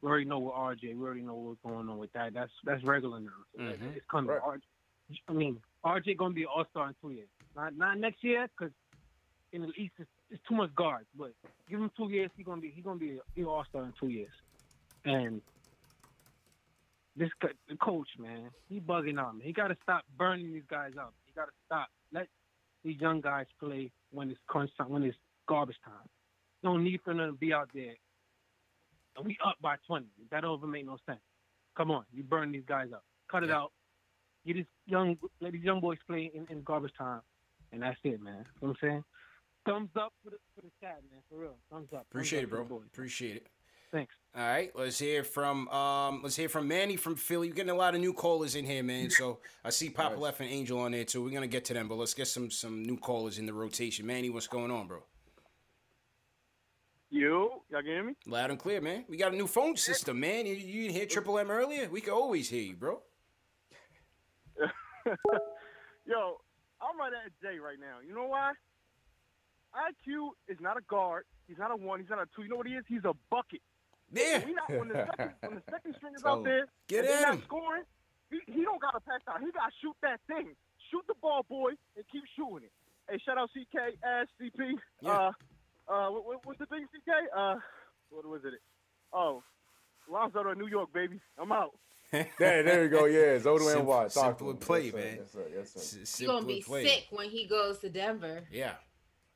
[0.00, 0.96] We already know with RJ.
[0.96, 2.32] We already know what's going on with that.
[2.32, 3.28] That's that's regular now.
[3.56, 3.96] So that- Mhm.
[3.96, 4.30] It's coming.
[4.30, 4.40] Right.
[4.42, 7.28] RJ, I mean, RJ gonna be an All Star in two years.
[7.56, 8.72] Not not next year because
[9.52, 11.06] in the East it's, it's too much guards.
[11.16, 11.32] But
[11.68, 14.08] give him two years, he gonna be he gonna be an All Star in two
[14.08, 14.32] years.
[15.04, 15.40] And
[17.16, 19.46] this co- the coach, man, he bugging on Man.
[19.46, 21.12] He got to stop burning these guys up.
[21.26, 21.88] He got to stop.
[22.12, 22.28] Let
[22.84, 25.16] these young guys play when it's crunch time, when it's
[25.48, 26.06] garbage time.
[26.62, 27.94] No need for them to be out there.
[29.16, 30.06] And we up by 20.
[30.30, 31.20] That don't even make no sense.
[31.76, 33.02] Come on, you burn these guys up.
[33.30, 33.56] Cut it Yeah.
[33.58, 33.72] out.
[34.46, 37.20] Get these young, let these young boys play in, in garbage time,
[37.72, 38.44] and that's it, man.
[38.60, 39.04] You know what I'm saying?
[39.66, 41.20] Thumbs up for the for the chat, man.
[41.28, 41.56] For real.
[41.70, 42.06] Thumbs up.
[42.10, 42.82] Appreciate up it, for bro.
[42.92, 43.46] Appreciate it.
[43.92, 44.14] Thanks.
[44.36, 47.48] All right, let's hear from um, let's hear from Manny from Philly.
[47.48, 49.10] We're getting a lot of new callers in here, man.
[49.10, 50.22] So I see Papa Nice.
[50.22, 51.22] Left and Angel on there too.
[51.24, 54.06] We're gonna get to them, but let's get some some new callers in the rotation.
[54.06, 55.02] Manny, what's going on, bro?
[57.12, 58.14] You, y'all can hear me?
[58.26, 59.04] Loud and clear, man.
[59.08, 60.46] We got a new phone system, man.
[60.46, 61.88] You, you didn't hear Triple M earlier?
[61.90, 63.02] We could always hear you, bro.
[66.06, 66.40] Yo,
[66.80, 67.98] I'm right at Jay right now.
[68.06, 68.52] You know why?
[69.74, 71.24] IQ is not a guard.
[71.46, 72.00] He's not a one.
[72.00, 72.42] He's not a two.
[72.42, 72.84] You know what he is?
[72.88, 73.60] He's a bucket.
[74.12, 74.44] Yeah.
[74.44, 77.20] We not, when, the second, when the second string is Tell out there, Get they're
[77.22, 77.42] not him.
[77.46, 77.82] scoring,
[78.30, 79.40] he, he don't got to pass out.
[79.40, 80.54] He got to shoot that thing.
[80.90, 82.72] Shoot the ball, boy, and keep shooting it.
[83.08, 84.72] Hey, shout out CK, Ash, CP.
[85.02, 85.10] Yeah.
[85.88, 87.10] Uh, uh, what, what- what's the thing, CK?
[87.36, 87.56] Uh,
[88.10, 88.54] what was it?
[89.12, 89.42] Oh,
[90.10, 91.20] Lonzo to New York, baby.
[91.38, 91.76] I'm out.
[92.12, 93.04] There, there you go.
[93.06, 94.10] Yeah, Zodo and Simple- Watt.
[94.10, 94.56] Talk simple to him.
[94.58, 95.16] play, yes, man.
[95.18, 95.44] Yes, sir.
[95.56, 96.00] Yes, sir.
[96.02, 96.84] S- You're gonna be play.
[96.86, 98.44] sick when he goes to Denver.
[98.50, 98.72] Yeah.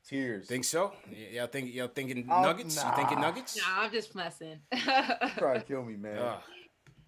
[0.07, 0.47] Tears.
[0.47, 0.93] Think so?
[1.09, 2.75] Y- Y'all think y'all thinking Oh, Nuggets?
[2.83, 3.19] You thinking.
[3.21, 3.57] Nuggets?
[3.57, 4.59] Nah, I'm just messing.
[5.37, 6.17] Try to kill me, man.
[6.17, 6.39] Ugh.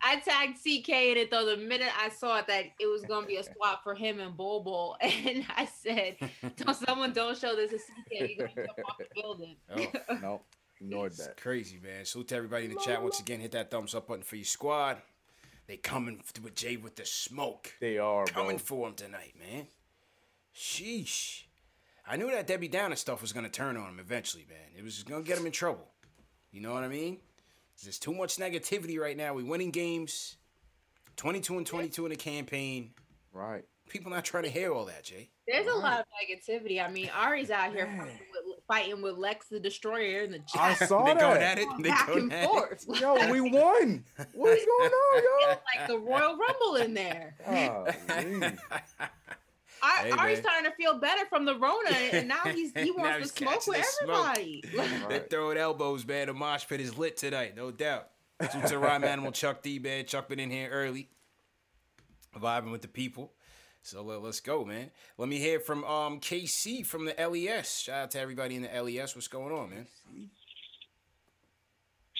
[0.02, 3.26] I tagged CK in it though the minute I saw it, that it was gonna
[3.27, 6.18] be a swap for him and Bol Bol, and I said,
[6.56, 8.38] "Don't someone don't show this to CK.
[8.38, 10.18] You're gonna jump off the building." Oh.
[10.22, 10.41] no,
[10.80, 11.38] ignored It's that.
[11.41, 12.06] crazy, man.
[12.06, 13.39] Salute to everybody in the chat once again.
[13.39, 15.02] Hit that thumbs up button for your squad.
[15.68, 17.73] They coming with Jay with the smoke.
[17.81, 18.34] They are, bro.
[18.44, 19.68] Coming for him tonight, man.
[20.56, 21.44] Sheesh.
[22.10, 24.77] I knew that Debbie Downer stuff was gonna turn on him eventually, man.
[24.77, 25.88] It was gonna get him in trouble.
[26.52, 27.18] You know what I mean?
[27.84, 29.34] There's too much negativity right now.
[29.34, 30.38] We winning games.
[31.18, 32.91] 22 and 22 in the campaign.
[33.34, 33.65] Right.
[33.89, 35.30] People not trying to hear all that, Jay.
[35.48, 36.84] There's a lot of negativity.
[36.84, 37.88] I mean, Ari's out here
[38.68, 40.61] fighting with, Lex the Destroyer in the chat.
[40.61, 41.19] I saw They that.
[41.22, 41.68] going at it.
[41.80, 42.48] They back going and at it.
[42.48, 42.85] forth.
[43.02, 44.03] Yo, we won.
[44.34, 45.52] What is going on, yo?
[45.52, 47.35] It's like the Royal Rumble in there.
[47.48, 48.44] Oh, Golly.
[48.44, 48.57] Ar-
[50.02, 53.38] Hey, Ari's starting to feel better from the Rona, and now he's he wants to
[53.38, 54.38] smoke with the smoke.
[54.38, 54.64] everybody.
[54.73, 55.30] They're Right.
[55.30, 56.27] throwing elbows, man.
[56.27, 58.07] The mosh pit is lit tonight, no doubt.
[58.49, 60.06] Salute to the rhyme animal Chuck D, man.
[60.06, 61.10] Chuck been in here early,
[62.35, 63.34] vibing with the people.
[63.88, 64.91] So let, us go, man.
[65.18, 67.80] Let me hear from um KC from the LES.
[67.80, 69.15] Shout out to everybody in the LES.
[69.15, 69.88] What's going on, man?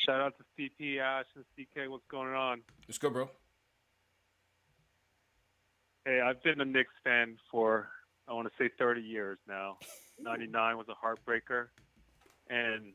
[0.06, 1.91] Shout out to CP, Ash, and CK.
[1.91, 2.61] What's going on?
[2.88, 3.30] Let's go, bro.
[6.06, 7.89] Hey, I've been a Knicks fan for,
[8.30, 9.77] I want to say 30 years now.
[10.22, 11.68] 99 was a heartbreaker.
[12.49, 12.94] And,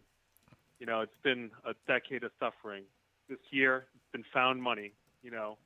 [0.78, 2.84] you know, it's been a decade of suffering.
[3.28, 4.94] This year, it's been found money.
[5.22, 5.58] You know,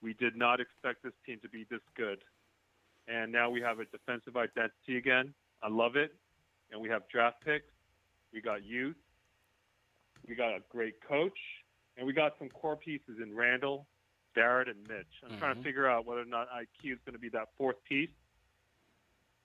[0.00, 2.22] we did not expect this team to be this good.
[3.08, 5.34] And now we have a defensive identity again.
[5.62, 6.14] I love it.
[6.70, 7.66] And we have draft picks.
[8.32, 8.96] We got youth.
[10.26, 11.38] We got a great coach.
[11.96, 13.86] And we got some core pieces in Randle,
[14.34, 15.06] Barrett, and Mitch.
[15.22, 15.64] I'm trying to Mhm.
[15.64, 18.10] figure out whether or not IQ is going to be that fourth piece.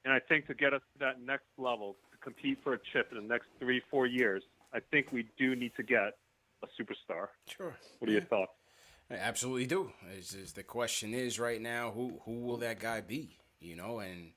[0.06, 3.11] And I think to get us to that next level, to compete for a chip
[3.11, 6.18] in the next three, four years, I think we do need to get
[6.64, 7.27] a superstar.
[7.48, 7.76] Sure.
[7.99, 8.53] What are your thoughts?
[9.10, 9.91] I absolutely do.
[10.11, 13.39] It's just the question is right now, who who will that guy be?
[13.60, 14.31] You know, and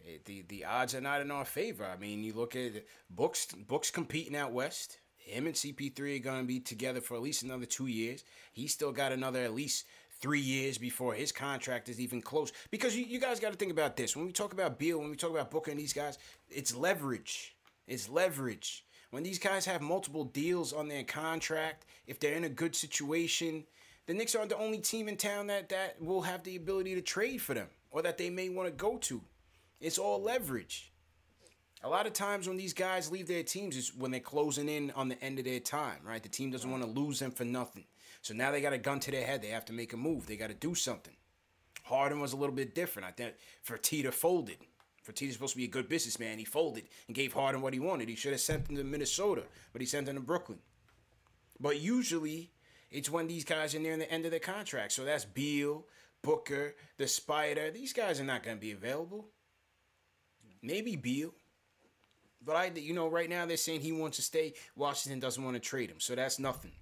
[0.00, 1.84] it, the the odds are not in our favor.
[1.84, 4.98] I mean, you look at books books competing out west.
[5.16, 8.24] Him and CP3 are going to be together for at least another two years.
[8.52, 9.84] He's still got another at least
[10.20, 12.50] three years before his contract is even close.
[12.70, 14.16] Because you, you guys got to think about this.
[14.16, 16.18] When we talk about Beal, when we talk about Booker and these guys,
[16.48, 17.54] it's leverage.
[17.86, 18.86] It's leverage.
[19.10, 23.64] When these guys have multiple deals on their contract, if they're in a good situation,
[24.06, 27.02] the Knicks aren't the only team in town that, that will have the ability to
[27.02, 29.22] trade for them or that they may want to go to.
[29.80, 30.92] It's all leverage.
[31.82, 34.90] A lot of times when these guys leave their teams is when they're closing in
[34.92, 36.22] on the end of their time, right?
[36.22, 37.84] The team doesn't want to lose them for nothing.
[38.20, 39.42] So now they got a gun to their head.
[39.42, 40.26] They have to make a move.
[40.26, 41.14] They got to do something.
[41.84, 43.08] Harden was a little bit different.
[43.08, 43.34] I think
[43.66, 44.58] Fertitta folded.
[45.06, 46.38] Fertitta's supposed to be a good businessman.
[46.38, 48.08] He folded and gave Harden what he wanted.
[48.08, 50.58] He should have sent him to Minnesota, but he sent him to Brooklyn.
[51.60, 52.50] But usually,
[52.90, 54.92] it's when these guys are nearing the end of their contract.
[54.92, 55.86] So that's Beal,
[56.22, 57.70] Booker, the Spider.
[57.70, 59.26] These guys are not going to be available.
[60.62, 61.32] Maybe Beal.
[62.44, 64.54] But I, you know, right now they're saying he wants to stay.
[64.76, 66.72] Washington doesn't want to trade him, so that's nothing.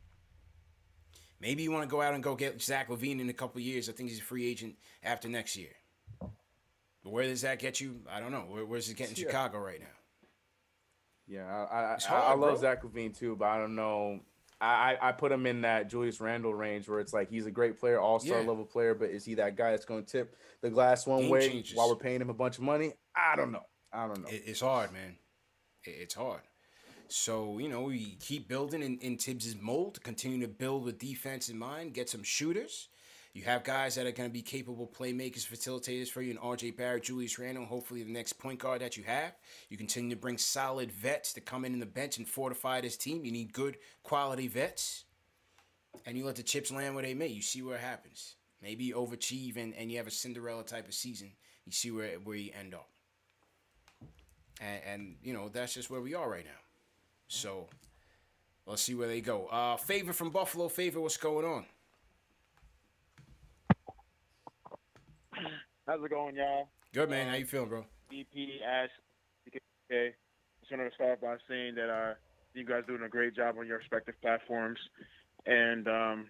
[1.41, 3.89] Maybe you want to go out and go get Zach LaVine in a couple years.
[3.89, 5.71] I think he's a free agent after next year.
[6.21, 8.01] But where does that get you?
[8.11, 8.47] I don't know.
[8.49, 9.27] Where, where's it getting Yeah.
[9.27, 9.87] Chicago right now?
[11.29, 12.57] Yeah, I I, I, I love bro.
[12.57, 14.21] Zach LaVine too, but I don't know.
[14.61, 17.79] I, I put him in that Julius Randle range where it's like he's a great
[17.79, 18.49] player, all star Yeah.
[18.49, 21.31] level player, but is he that guy that's going to tip the glass one Game
[21.31, 21.77] way changers.
[21.77, 22.95] while we're paying him a bunch of money?
[23.15, 23.67] I don't know.
[23.93, 24.29] I don't know.
[24.29, 25.17] It, it's hard, man.
[25.85, 26.41] It, it's hard.
[27.09, 31.49] So, you know, we keep building in, in Thibs' mold, continue to build with defense
[31.49, 32.89] in mind, get some shooters.
[33.37, 36.75] You have guys that are going to be capable playmakers, facilitators for you in RJ
[36.75, 39.35] Barrett, Julius Randle, hopefully the next point guard that you have.
[39.69, 42.97] You continue to bring solid vets to come in in the bench and fortify this
[42.97, 43.27] team.
[43.27, 45.05] You need good quality vets.
[46.07, 47.27] And you let the chips land where they may.
[47.27, 48.37] You see where it happens.
[48.63, 51.33] Maybe you overachieve and, and you have a Cinderella type of season.
[51.67, 52.89] You see where where you end up.
[54.63, 56.63] And, and you know, that's just where we are right now.
[57.29, 57.69] So
[58.65, 59.49] let's see where they go.
[59.49, 61.67] Uh favor from Buffalo, favor, what's going on?
[65.87, 66.67] How's it going, y'all?
[66.93, 67.85] Good man, how you feeling, bro?
[68.13, 68.91] BP Ash.
[69.47, 70.15] Okay.
[70.59, 72.15] Just wanted to start by saying that uh,
[72.55, 74.81] you guys doing a great job on your respective platforms,
[75.47, 76.27] and um,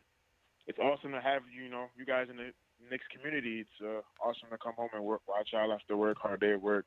[0.67, 2.51] it's awesome to have you know you guys in the
[2.91, 3.61] Knicks community.
[3.65, 6.61] It's uh, awesome to come home and work, watch y'all after work, hard day at
[6.61, 6.85] work.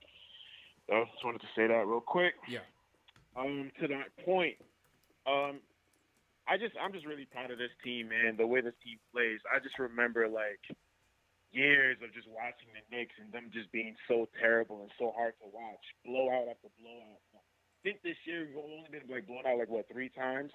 [0.87, 2.35] So just wanted to say that real quick.
[2.47, 2.59] Yeah.
[3.35, 4.57] Um, to that point,
[5.25, 5.57] um,
[6.47, 8.37] I just I'm just really proud of this team, man.
[8.37, 9.39] The way this team plays.
[9.51, 10.61] I just remember like
[11.51, 15.33] years of just watching the Knicks and them just being so terrible and so hard
[15.41, 17.21] to watch, blowout after blowout.
[17.33, 20.51] I think this year we've only been like blown out like what three times,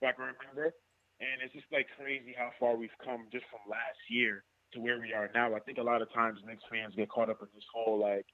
[0.00, 0.72] if I can remember.
[1.20, 4.42] And it's just like crazy how far we've come just from last year
[4.74, 5.54] to where we are now.
[5.54, 8.26] I think a lot of times Knicks fans get caught up in this whole like,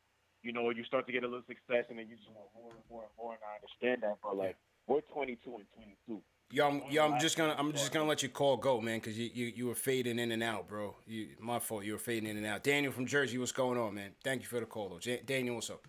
[0.43, 2.70] you know, you start to get a little success and then you just want more
[2.70, 3.33] and more and more.
[3.35, 4.57] And I understand that, but like
[4.87, 5.69] we're 22 and
[6.09, 6.23] 22.
[6.51, 9.19] Yo, I'm, yo, I'm just gonna, I'm just gonna let your call go, man, because
[9.19, 10.97] you, you, you were fading in and out, bro.
[11.07, 11.85] You, my fault.
[11.85, 12.62] You were fading in and out.
[12.62, 14.12] Daniel from Jersey, what's going on, man?
[14.25, 14.99] Thank you for the call, though.
[14.99, 15.87] J- Daniel, what's up?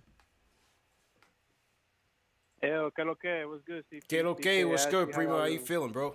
[2.61, 3.45] Yo, que lo que?
[3.48, 4.02] What's good, Steve?
[4.10, 5.40] Get okay, what's good, Primo?
[5.40, 6.14] How you feeling, bro?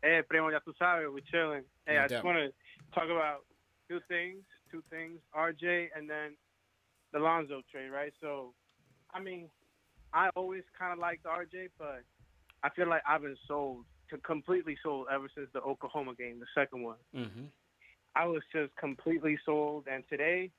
[0.00, 1.64] Hey, Primo, ya tú sabes, we chilling.
[1.86, 2.52] Hey, No I just want to
[2.94, 3.46] talk about
[3.88, 6.36] two things, two things, RJ and then
[7.12, 8.12] the Lonzo trade, right?
[8.20, 8.54] So,
[9.12, 9.48] I mean,
[10.14, 12.02] I always kind of liked RJ, but
[12.62, 16.46] I feel like I've been sold, to completely sold ever since the Oklahoma game, the
[16.54, 16.96] second one.
[17.14, 17.46] Mm-hmm.
[18.14, 19.86] I was just completely sold.
[19.90, 20.52] And today,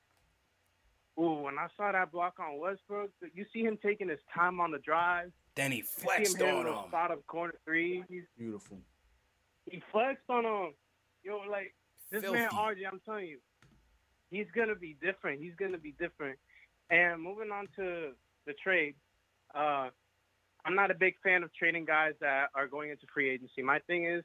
[1.18, 4.72] ooh, when I saw that block on Westbrook, you see him taking his time on
[4.72, 5.32] the drive.
[5.56, 6.76] Then he You see flexed him on him.
[6.90, 8.04] spot up corner threes.
[8.38, 8.80] Beautiful.
[9.72, 10.74] He flexed on him.
[11.24, 11.74] Yo, like
[12.12, 13.40] this man RJ, I'm telling you,
[14.30, 15.42] he's gonna be different.
[15.42, 16.38] He's gonna be different.
[16.90, 18.12] And moving on to
[18.46, 18.96] the trade,
[19.56, 19.90] uh,
[20.66, 23.62] I'm not a big fan of trading guys that are going into free agency.
[23.62, 24.24] My thing is,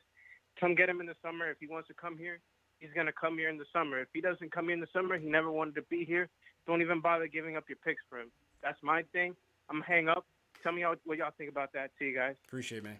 [0.58, 1.50] come get him in the summer.
[1.50, 2.40] If he wants to come here,
[2.78, 4.00] he's gonna come here in the summer.
[4.00, 6.28] If he doesn't come here in the summer, he never wanted to be here.
[6.66, 8.30] Don't even bother giving up your picks for him.
[8.62, 9.36] That's my thing.
[9.68, 10.26] I'm hang up.
[10.62, 11.90] Tell me how, what y'all think about that.
[11.98, 12.36] See you guys.
[12.46, 12.98] Appreciate it, man.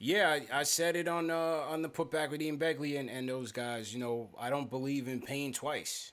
[0.00, 3.28] Yeah, I, I said it on uh, on the putback with Ian Begley and, and
[3.28, 3.92] those guys.
[3.92, 6.12] You know, I don't believe in paying twice.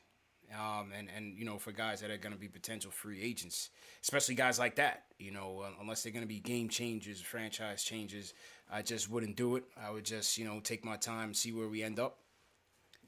[0.53, 3.71] Um, and, and, you know, for guys that are going to be potential free agents,
[4.03, 8.33] especially guys like that, you know, unless they're going to be game changers, franchise changes,
[8.71, 9.63] I just wouldn't do it.
[9.81, 12.19] I would just, you know, take my time, see where we end up.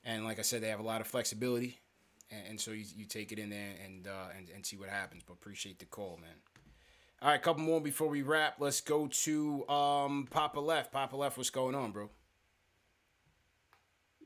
[0.03, 1.79] And like I said, they have a lot of flexibility.
[2.31, 4.89] And, and so you, you take it in there and, uh, and, and see what
[4.89, 5.23] happens.
[5.25, 6.35] But appreciate the call, man.
[7.21, 8.55] All right, a couple more before we wrap.
[8.59, 10.91] Let's go to um, Papa Left.
[10.91, 12.09] Papa Left, what's going on, bro?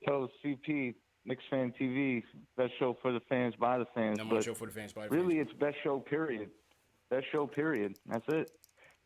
[0.05, 0.95] Yo, CP,
[1.25, 2.23] Knicks Fan TV,
[2.57, 4.17] best show for the fans by the fans.
[4.17, 6.49] Number one show for the fans by the really, it's best show period.
[7.09, 7.97] Best show period.
[8.07, 8.49] That's it.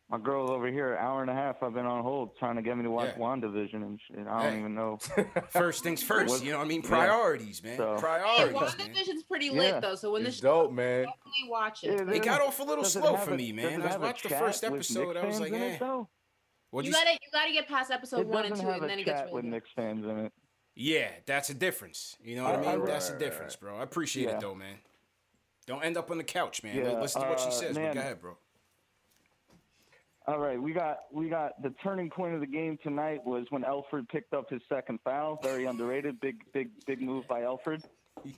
[0.09, 2.77] My girl over here, hour and a half, I've been on hold trying to get
[2.77, 3.23] me to watch Yeah.
[3.23, 4.27] WandaVision and shit.
[4.27, 4.59] I don't Hey.
[4.59, 4.97] even know.
[5.49, 6.81] First things first, What- you know what I mean?
[6.83, 6.89] Yeah.
[6.89, 7.75] Priorities, man.
[7.77, 8.93] So- Priorities, man.
[8.93, 9.79] WandaVision's pretty lit Yeah.
[9.79, 11.05] though, so when It's the show dope, man.
[11.05, 11.99] definitely watch it.
[12.07, 13.81] Yeah, It got off a little slow for a- me, man.
[13.81, 15.17] I watched the first episode.
[15.17, 15.81] I was like, in it.
[15.81, 19.01] What'd you you gotta you gotta get past episode one and two, and then a
[19.01, 19.51] it gets chat really with good.
[19.51, 20.33] Knicks fans in it.
[20.75, 22.17] Yeah, that's a difference.
[22.23, 22.79] You know what I mean?
[22.79, 23.77] right, that's a right, difference, bro.
[23.77, 24.35] I appreciate Yeah.
[24.35, 24.75] it, though, man.
[25.65, 26.75] Don't end up on the couch, man.
[26.75, 27.75] Yeah, Listen to what she uh, says.
[27.75, 27.93] but man.
[27.95, 28.37] Go ahead, bro.
[30.27, 33.61] All right, we got we got the turning point of the game tonight was when
[33.63, 35.39] Elfrid picked up his second foul.
[35.43, 37.83] Very underrated, big big big move by Elfrid.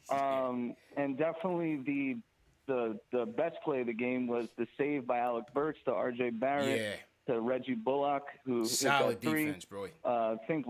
[0.09, 2.17] Um, and definitely the
[2.65, 6.31] the the best play of the game was the save by Alec Burks to R.J.
[6.31, 6.79] Barrett
[7.27, 7.33] Yeah.
[7.35, 9.45] to Reggie Bullock, who Solid that three.
[9.45, 9.85] defense, bro.
[10.03, 10.65] Uh, I think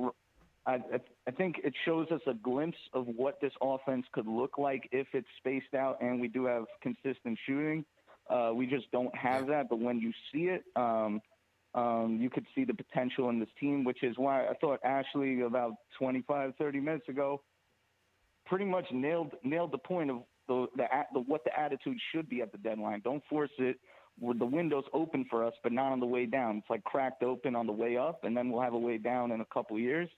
[0.67, 0.79] I,
[1.27, 5.07] I think it shows us a glimpse of what this offense could look like if
[5.13, 7.85] it's spaced out and we do have consistent shooting.
[8.29, 11.21] Uh, we just don't have that, but when you see it, um,
[11.73, 15.41] um, you could see the potential in this team, which is why I thought Ashley
[15.41, 17.41] about 25, 30 minutes ago
[18.47, 22.41] pretty much nailed nailed the point of the, the, the what the attitude should be
[22.41, 23.01] at the deadline.
[23.03, 23.77] Don't force it.
[24.19, 26.57] The window's open for us, but not on the way down.
[26.57, 29.31] It's like cracked open on the way up, and then we'll have a way down
[29.31, 30.09] in a couple years.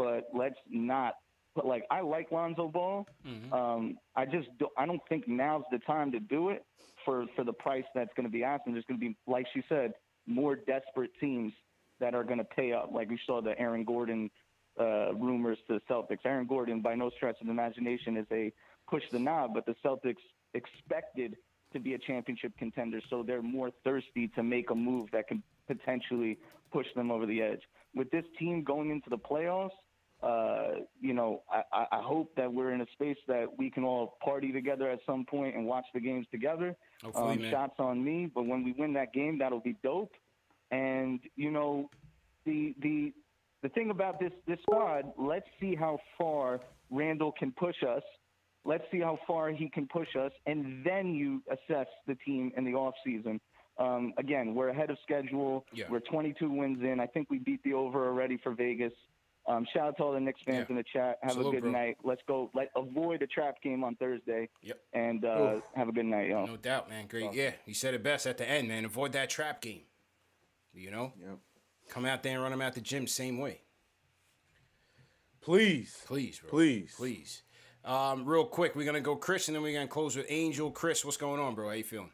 [0.00, 1.16] But let's not.
[1.54, 3.06] But like I like Lonzo Ball.
[3.26, 3.52] Mm-hmm.
[3.52, 6.64] Um, I just do, I don't think now's the time to do it
[7.04, 8.62] for for the price that's going to be asked.
[8.64, 9.92] And there's going to be, like she said,
[10.26, 11.52] more desperate teams
[11.98, 12.92] that are going to pay up.
[12.94, 14.30] Like we saw the Aaron Gordon
[14.80, 16.24] uh, rumors to the Celtics.
[16.24, 18.50] Aaron Gordon, by no stretch of the imagination, is a
[18.88, 20.24] push the knob, but the Celtics
[20.54, 21.36] expected
[21.74, 25.42] to be a championship contender, so they're more thirsty to make a move that can
[25.66, 26.38] potentially
[26.72, 27.60] push them over the edge.
[27.94, 29.70] With this team going into the playoffs,
[30.22, 34.18] uh, you know, I, I hope that we're in a space that we can all
[34.22, 36.76] party together at some point and watch the games together.
[37.02, 37.50] Hopefully, um, man.
[37.50, 40.12] shots on me, but when we win that game, that'll be dope.
[40.70, 41.88] And you know,
[42.44, 43.12] the the
[43.62, 46.60] the thing about this this squad, let's see how far
[46.90, 48.02] Randle can push us.
[48.64, 52.64] Let's see how far he can push us, and then you assess the team in
[52.64, 53.40] the off season.
[53.78, 55.64] Um, again, we're ahead of schedule.
[55.72, 55.86] Yeah.
[55.88, 57.00] We're 22 wins in.
[57.00, 58.92] I think we beat the over already for Vegas.
[59.48, 61.18] Um, shout out to all the Knicks fans in the chat.
[61.22, 61.72] Have Salute, a good bro.
[61.72, 61.96] night.
[62.04, 62.50] Let's go.
[62.54, 64.48] Let avoid the trap game on Thursday.
[64.62, 64.80] Yep.
[64.92, 66.46] And uh, have a good night, y'all.
[66.46, 67.06] No doubt, man.
[67.08, 67.32] Great.
[67.32, 68.84] Yeah, you said it best at the end, man.
[68.84, 69.82] Avoid that trap game.
[70.72, 71.12] You know?
[71.18, 71.38] Yep.
[71.88, 73.62] Come out there and run them out the gym same way.
[75.40, 75.96] Please.
[76.06, 76.50] Please, bro.
[76.50, 76.94] Please.
[76.96, 77.42] Please.
[77.84, 80.70] Um, real quick, we're gonna go Chris and then we're gonna close with Angel.
[80.70, 81.68] Chris, what's going on, bro?
[81.68, 82.10] How you feeling?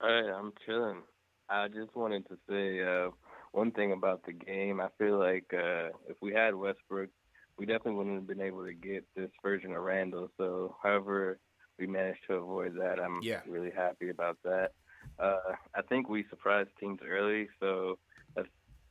[0.00, 1.02] Hey, I'm chilling.
[1.48, 3.10] I just wanted to say uh,
[3.52, 4.80] one thing about the game.
[4.80, 7.10] I feel like uh, if we had Westbrook,
[7.58, 10.28] we definitely wouldn't have been able to get this version of Randle.
[10.38, 11.38] So, however,
[11.78, 12.98] we managed to avoid that.
[12.98, 13.40] I'm Yeah.
[13.46, 14.72] really happy about that.
[15.18, 17.98] Uh, I think we surprised teams early, so
[18.34, 18.48] that's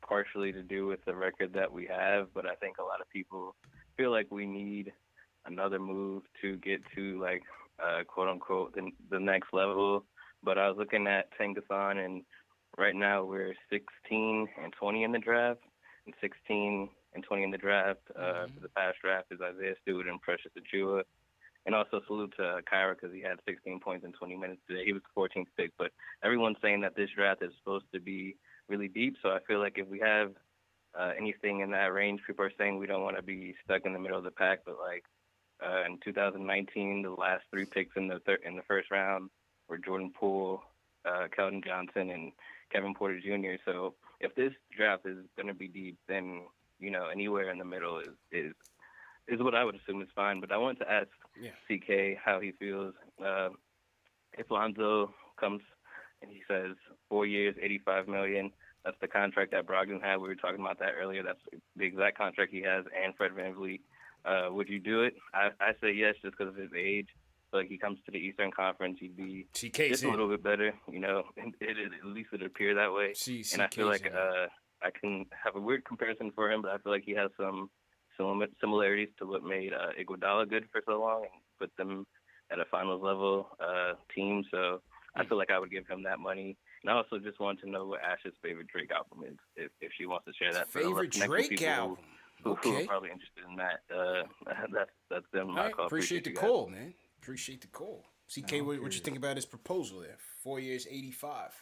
[0.08, 2.28] partially to do with the record that we have.
[2.34, 3.56] But I think a lot of people
[3.98, 4.94] feel like we need
[5.46, 7.42] another move to get to like
[7.84, 10.06] uh, quote unquote the, the next level.
[10.44, 12.24] But I was looking at Tankathon, and
[12.78, 15.62] right now we're 16 and 20 in the draft,
[16.06, 20.08] and 16 and 20 in the draft uh, for the past draft is Isaiah Stewart
[20.08, 21.04] and Precious Achiuwa.
[21.66, 24.84] And also salute to Kyra because he had 16 points in 20 minutes today.
[24.84, 25.92] He was the 14th pick, but
[26.24, 28.36] everyone's saying that this draft is supposed to be
[28.68, 29.18] really deep.
[29.22, 30.32] So I feel like if we have
[31.00, 33.94] uh, anything in that range, people are saying we don't want to be stuck in
[33.94, 34.62] the middle of the pack.
[34.66, 35.04] But like
[35.64, 39.30] uh, in 2019, the last three picks in the thir- in the first round
[39.70, 40.64] were Jordan Poole,
[41.06, 42.32] uh, Keldon Johnson, and
[42.72, 43.56] Kevin Porter Jr.
[43.66, 46.44] So if this draft is going to be deep, then
[46.80, 48.54] you know anywhere in the middle is is
[49.28, 50.40] is what I would assume is fine.
[50.42, 51.08] But I wanted to ask
[51.40, 51.52] Yeah.
[51.68, 52.94] CK how he feels
[53.24, 53.50] uh,
[54.38, 55.62] if Lonzo comes
[56.22, 56.76] and he says
[57.10, 58.52] four years, 85 million.
[58.84, 60.18] That's the contract that Brogdon had.
[60.18, 61.22] We were talking about that earlier.
[61.24, 61.40] That's
[61.76, 63.82] the exact contract he has, and Fred VanVleet.
[64.26, 65.14] Uh, would you do it?
[65.34, 67.08] I, I say yes, just because of his age.
[67.52, 70.74] So, like he comes to the Eastern Conference, he'd be just a little bit better.
[70.90, 73.14] You know, it, it, at least it appear that way.
[73.14, 74.48] C- and I feel like uh,
[74.82, 77.70] I can have a weird comparison for him, but I feel like he has some
[78.18, 82.08] sim- similarities to what made uh, Iguodala good for so long and put them
[82.52, 84.44] at a finals level uh, team.
[84.50, 84.82] So
[85.16, 86.58] I feel like I would give him that money.
[86.84, 89.92] And I also just want to know what Ash's favorite Drake album is, if, if
[89.98, 90.70] she wants to share that.
[90.70, 91.98] Favorite next Drake who- album?
[92.44, 92.84] Who, who Okay.
[92.86, 93.82] are probably interested in that.
[93.96, 94.24] Uh,
[94.74, 95.50] that's that's them.
[95.50, 95.86] All my right, call.
[95.86, 96.96] appreciate the call, man.
[97.22, 98.06] Appreciate the call.
[98.34, 100.18] CK, what, what you think about his proposal there?
[100.42, 101.54] Four years, 85.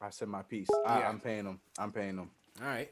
[0.00, 0.68] I said my piece.
[0.86, 1.08] I, Yeah.
[1.08, 1.60] I'm paying them.
[1.78, 2.30] I'm paying them.
[2.60, 2.90] All right.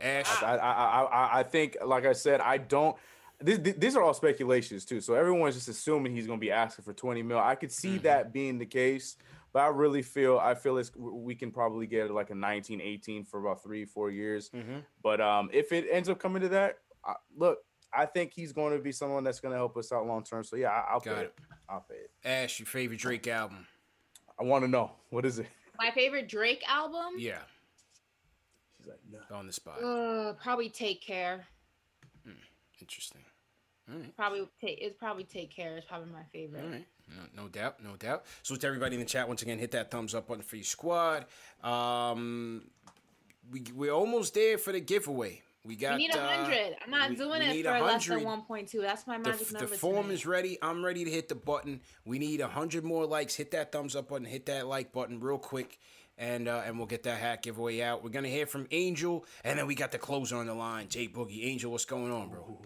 [0.00, 0.42] Ash.
[0.42, 2.96] I, I, I, I, I think, like I said, I don't.
[3.40, 5.00] This, these are all speculations too.
[5.00, 7.38] So everyone's just assuming he's going to be asking for 20 mil.
[7.38, 9.16] I could see that being the case,
[9.52, 13.24] but I really feel I feel it's we can probably get like a 19, 18
[13.24, 14.50] for about three, four years.
[15.02, 17.58] But um, if it ends up coming to that, I, look,
[17.94, 20.44] I think he's going to be someone that's going to help us out long term.
[20.44, 21.34] So yeah, I, I'll Got pay it.
[21.36, 21.44] it.
[21.68, 22.10] I'll pay it.
[22.24, 23.66] Ash, your favorite Drake album?
[24.40, 25.46] I want to know what is it.
[25.78, 27.14] My favorite Drake album?
[27.18, 27.38] Yeah.
[28.78, 29.36] She's like, no.
[29.36, 29.82] On the spot.
[29.82, 31.46] Uh, probably Take Care.
[32.80, 33.20] Interesting.
[33.88, 34.16] All right.
[34.16, 34.78] Probably take.
[34.80, 35.76] It's probably Take Care.
[35.76, 36.64] It's probably my favorite.
[36.64, 36.86] All right.
[37.36, 38.24] No, no doubt, no doubt.
[38.42, 40.64] So to everybody in the chat, once again, hit that thumbs up button for your
[40.64, 41.26] squad.
[41.62, 42.64] Um,
[43.50, 45.42] we we're almost there for the giveaway.
[45.64, 45.92] We got.
[45.92, 46.76] we need a uh, hundred.
[46.84, 48.80] I'm not we- doing we it need for less than 1.2.
[48.82, 49.68] That's my The, magic the number.
[49.68, 50.14] The form tonight.
[50.14, 50.58] is ready.
[50.60, 51.80] I'm ready to hit the button.
[52.04, 53.36] We need a hundred more likes.
[53.36, 54.24] Hit that thumbs up button.
[54.26, 55.78] Hit that like button real quick,
[56.18, 58.02] and uh, and we'll get that hat giveaway out.
[58.02, 61.06] We're gonna hear from Angel, and then we got the closer on the line, Jay
[61.06, 61.44] Boogie.
[61.46, 62.60] Angel, what's going on, bro?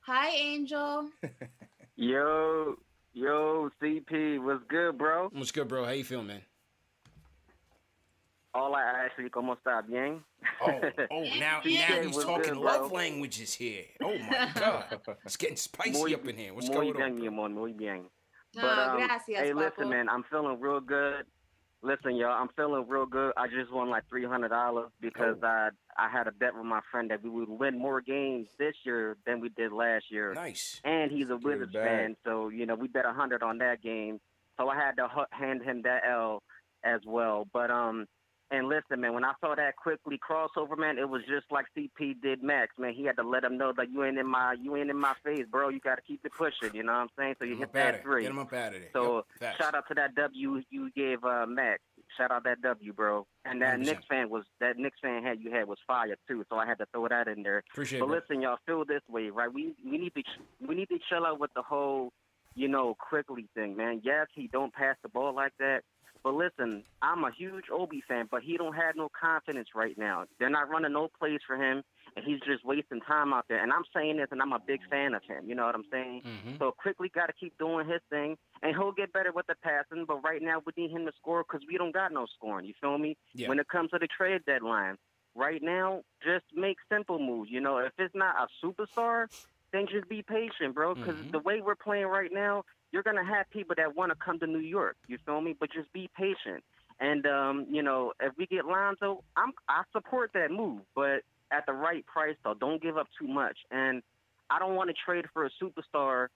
[0.00, 1.10] Hi, Angel.
[1.96, 2.74] Yo,
[3.12, 5.28] yo, CP, what's good, bro?
[5.32, 5.84] What's good, bro?
[5.84, 6.42] How you feeling, man?
[8.54, 10.22] Hola, Ashley, ¿cómo está bien?
[10.60, 10.80] Oh,
[11.10, 12.98] oh, now, CK, now he's talking good, love bro?
[12.98, 13.84] languages here.
[14.02, 14.84] Oh my God,
[15.24, 16.52] it's getting spicy Muy- up in here.
[16.52, 17.18] What's muy going bien, on?
[17.20, 18.04] mi amor, muy bien.
[18.54, 19.60] No, But um, gracias, hey, guapo.
[19.70, 21.24] listen, man, I'm feeling real good.
[21.84, 23.32] Listen, y'all, I'm feeling real good.
[23.38, 25.46] I just won like three hundred dollars because Oh.
[25.46, 28.74] I I had a bet with my friend that we would win more games this
[28.84, 30.34] year than we did last year.
[30.34, 30.78] Nice.
[30.84, 31.84] And he's a Wizards bag.
[31.88, 34.20] fan, so you know we bet a hundred on that game.
[34.58, 36.42] So I had to hand him that L
[36.84, 37.48] as well.
[37.52, 38.06] But um,
[38.52, 42.20] And listen, man, when I saw that Quickley crossover, man, it was just like CP
[42.20, 42.92] did Max, man.
[42.92, 45.14] He had to let him know that you ain't in my you ain't in my
[45.24, 45.70] face, bro.
[45.70, 46.68] You got to keep it pushing.
[46.74, 47.36] You know what I'm saying?
[47.38, 48.22] So you Get hit that three.
[48.22, 48.90] Get him up out of there.
[48.92, 51.80] So Yep, shout out to that W you gave uh, Max.
[52.18, 53.26] Shout out that W, bro.
[53.46, 53.86] And that 100%.
[53.86, 56.44] Knicks fan was that Knicks fan had you had was fire too.
[56.50, 57.64] So I had to throw that in there.
[57.72, 59.50] Appreciate it, But listen, y'all feel this way, right?
[59.50, 60.22] We we need to
[60.68, 62.12] we need to chill out with the whole,
[62.54, 64.02] you know, Quickley thing, man.
[64.04, 65.84] Yes, he don't pass the ball like that.
[66.24, 70.24] But listen, I'm a huge Obi fan, but he don't have no confidence right now.
[70.38, 71.82] They're not running no plays for him,
[72.14, 73.60] and he's just wasting time out there.
[73.62, 75.48] And I'm saying this, and I'm a big fan of him.
[75.48, 76.22] You know what I'm saying?
[76.24, 76.56] Mm-hmm.
[76.58, 80.04] So Quickley got to keep doing his thing, and he'll get better with the passing.
[80.06, 82.66] But right now, we need him to score because we don't got no scoring.
[82.66, 83.16] You feel me?
[83.34, 83.48] Yeah.
[83.48, 84.98] When it comes to the trade deadline,
[85.34, 87.50] right now, just make simple moves.
[87.50, 89.26] You know, if it's not a superstar,
[89.72, 90.94] then just be patient, bro.
[90.94, 91.32] Because Mhm.
[91.32, 94.46] the way we're playing right now, you're gonna have people that want to come to
[94.46, 94.96] New York.
[95.08, 95.54] You feel me?
[95.58, 96.62] But just be patient.
[97.00, 101.66] And um, you know, if we get Lonzo, I'm I support that move, but at
[101.66, 102.54] the right price though.
[102.54, 103.58] Don't give up too much.
[103.70, 104.02] And
[104.50, 106.28] I don't want to trade for a superstar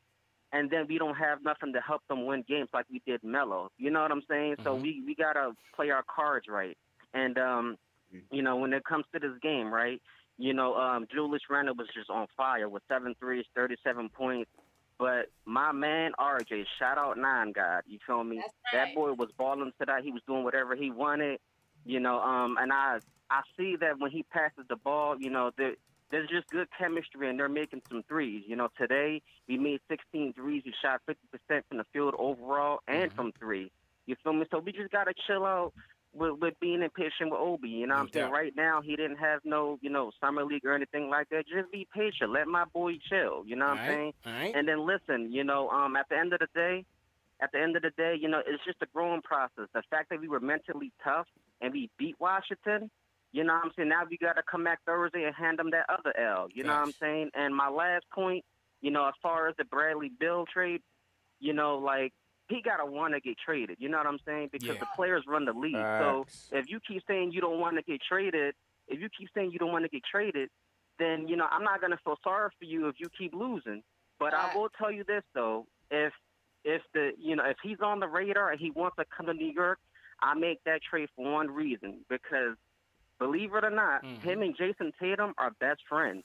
[0.53, 3.71] and then we don't have nothing to help them win games like we did Melo.
[3.79, 4.57] You know what I'm saying?
[4.65, 4.83] So Mhm.
[4.83, 6.77] we we gotta play our cards right.
[7.13, 7.79] And um,
[8.31, 10.01] you know, when it comes to this game, right?
[10.39, 14.51] You know, um, Julius Randle was just on fire with seven threes, 37 points.
[14.99, 17.83] But my man RJ, shout out Nine God.
[17.87, 18.43] You feel me?
[18.73, 19.99] That boy was balling today.
[20.03, 21.39] He was doing whatever he wanted.
[21.85, 22.99] You know, um, and I
[23.31, 25.75] I see that when he passes the ball, you know, there,
[26.11, 28.45] there's just good chemistry and they're making some threes.
[28.47, 30.63] You know, today we made 16 threes.
[30.65, 33.71] We shot 50% from the field overall and from three.
[34.07, 34.47] You feel me?
[34.51, 35.73] So we just gotta chill out
[36.17, 37.69] with, with being impatient with Obi.
[37.69, 38.31] You know what I'm saying?
[38.31, 41.45] Right now he didn't have no, you know, summer league or anything like that.
[41.47, 42.33] Just be patient.
[42.33, 43.45] Let my boy chill.
[43.47, 44.13] You know what I'm All right, saying?
[44.27, 44.55] all right.
[44.55, 46.85] And then listen, you know, um, at the end of the day,
[47.41, 49.69] at the end of the day, you know, it's just a growing process.
[49.75, 51.27] The fact that we were mentally tough
[51.61, 52.91] and we beat Washington,
[53.33, 53.89] you know what I'm saying?
[53.91, 56.49] Now we got to come back Thursday and hand them that other L.
[56.53, 57.31] You know what I'm saying?
[57.35, 58.45] And my last point,
[58.81, 60.81] you know, as far as the Bradley Beal trade,
[61.41, 62.15] you know, like
[62.49, 63.77] he got to want to get traded.
[63.81, 64.51] You know what I'm saying?
[64.53, 64.81] Because Yeah.
[64.81, 65.75] the players run the league.
[65.75, 68.55] So if you keep saying you don't want to get traded,
[68.89, 70.51] if you keep saying you don't want to get traded,
[70.99, 73.83] then you know I'm not gonna feel sorry for you if you keep losing.
[74.19, 76.13] But I will tell you this though, if
[76.65, 79.35] if the you know if he's on the radar and he wants to come to
[79.35, 79.79] New York,
[80.21, 82.57] I make that trade for one reason because
[83.19, 84.21] believe it or not, mm-hmm.
[84.27, 86.25] him and Jayson Tatum are best friends.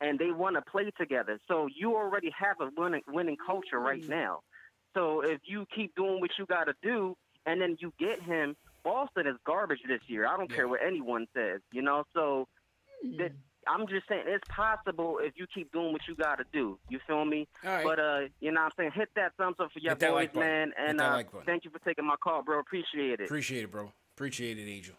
[0.00, 1.40] And they want to play together.
[1.48, 4.10] So you already have a winning winning culture right mm-hmm.
[4.10, 4.40] now.
[4.98, 7.16] So if you keep doing what you got to do,
[7.46, 10.26] and then you get him, Boston is garbage this year.
[10.26, 12.04] I don't care what anyone says, you know.
[12.14, 12.48] So
[13.18, 13.32] that,
[13.66, 16.78] I'm just saying it's possible if you keep doing what you got to do.
[16.88, 17.46] You feel me?
[17.64, 17.84] All right.
[17.84, 20.10] But uh, you know, what I'm saying hit that thumbs up for your Hit boys,
[20.12, 22.58] like man, and that uh, like thank you for taking my call, bro.
[22.58, 23.24] Appreciate it.
[23.26, 23.92] Appreciate it, bro.
[24.16, 24.94] Appreciate it, Angel.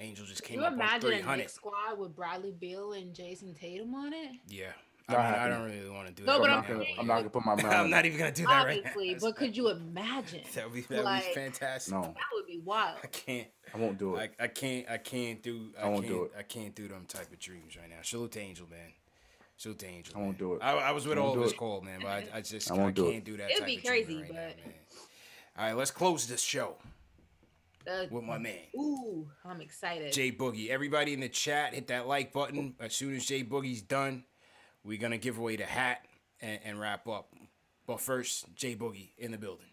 [0.00, 1.36] Angel just came you up on imagine a 300.
[1.36, 4.32] Knicks squad with Bradley Beal and Jayson Tatum on it?
[4.48, 4.72] Yeah.
[5.08, 6.40] Not I, mean, I don't really want to do No, that.
[6.40, 8.46] but I'm now, gonna- I'm not gonna put my money I'm not even gonna do
[8.46, 8.90] that right now.
[8.90, 10.40] Obviously, but could you imagine?
[10.54, 11.92] That would be that would Like, be fantastic.
[11.92, 12.96] No, That would be wild.
[13.02, 13.48] I can't.
[13.74, 14.32] I won't do it.
[14.40, 14.88] I, I can't.
[14.88, 15.72] I can't do.
[15.78, 16.32] I, I won't can't, do it.
[16.38, 17.96] I can't do them type of dreams right now.
[18.02, 18.92] Salute to Angel, man.
[19.58, 20.14] Salute to Angel.
[20.16, 20.60] I won't do it.
[20.62, 22.74] I, I was with I all this do call, man, but I, I just I
[22.74, 23.24] I, won't do can't it.
[23.24, 23.50] do that.
[23.50, 24.74] It'd type be of dreaming crazy, right but now, man.
[25.58, 26.76] All right, let's close this show
[27.88, 28.58] uh, with my man.
[28.76, 30.12] ooh, I'm excited.
[30.12, 30.70] Jay Boogie.
[30.70, 32.74] Everybody in the chat, hit that like button.
[32.80, 34.24] As soon as Jay Boogie's done,
[34.84, 36.04] we're gonna give away the hat
[36.40, 37.32] and, and wrap up.
[37.86, 39.66] But first, Jay Boogie in the building.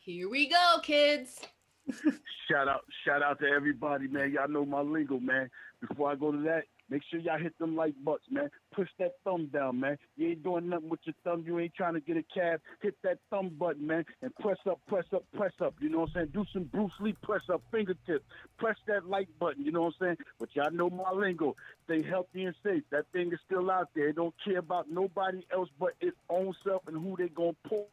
[0.00, 1.40] Here we go, kids.
[2.50, 4.32] Shout out, shout out to everybody, man.
[4.32, 5.48] Y'all know my lingo, man.
[5.80, 8.50] Before I go to that, make sure y'all hit them like buttons, man.
[8.74, 9.96] Push that thumb down, man.
[10.16, 11.42] You ain't doing nothing with your thumb.
[11.46, 12.60] You ain't trying to get a cab.
[12.82, 15.74] Hit that thumb button, man, and press up, press up, press up.
[15.80, 16.28] You know what I'm saying?
[16.34, 18.24] Do some Bruce Lee press up fingertips.
[18.58, 19.64] Press that like button.
[19.64, 20.16] You know what I'm saying?
[20.38, 21.56] But y'all know my lingo.
[21.84, 22.82] Stay healthy and safe.
[22.90, 24.08] That thing is still out there.
[24.08, 27.88] It don't care about nobody else but its own self and who they gonna pull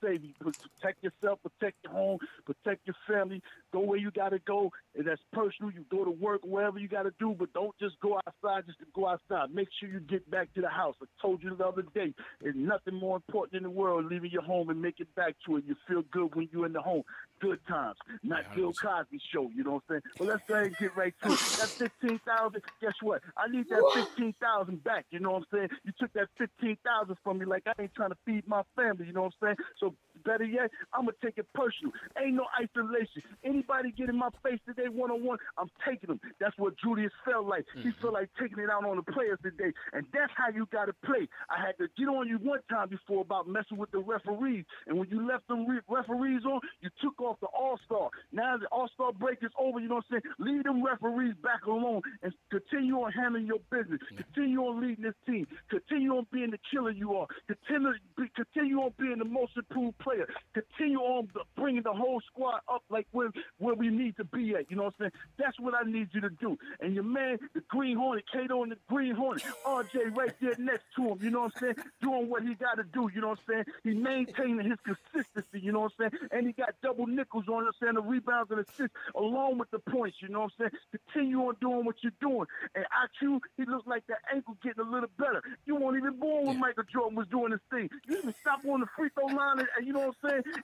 [0.00, 3.42] Protect yourself, protect your home, protect your family.
[3.72, 4.70] Go where you got to go.
[4.96, 5.70] And that's personal.
[5.70, 8.78] You go to work, wherever you got to do, but don't just go outside just
[8.80, 9.54] to go outside.
[9.54, 10.94] Make sure you get back to the house.
[11.02, 14.42] I told you the other day, there's nothing more important in the world leaving your
[14.42, 15.64] home and making back to it.
[15.66, 17.02] You feel good when you're in the home.
[17.40, 19.50] Good times, not Bill Cosby show.
[19.54, 20.02] You know what I'm saying?
[20.18, 21.40] Well, let's go ahead and get right to it.
[21.60, 22.62] That fifteen thousand.
[22.80, 23.22] Guess what?
[23.36, 25.06] I need that fifteen thousand back.
[25.10, 25.68] You know what I'm saying?
[25.84, 29.06] You took that fifteen thousand from me like I ain't trying to feed my family.
[29.06, 29.56] You know what I'm saying?
[29.78, 31.92] So better yet, I'm gonna take it personal.
[32.18, 33.22] Ain't no isolation.
[33.44, 36.20] Anybody get in my face today one on one, I'm taking them.
[36.40, 37.64] That's what Julius felt like.
[37.74, 38.00] He mm-hmm.
[38.00, 41.28] felt like taking it out on the players today, and that's how you gotta play.
[41.48, 44.98] I had to get on you one time before about messing with the referees, and
[44.98, 48.10] when you left them re- referees on, you took off the All Star.
[48.32, 49.80] Now the All Star break is over.
[49.80, 50.34] You know what I'm saying?
[50.38, 54.00] Leave them referees back alone and continue on handling your business.
[54.16, 55.46] Continue on leading this team.
[55.68, 57.26] Continue on being the killer you are.
[57.46, 60.09] Continue, be, continue on being the most improved player.
[60.54, 64.70] Continue on bringing the whole squad up like where where we need to be at.
[64.70, 65.12] You know what I'm saying?
[65.38, 66.58] That's what I need you to do.
[66.80, 70.84] And your man, the Green Hornet, Kato and the Green Hornet, RJ right there next
[70.96, 71.18] to him.
[71.20, 71.86] You know what I'm saying?
[72.00, 73.10] Doing what he got to do.
[73.14, 73.64] You know what I'm saying?
[73.84, 75.60] He maintaining his consistency.
[75.60, 76.28] You know what I'm saying?
[76.32, 77.54] And he got double nickels on.
[77.54, 77.94] You know what I'm saying?
[77.94, 80.18] The rebounds and assists along with the points.
[80.20, 81.00] You know what I'm saying?
[81.12, 82.46] Continue on doing what you're doing.
[82.74, 85.42] And IQ, he looks like that ankle getting a little better.
[85.66, 87.88] You weren't even born when Michael Jordan was doing this thing.
[88.08, 89.99] You even stop on the free throw line and, and you know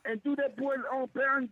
[0.04, 1.48] And do that boy on Bryon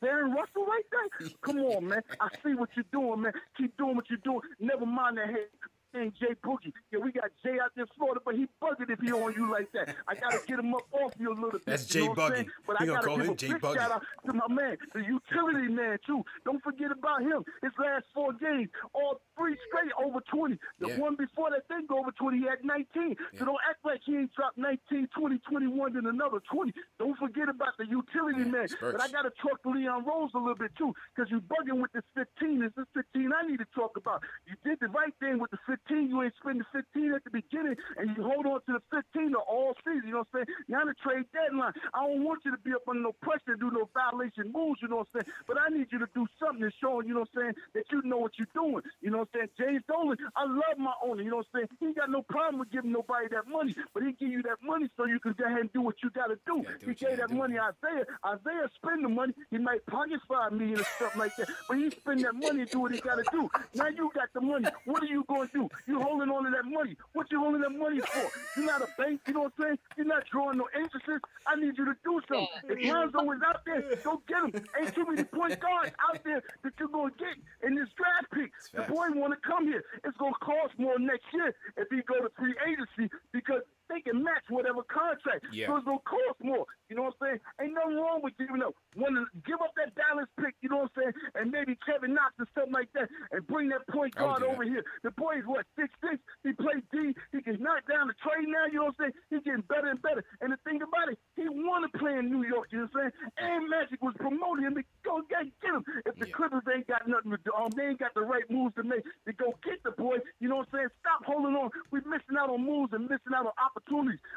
[0.00, 1.28] Bryon Russell right there.
[1.42, 2.02] Come on, man.
[2.20, 3.32] I see what you're doing, man.
[3.56, 4.40] Keep doing what you're doing.
[4.60, 5.48] Never mind that head.
[5.96, 6.72] Ain't Jay Boogie.
[6.92, 9.50] Yeah, we got Jay out there in Florida, but he bugging if he on you
[9.50, 9.96] like that.
[10.06, 11.64] I gotta get him up off you a little bit.
[11.64, 12.50] That's you Jay know what I'm Buggy.
[12.66, 13.78] But We I gonna gotta call give him a Jay big Buggy.
[13.80, 16.22] shout out to my man, the utility man too.
[16.44, 17.42] Don't forget about him.
[17.62, 20.58] His last four games, all three straight over 20.
[20.78, 20.98] The Yeah.
[20.98, 22.38] one before that didn't go over 20.
[22.38, 23.16] He had 19.
[23.38, 26.74] So don't act like he ain't dropped 19, 20, 21, then another 20.
[26.98, 28.68] Don't forget about the utility man.
[28.80, 31.92] But I gotta talk to Leon Rose a little bit too, because you bugging with
[31.92, 32.62] this 15.
[32.62, 34.22] Is this 15 I need to talk about?
[34.46, 35.77] You did the right thing with the 15.
[35.90, 39.32] You ain't spend the 15 at the beginning, and you hold on to the 15
[39.32, 40.02] to all season.
[40.06, 40.56] You know what I'm saying?
[40.68, 41.72] you Now the trade deadline.
[41.94, 44.80] I don't want you to be up under no pressure to do no violation moves.
[44.82, 45.32] You know what I'm saying?
[45.46, 47.06] But I need you to do something that's showing.
[47.08, 47.54] You know what I'm saying?
[47.74, 48.82] That you know what you're doing.
[49.00, 49.70] You know what I'm saying?
[49.70, 51.22] James Dolan, I love my owner.
[51.22, 51.68] You know what I'm saying?
[51.80, 54.58] He ain't got no problem with giving nobody that money, but he give you that
[54.62, 56.64] money so you can go ahead and do what you got to do.
[56.84, 58.04] He gave that money Isaiah.
[58.24, 59.34] Isaiah spend the money.
[59.50, 62.70] He might pocket five million or something like that, but he spend that money and
[62.70, 63.50] do what he got to do.
[63.74, 64.68] Now you got the money.
[64.84, 65.67] What are you going to do?
[65.86, 66.96] You holding on to that money.
[67.12, 68.30] What you holding that money for?
[68.56, 69.20] You're not a bank.
[69.26, 69.78] You know what I'm saying?
[69.96, 71.24] You're not drawing no interest.
[71.46, 72.48] I need you to do something.
[72.68, 74.66] If Lonzo is out there, go get him.
[74.80, 77.36] Ain't too many point guards out there that you're going to get
[77.66, 78.52] in this draft pick.
[78.74, 79.84] The boy want to come here.
[80.04, 84.00] It's going to cost more next year if he go to free agency because they
[84.00, 85.46] can match whatever contract.
[85.52, 85.68] Yeah.
[85.68, 86.66] So it's gonna cost more.
[86.88, 87.40] You know what I'm saying?
[87.60, 88.74] Ain't nothing wrong with giving up.
[88.96, 91.14] Want to give up that Dallas pick, you know what I'm saying?
[91.36, 94.84] And maybe Kevin Knox or something like that, and bring that point guard over here.
[95.04, 96.16] The boy is what six six.
[96.44, 97.12] He plays D.
[97.32, 98.66] He can knock down the trade now.
[98.66, 99.16] You know what I'm saying?
[99.30, 100.24] He's getting better and better.
[100.40, 102.68] And the thing about it, he want to play in New York.
[102.72, 103.32] You know what I'm saying?
[103.36, 105.84] And Magic was promoting him to go get get him.
[106.06, 108.74] If the Clippers ain't got nothing to do, um, they ain't got the right moves
[108.76, 110.18] to make to go get the boy.
[110.40, 110.92] You know what I'm saying?
[111.04, 111.70] Stop holding on.
[111.90, 113.77] We're missing out on moves and missing out on opportunities.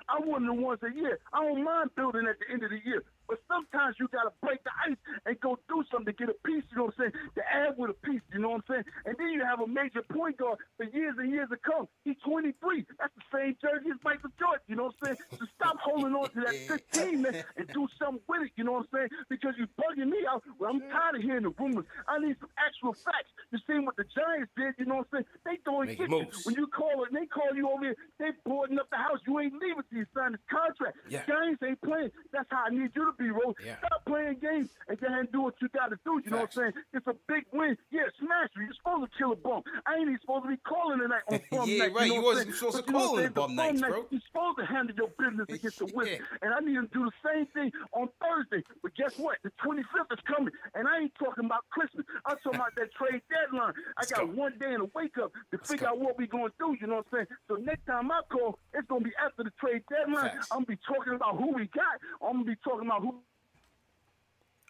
[0.10, 2.70] I'm one of the ones that yeah, I don't mind building at the end of
[2.70, 3.04] the year.
[3.32, 6.68] But sometimes you gotta break the ice and go do something to get a piece,
[6.68, 7.32] you know what I'm saying?
[7.36, 8.86] To add with a piece, you know what I'm saying?
[9.06, 11.88] And then you have a major point guard for years and years to come.
[12.04, 12.52] He's 23.
[13.00, 15.18] That's the same jersey as Michael Jordan, you know what I'm saying?
[15.40, 16.60] So stop holding on to that
[16.92, 19.10] 15, man, and do something with it, you know what I'm saying?
[19.30, 20.44] Because you're bugging me out.
[20.60, 21.88] Well, I'm tired of hearing the rumors.
[22.12, 23.32] I need some actual facts.
[23.56, 25.28] You seen what the Giants did, you know what I'm saying?
[25.48, 26.28] They throwing Making kitchen.
[26.44, 29.24] When you call it, they call you over here, they boarding up the house.
[29.26, 31.00] You ain't leaving till you sign this contract.
[31.08, 31.24] Yeah.
[31.24, 32.12] Giants ain't playing.
[32.36, 33.56] That's how I need you to be, Rose.
[33.66, 33.76] Yeah.
[33.86, 36.22] Stop playing games and go ahead and do what you got to do.
[36.24, 36.74] You know what I'm saying?
[36.94, 37.78] It's a big win.
[37.92, 38.64] Yeah, smash you.
[38.64, 39.64] You're supposed to kill a bum.
[39.86, 41.94] I ain't even supposed to be calling tonight on bum Yeah, night.
[41.94, 42.08] right.
[42.08, 44.06] You, You know what wasn't supposed to you call it bum nights, night, bro.
[44.10, 46.22] You're supposed to handle your business against the Wizards.
[46.42, 48.64] And I need to do the same thing on Thursday.
[48.82, 49.38] But guess what?
[49.44, 50.54] The 25th is coming.
[50.76, 52.06] And I ain't talking about Christmas.
[52.26, 53.74] I'm talking about that trade deadline.
[53.98, 56.54] I got one day in a wake up to figure out what we going to
[56.60, 56.78] do.
[56.80, 57.28] You know what I'm saying?
[57.48, 60.32] So next time I call, it's going to be after the trade deadline.
[60.32, 60.48] Facts.
[60.52, 62.00] I'm going to be talking about who we got.
[62.22, 63.16] I'm going to be talking about who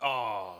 [0.01, 0.55] Oh.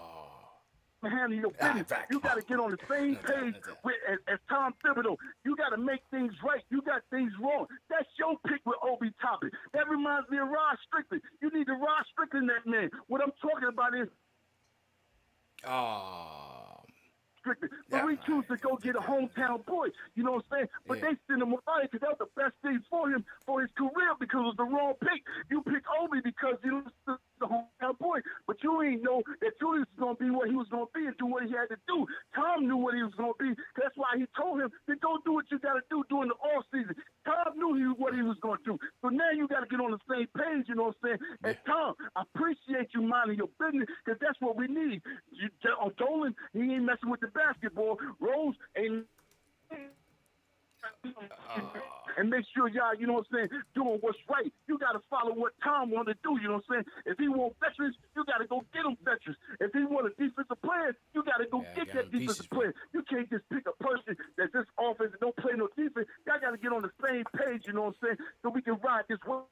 [1.03, 1.87] handle your Ah, business.
[1.89, 2.11] fact.
[2.11, 5.17] You got to get on the same page with as, as Tom Thibodeau.
[5.43, 6.61] You got to make things right.
[6.69, 7.65] You got things wrong.
[7.89, 9.49] That's your pick with Obi Toppin.
[9.73, 11.23] That reminds me of Rod Strickland.
[11.41, 12.91] You need to Rod Strickland that man.
[13.07, 14.07] What I'm talking about is
[15.67, 16.60] Oh.
[17.41, 17.73] Strickland.
[17.89, 19.89] But we choose to go get a hometown boy.
[20.15, 20.69] You know what I'm saying?
[20.87, 21.09] But Yeah.
[21.09, 24.15] they send him away because that was the best thing for him for his career
[24.19, 25.21] because it was the wrong pick.
[25.49, 28.21] You pick Obi because he was the, hometown boy.
[28.45, 30.93] But you ain't know that Julius was going to be what he was going to
[30.93, 32.05] be and do what he had to do.
[32.35, 33.51] Tom knew what he was going to be.
[33.75, 36.37] That's why he told him to go do what you got to do during the
[36.37, 36.93] off season.
[37.25, 38.79] Tom knew he, what he was going to do.
[39.01, 41.21] So now you got to get on the same page, you know what I'm saying?
[41.43, 45.01] And Tom, I appreciate you minding your business because that's what we need.
[45.33, 45.49] You,
[45.81, 47.97] on uh, Dolan, he ain't messing with the basketball.
[48.19, 49.05] Rose ain't.
[52.17, 54.51] and make sure y'all, you know what I'm saying, doing what's right.
[54.67, 56.37] You got to follow what Tom want to do.
[56.41, 56.85] You know what I'm saying?
[57.05, 59.37] If he want veterans, you got to go get them veterans.
[59.59, 62.73] If he want a defensive player, you got to go Yeah, get that defensive player.
[62.93, 66.07] You can't just pick a person that this offense and don't play no defense.
[66.25, 67.63] Y'all got to get on the same page.
[67.67, 68.17] You know what I'm saying?
[68.41, 69.45] So we can ride this one.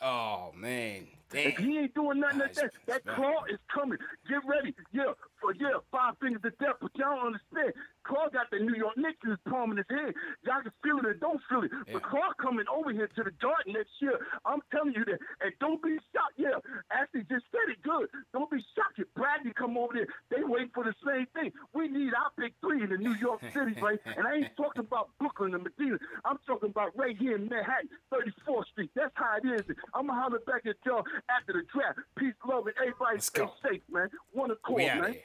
[0.00, 3.98] Oh man, If he ain't doing nothing like that, that claw is coming.
[4.28, 4.74] Get ready.
[4.92, 7.72] Yeah, for yeah, five fingers to death, but y'all don't understand.
[8.04, 10.14] Claw got the New York Knicks in his palm in his hand.
[10.44, 11.70] Y'all can feel it or don't feel it.
[11.92, 14.18] But Claw coming over here to the Garden next year.
[14.44, 15.20] I'm telling you that.
[15.40, 16.34] And don't be shocked.
[16.36, 16.58] Yeah,
[16.90, 18.08] actually just said it good.
[18.32, 20.08] Don't be shocked if Bradley come over there.
[20.30, 21.52] They wait for the same thing.
[21.74, 24.00] We need our big three in the New York City, right?
[24.04, 25.98] And I ain't talking about Brooklyn and Medina.
[26.24, 28.90] I'm talking about right here in Manhattan, 34th Street.
[28.94, 29.64] That's how it is.
[29.94, 31.98] I'm gonna holler back at y'all after the draft.
[32.16, 34.08] Peace, love, and everybody stay safe, man.
[34.32, 35.12] One accord, We man.
[35.12, 35.22] here.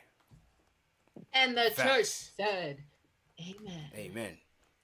[1.33, 1.83] And the Facts.
[1.83, 2.05] church
[2.37, 2.77] said,
[3.39, 3.89] Amen.
[3.95, 4.37] Amen.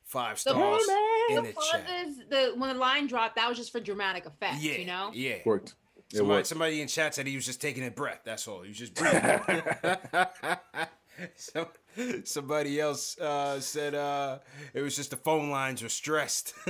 [0.06, 0.82] Five The, stars
[1.30, 1.90] in the the part chat.
[2.06, 5.12] is the when the line dropped, that was just for dramatic effect, Yeah, you know?
[5.14, 5.38] yeah.
[5.46, 5.76] Worked.
[6.12, 6.48] It Somebody, worked.
[6.48, 8.20] somebody in chat said he was just taking a breath.
[8.26, 8.62] That's all.
[8.64, 9.40] He was just breathing.
[11.38, 11.70] so,
[12.26, 14.40] somebody else uh, said uh,
[14.74, 16.54] it was just the phone lines were stressed.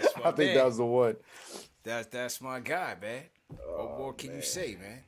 [0.00, 0.54] that's my I think man.
[0.56, 1.16] that was the one.
[1.84, 3.22] That's that's my guy, man.
[3.48, 5.02] what more can you say, man?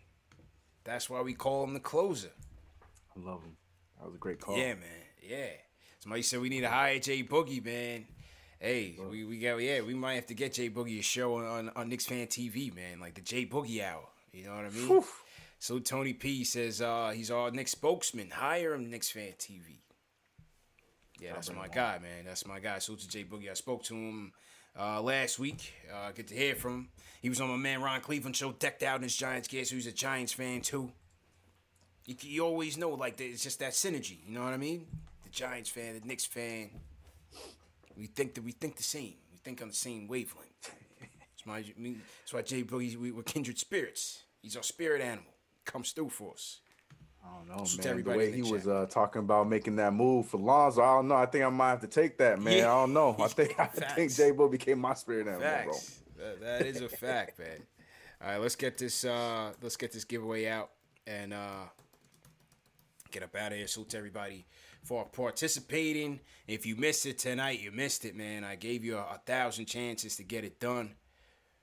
[0.85, 2.31] That's why we call him the closer.
[3.17, 3.57] I love him.
[3.99, 4.57] That was a great call.
[4.57, 5.05] Yeah, man.
[5.23, 5.49] Yeah.
[6.01, 8.07] Somebody said we need to hire Jay Boogie, man.
[8.61, 11.45] Hey, we, we got yeah, we might have to get Jay Boogie a show on,
[11.45, 14.09] on, on Knicks Fan TV, man, like the Jay Boogie Hour.
[14.33, 15.03] You know what I mean?
[15.61, 18.31] So Tony P says uh, he's our Knicks spokesman.
[18.31, 19.81] Hire him, Knicks Fan TV.
[21.21, 22.25] Yeah, that's my guy, man.
[22.25, 22.79] That's my guy.
[22.79, 24.33] So to Jay Boogie, I spoke to him
[24.79, 25.73] uh, last week.
[25.93, 26.89] Uh, good to hear from him.
[27.21, 29.75] He was on my man Ron Cleveland show, decked out in his Giants gear, so
[29.75, 30.93] he's a Giants fan too.
[32.07, 34.19] You, you always know, like, it's just that synergy.
[34.27, 34.87] You know what I mean?
[35.25, 36.71] The Giants fan, the Knicks fan.
[37.97, 39.15] We think that we think the same.
[39.33, 40.73] We think on the same wavelength.
[41.45, 44.23] That's mean, that's why Jay Boogie, we, we're kindred spirits.
[44.41, 45.33] He's our spirit animal.
[45.65, 46.61] Comes through for us.
[47.29, 48.03] I don't know, man.
[48.03, 51.17] The way he was uh, talking about making that move for Lonzo, I don't know.
[51.17, 52.57] I think I might have to take that, man.
[52.59, 52.73] Yeah.
[52.73, 53.17] I don't know.
[53.21, 55.73] I think I think J Bo became my spirit animal, bro.
[56.19, 57.63] That- that is a fact, man.
[58.21, 59.05] All right, let's get this.
[59.05, 60.71] Uh, let's get this giveaway out
[61.07, 61.67] and uh,
[63.13, 63.67] get up out of here.
[63.69, 64.45] Salute to everybody
[64.83, 66.19] for participating.
[66.49, 68.43] If you missed it tonight, you missed it, man.
[68.43, 70.95] I gave you a, a thousand chances to get it done.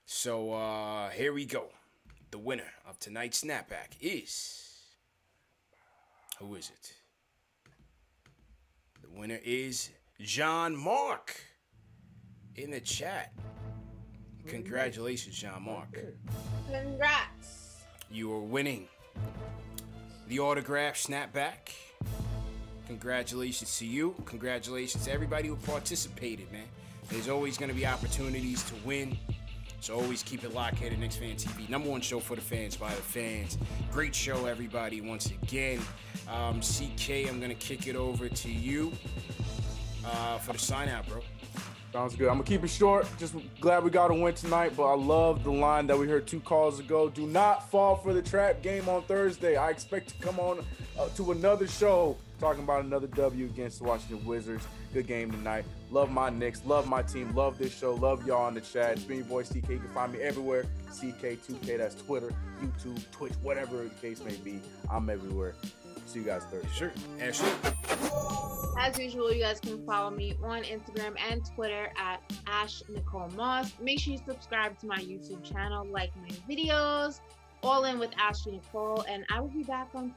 [0.06, 1.66] So uh, here we go.
[2.32, 4.65] The winner of tonight's snapback is.
[6.40, 6.94] Who is it?
[9.02, 9.90] The winner is
[10.20, 11.40] John Mark
[12.56, 13.32] in the chat.
[14.46, 15.98] Congratulations, John Mark.
[16.70, 17.84] Congrats.
[18.12, 18.88] You are winning
[20.28, 21.74] the autograph snapback.
[22.88, 24.14] Congratulations to you.
[24.26, 26.68] Congratulations to everybody who participated, man.
[27.10, 29.18] There's always going to be opportunities to win.
[29.86, 31.70] So always keep it locked here to Knicks Fan TV.
[31.70, 33.60] Number one show for the fans by the fans.
[33.92, 35.80] Great show, everybody, once again.
[36.28, 38.92] Um, CK, I'm going to kick it over to you
[40.04, 41.22] uh, for the sign out, bro.
[41.94, 42.30] Sounds good.
[42.30, 43.08] I'm gonna keep it short.
[43.18, 46.28] Just glad we got a win tonight, but I love the line that we heard
[46.28, 47.08] two calls ago.
[47.08, 49.56] Do not fall for the trap game on Thursday.
[49.56, 50.66] I expect to come on
[51.00, 54.66] uh, to another show talking about another W against the Washington Wizards.
[54.94, 55.66] Good game tonight.
[55.92, 56.62] Love my Knicks.
[56.66, 57.34] Love my team.
[57.36, 57.94] Love this show.
[57.94, 58.94] Love y'all in the chat.
[58.94, 59.70] It's been your boy CK.
[59.70, 60.66] You can find me everywhere.
[60.92, 61.78] CK2K.
[61.78, 62.32] That's Twitter,
[62.62, 64.62] YouTube, Twitch, whatever the case may be.
[64.90, 65.56] I'm everywhere.
[66.06, 66.70] See you guys Thursday.
[66.74, 66.92] Sure.
[67.20, 67.50] Ashley.
[68.78, 73.74] As usual, you guys can follow me on Instagram and Twitter at Ash Nicole Moss.
[73.82, 77.22] Make sure you subscribe to my YouTube channel, like my videos,
[77.66, 80.14] all in with Ashley Nicole, and I will be back on.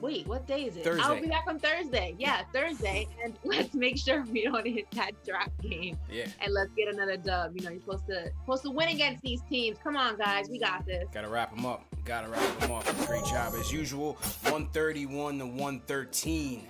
[0.00, 0.86] Wait, what day is it?
[0.86, 2.14] I will be back on Thursday.
[2.18, 6.26] Yeah, Thursday, and let's make sure we don't hit that drop game, Yeah.
[6.40, 7.52] and let's get another dub.
[7.56, 9.76] You know, you're supposed to supposed to win against these teams.
[9.82, 11.04] Come on, guys, we got this.
[11.12, 11.84] Gotta wrap them up.
[12.04, 12.84] Gotta wrap them up.
[13.06, 14.14] Great job as usual.
[14.42, 16.68] 131 to 113.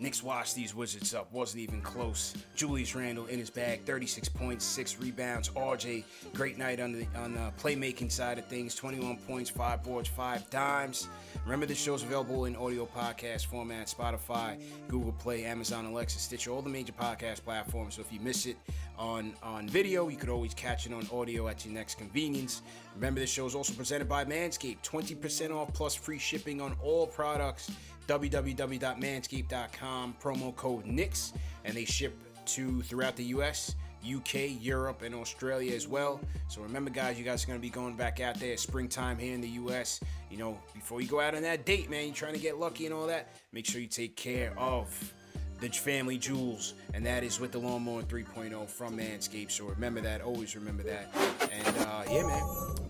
[0.00, 1.30] Knicks washed these Wizards up.
[1.30, 2.34] Wasn't even close.
[2.56, 3.84] Julius Randle in his bag.
[3.84, 5.50] 36 points, six rebounds.
[5.50, 8.74] RJ, great night on the on the playmaking side of things.
[8.74, 11.08] 21 points, five boards, five dimes.
[11.44, 14.58] Remember, this show's available in audio podcast format: Spotify,
[14.88, 17.96] Google Play, Amazon Alexa, Stitcher, all the major podcast platforms.
[17.96, 18.56] So if you miss it
[18.98, 22.62] on on video, you could always catch it on audio at your next convenience.
[22.94, 24.82] Remember, this show is also presented by Manscaped.
[24.82, 27.70] 20% off plus free shipping on all products.
[28.10, 30.16] www.manscaped.com.
[30.20, 31.32] Promo code NIX,
[31.64, 33.76] and they ship to throughout the U.S.
[34.04, 36.20] UK, Europe, and Australia as well.
[36.48, 38.56] So remember, guys, you guys are going to be going back out there.
[38.56, 40.00] springtime here in the US.
[40.30, 42.86] You know, before you go out on that date, man, you're trying to get lucky
[42.86, 43.28] and all that.
[43.52, 45.14] Make sure you take care of
[45.60, 49.52] the family jewels, and that is with the Lawnmower 3.0 from Manscaped.
[49.52, 50.22] So remember that.
[50.22, 51.14] Always remember that.
[51.52, 52.42] And uh, yeah, man,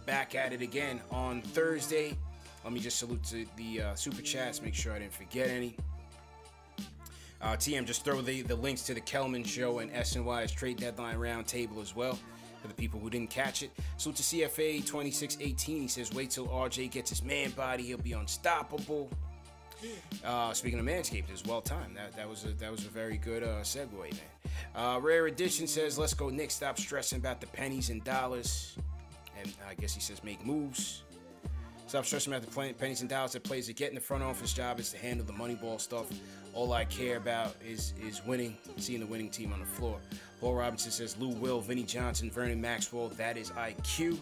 [0.07, 2.17] back at it again on Thursday.
[2.65, 4.61] Let me just salute to the uh, super chats.
[4.61, 5.77] Make sure I didn't forget any.
[7.41, 11.17] Uh, TM, just throw the, the links to the Kelman Show and SNY's trade deadline
[11.17, 12.19] roundtable as well
[12.61, 13.71] for the people who didn't catch it.
[13.97, 18.13] So to CFA 2618, he says, wait till RJ gets his man body, he'll be
[18.13, 19.09] unstoppable.
[20.23, 21.97] Uh, speaking of Manscaped, it's well timed.
[21.97, 24.21] That, that was a that was a very good uh, segue, man.
[24.75, 26.51] Uh, Rare Edition says, let's go, Nick.
[26.51, 28.77] Stop stressing about the pennies and dollars.
[29.41, 31.05] And I guess he says, make moves.
[31.91, 34.53] Stop stressing about the pennies and dollars that plays to get in The front office
[34.53, 36.07] job is to handle the money ball stuff.
[36.55, 39.99] All I care about is is winning, seeing the winning team on the floor.
[40.41, 43.09] Paul Robinson says Lou Will, Vinnie Johnson, Vernon Maxwell.
[43.09, 44.21] That is IQ.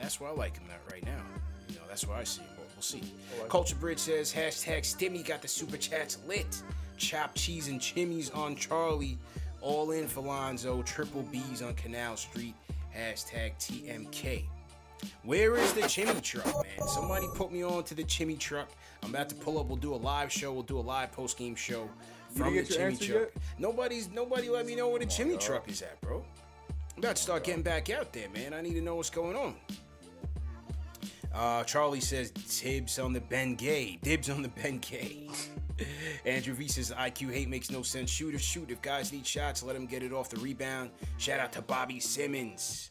[0.00, 1.20] That's where I like him at right now.
[1.68, 2.48] You know, that's where I see him.
[2.56, 3.02] But we'll see.
[3.50, 6.62] Culture Bridge says hashtag Stimmy got the super chats lit.
[6.96, 9.18] Chopped cheese and chimneys on Charlie.
[9.60, 10.80] All in for Lonzo.
[10.80, 12.54] Triple B's on Canal Street.
[12.96, 14.44] Hashtag TMK.
[15.22, 16.88] Where is the chimney truck, man?
[16.88, 18.70] Somebody put me on to the chimney truck.
[19.02, 19.66] I'm about to pull up.
[19.66, 20.52] We'll do a live show.
[20.52, 21.88] We'll do a live post game show
[22.34, 23.30] from the chimney truck.
[23.34, 23.42] Yet?
[23.58, 25.42] Nobody's nobody let me know where the chimney God.
[25.42, 26.24] truck is at, bro.
[26.96, 28.52] I'm about to start getting back out there, man.
[28.52, 29.54] I need to know what's going on.
[31.32, 33.98] Uh, Charlie says Thibs on the Ben Gay.
[34.02, 35.28] Dibs on the Ben Gay.
[36.24, 38.10] Andrew V says IQ hate makes no sense.
[38.10, 38.70] Shoot or shoot.
[38.70, 40.90] If guys need shots, let them get it off the rebound.
[41.18, 42.90] Shout out to Bobby Simmons.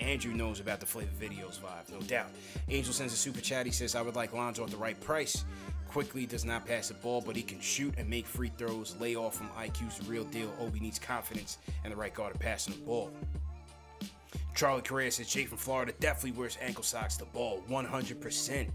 [0.00, 2.30] Andrew knows about the flavor videos vibe, no doubt.
[2.68, 3.66] Angel sends a super chat.
[3.66, 5.44] He says, I would like Lonzo at the right price.
[5.88, 8.96] Quickley does not pass the ball, but he can shoot and make free throws.
[9.00, 10.52] Lay off from IQ's the real deal.
[10.60, 13.10] Obi needs confidence and the right guard to passing the ball.
[14.54, 18.68] Charlie Correa says Jake from Florida definitely wears ankle socks to ball 100%.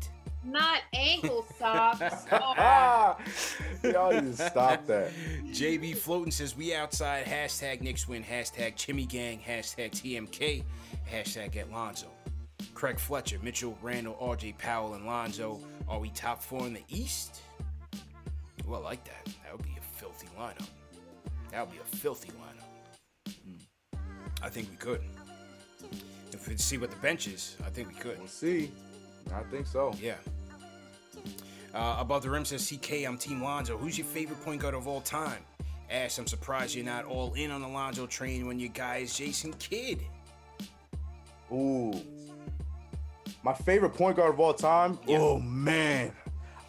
[0.45, 2.25] Not ankle socks.
[3.83, 5.11] Y'all need to stop that.
[5.47, 7.25] JB Floating says we outside.
[7.25, 8.23] Hashtag Knicks win.
[8.23, 9.39] Hashtag Chimmy Gang.
[9.39, 10.63] Hashtag TMK.
[11.11, 12.07] Hashtag at Lonzo.
[12.73, 15.59] Craig Fletcher, Mitchell, Randle, RJ Powell, and Lonzo.
[15.87, 17.41] Are we top four in the East?
[18.65, 19.25] Well, I like that.
[19.43, 20.67] That would be a filthy lineup.
[21.51, 23.33] That would be a filthy lineup.
[23.47, 23.59] Mm.
[24.41, 25.01] I think we could.
[26.31, 28.17] If we see what the bench is, I think we could.
[28.17, 28.71] We'll see.
[29.33, 29.93] I think so.
[30.01, 30.15] Yeah.
[31.73, 33.77] Uh, above the rim says CK, I'm Team Lonzo.
[33.77, 35.39] Who's your favorite point guard of all time?
[35.89, 39.15] Ash, I'm surprised you're not all in on the Lonzo train when your guy is
[39.15, 39.99] Jason Kidd.
[41.51, 41.93] Ooh.
[43.43, 44.97] My favorite point guard of all time?
[45.05, 45.19] Yeah.
[45.19, 46.11] Oh, man.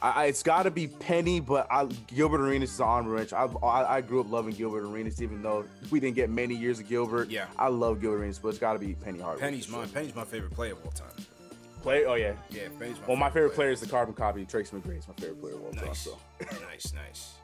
[0.03, 3.33] I, it's got to be Penny, but I, Gilbert Arenas is on wrench.
[3.33, 6.78] I, I, I grew up loving Gilbert Arenas, even though we didn't get many years
[6.78, 7.31] of Gilbert.
[7.31, 9.41] Yeah, I love Gilbert Arenas, but it's got to be Penny Hardaway.
[9.41, 11.09] Penny's my Penny's my favorite player of all time.
[11.87, 12.05] Play?
[12.05, 12.63] Oh yeah, yeah.
[12.81, 13.69] Penny's my well, my favorite player.
[13.69, 14.45] player is the carbon copy.
[14.45, 15.85] Tracy McGrady is my favorite player of all nice.
[15.85, 15.95] time.
[15.95, 16.19] So
[16.67, 17.35] nice, nice.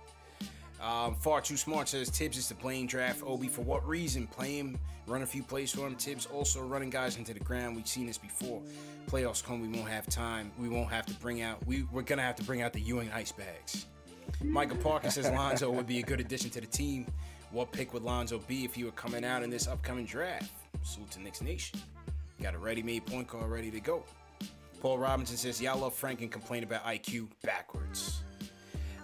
[0.83, 4.27] Um, far too smart says Thibs is to blame draft Obi for what reason?
[4.27, 5.95] Play him, run a few plays for him.
[5.95, 7.77] Thibs also running guys into the ground.
[7.77, 8.61] We've seen this before.
[9.09, 10.51] Playoffs come, we won't have time.
[10.59, 11.65] We won't have to bring out.
[11.65, 13.87] We we're gonna have to bring out the Ewing ice bags.
[14.43, 17.07] Michael Parker says Lonzo would be a good addition to the team.
[17.53, 20.51] What pick would Lonzo be if he were coming out in this upcoming draft?
[20.83, 21.79] Salute to Knicks Nation.
[22.43, 24.03] Got a ready-made point guard ready to go.
[24.83, 28.25] Paul Robinson says, Y'all love Frank and complain about IQ backwards.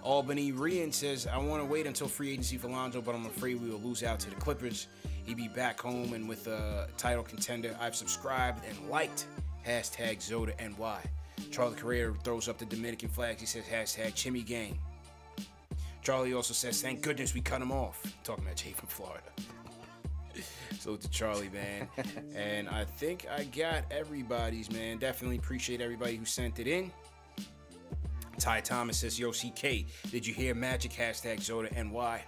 [0.03, 3.61] Albany Rian says, I want to wait until free agency for Lonzo, but I'm afraid
[3.61, 4.87] we will lose out to the Clippers.
[5.23, 7.77] He'd be back home and with a title contender.
[7.79, 9.27] I've subscribed and liked
[9.65, 10.97] hashtag Zoda NY.
[11.49, 13.39] Charlie Correa throws up the Dominican flags.
[13.39, 14.77] He says hashtag Chimmy Gang.
[16.01, 18.03] Charlie also says, thank goodness we cut him off.
[18.25, 19.23] Talking about Jay from Florida.
[20.79, 21.89] So to Charlie, man.
[22.35, 24.97] and I think I got everybody's, man.
[24.97, 26.89] Definitely appreciate everybody who sent it in.
[28.39, 30.93] Ty Thomas says, Yo, CK, did you hear Magic?
[30.93, 32.23] Hashtag Zoda NY.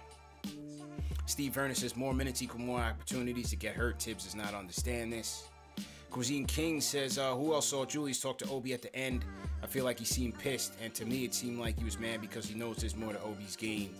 [1.24, 4.02] Steve Vernon says, More minutes equal more opportunities to get hurt.
[4.02, 5.48] Thibs does not understand this.
[6.10, 9.24] Cuisine King says, uh, Who else saw Julius talk to Obi at the end?
[9.62, 12.20] I feel like he seemed pissed, and to me, it seemed like he was mad
[12.20, 13.94] because he knows there's more to Obi's game.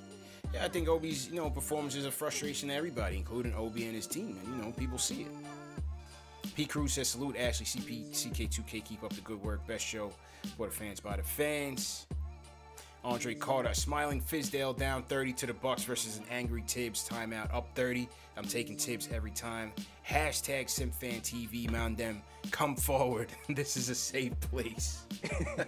[0.53, 3.95] Yeah, I think Obi's, you know, performance is a frustration to everybody, including Obi and
[3.95, 5.29] his team, and you know, people see it.
[6.55, 6.67] P.
[6.67, 9.67] Cruz says, Salute Ashley, CP, CK2K, keep up the good work.
[9.67, 10.13] Best show
[10.57, 12.07] for the fans by the fans.
[13.05, 17.67] Andre Carter, smiling Fizdale down 30 to the Bucks versus an angry Thibs timeout up
[17.75, 18.09] 30.
[18.37, 19.73] I'm taking Thibs every time.
[20.09, 22.23] Hashtag SimFanTV, Mount them.
[22.53, 23.29] Come forward.
[23.49, 25.05] this is a safe place.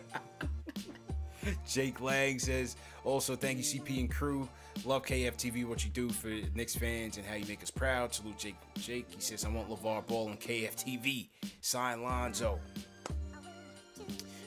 [1.66, 4.48] Jake Lang says, also thank you CP and crew.
[4.84, 8.12] Love KFTV, what you do for Knicks fans and how you make us proud.
[8.12, 8.56] Salute Jake.
[8.74, 11.28] Jake, he says, I want LaVar Ball on KFTV.
[11.60, 12.58] Sign Lonzo.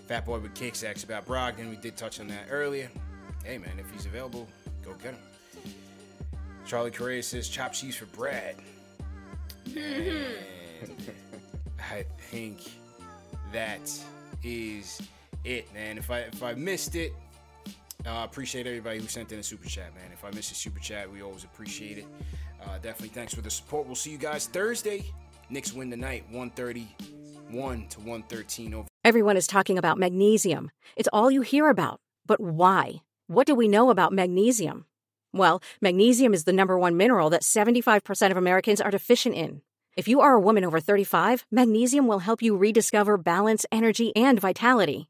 [0.07, 1.69] Fat Boy with Kicks asks about Brogdon.
[1.69, 2.89] We did touch on that earlier.
[3.43, 4.47] Hey, man, if he's available,
[4.83, 5.19] go get him.
[6.65, 8.55] Charlie Correa says, chop cheese for Brad.
[9.69, 10.33] Mm-hmm.
[10.83, 11.11] And
[11.79, 12.59] I think
[13.51, 13.89] that
[14.43, 15.01] is
[15.43, 15.97] it, man.
[15.97, 17.13] If I if I missed it,
[18.07, 20.11] uh, appreciate everybody who sent in a super chat, man.
[20.13, 22.05] If I missed a super chat, we always appreciate it.
[22.63, 23.85] Uh, definitely thanks for the support.
[23.85, 25.03] We'll see you guys Thursday.
[25.49, 28.87] Knicks win tonight, 131 to 113 over.
[29.05, 30.71] Everyone is talking about magnesium.
[30.95, 32.01] It's all you hear about.
[32.25, 33.01] But why?
[33.27, 34.85] What do we know about magnesium?
[35.33, 39.61] Well, magnesium is the number one mineral that 75% of Americans are deficient in.
[39.95, 44.39] If you are a woman over 35, magnesium will help you rediscover balance, energy, and
[44.39, 45.09] vitality.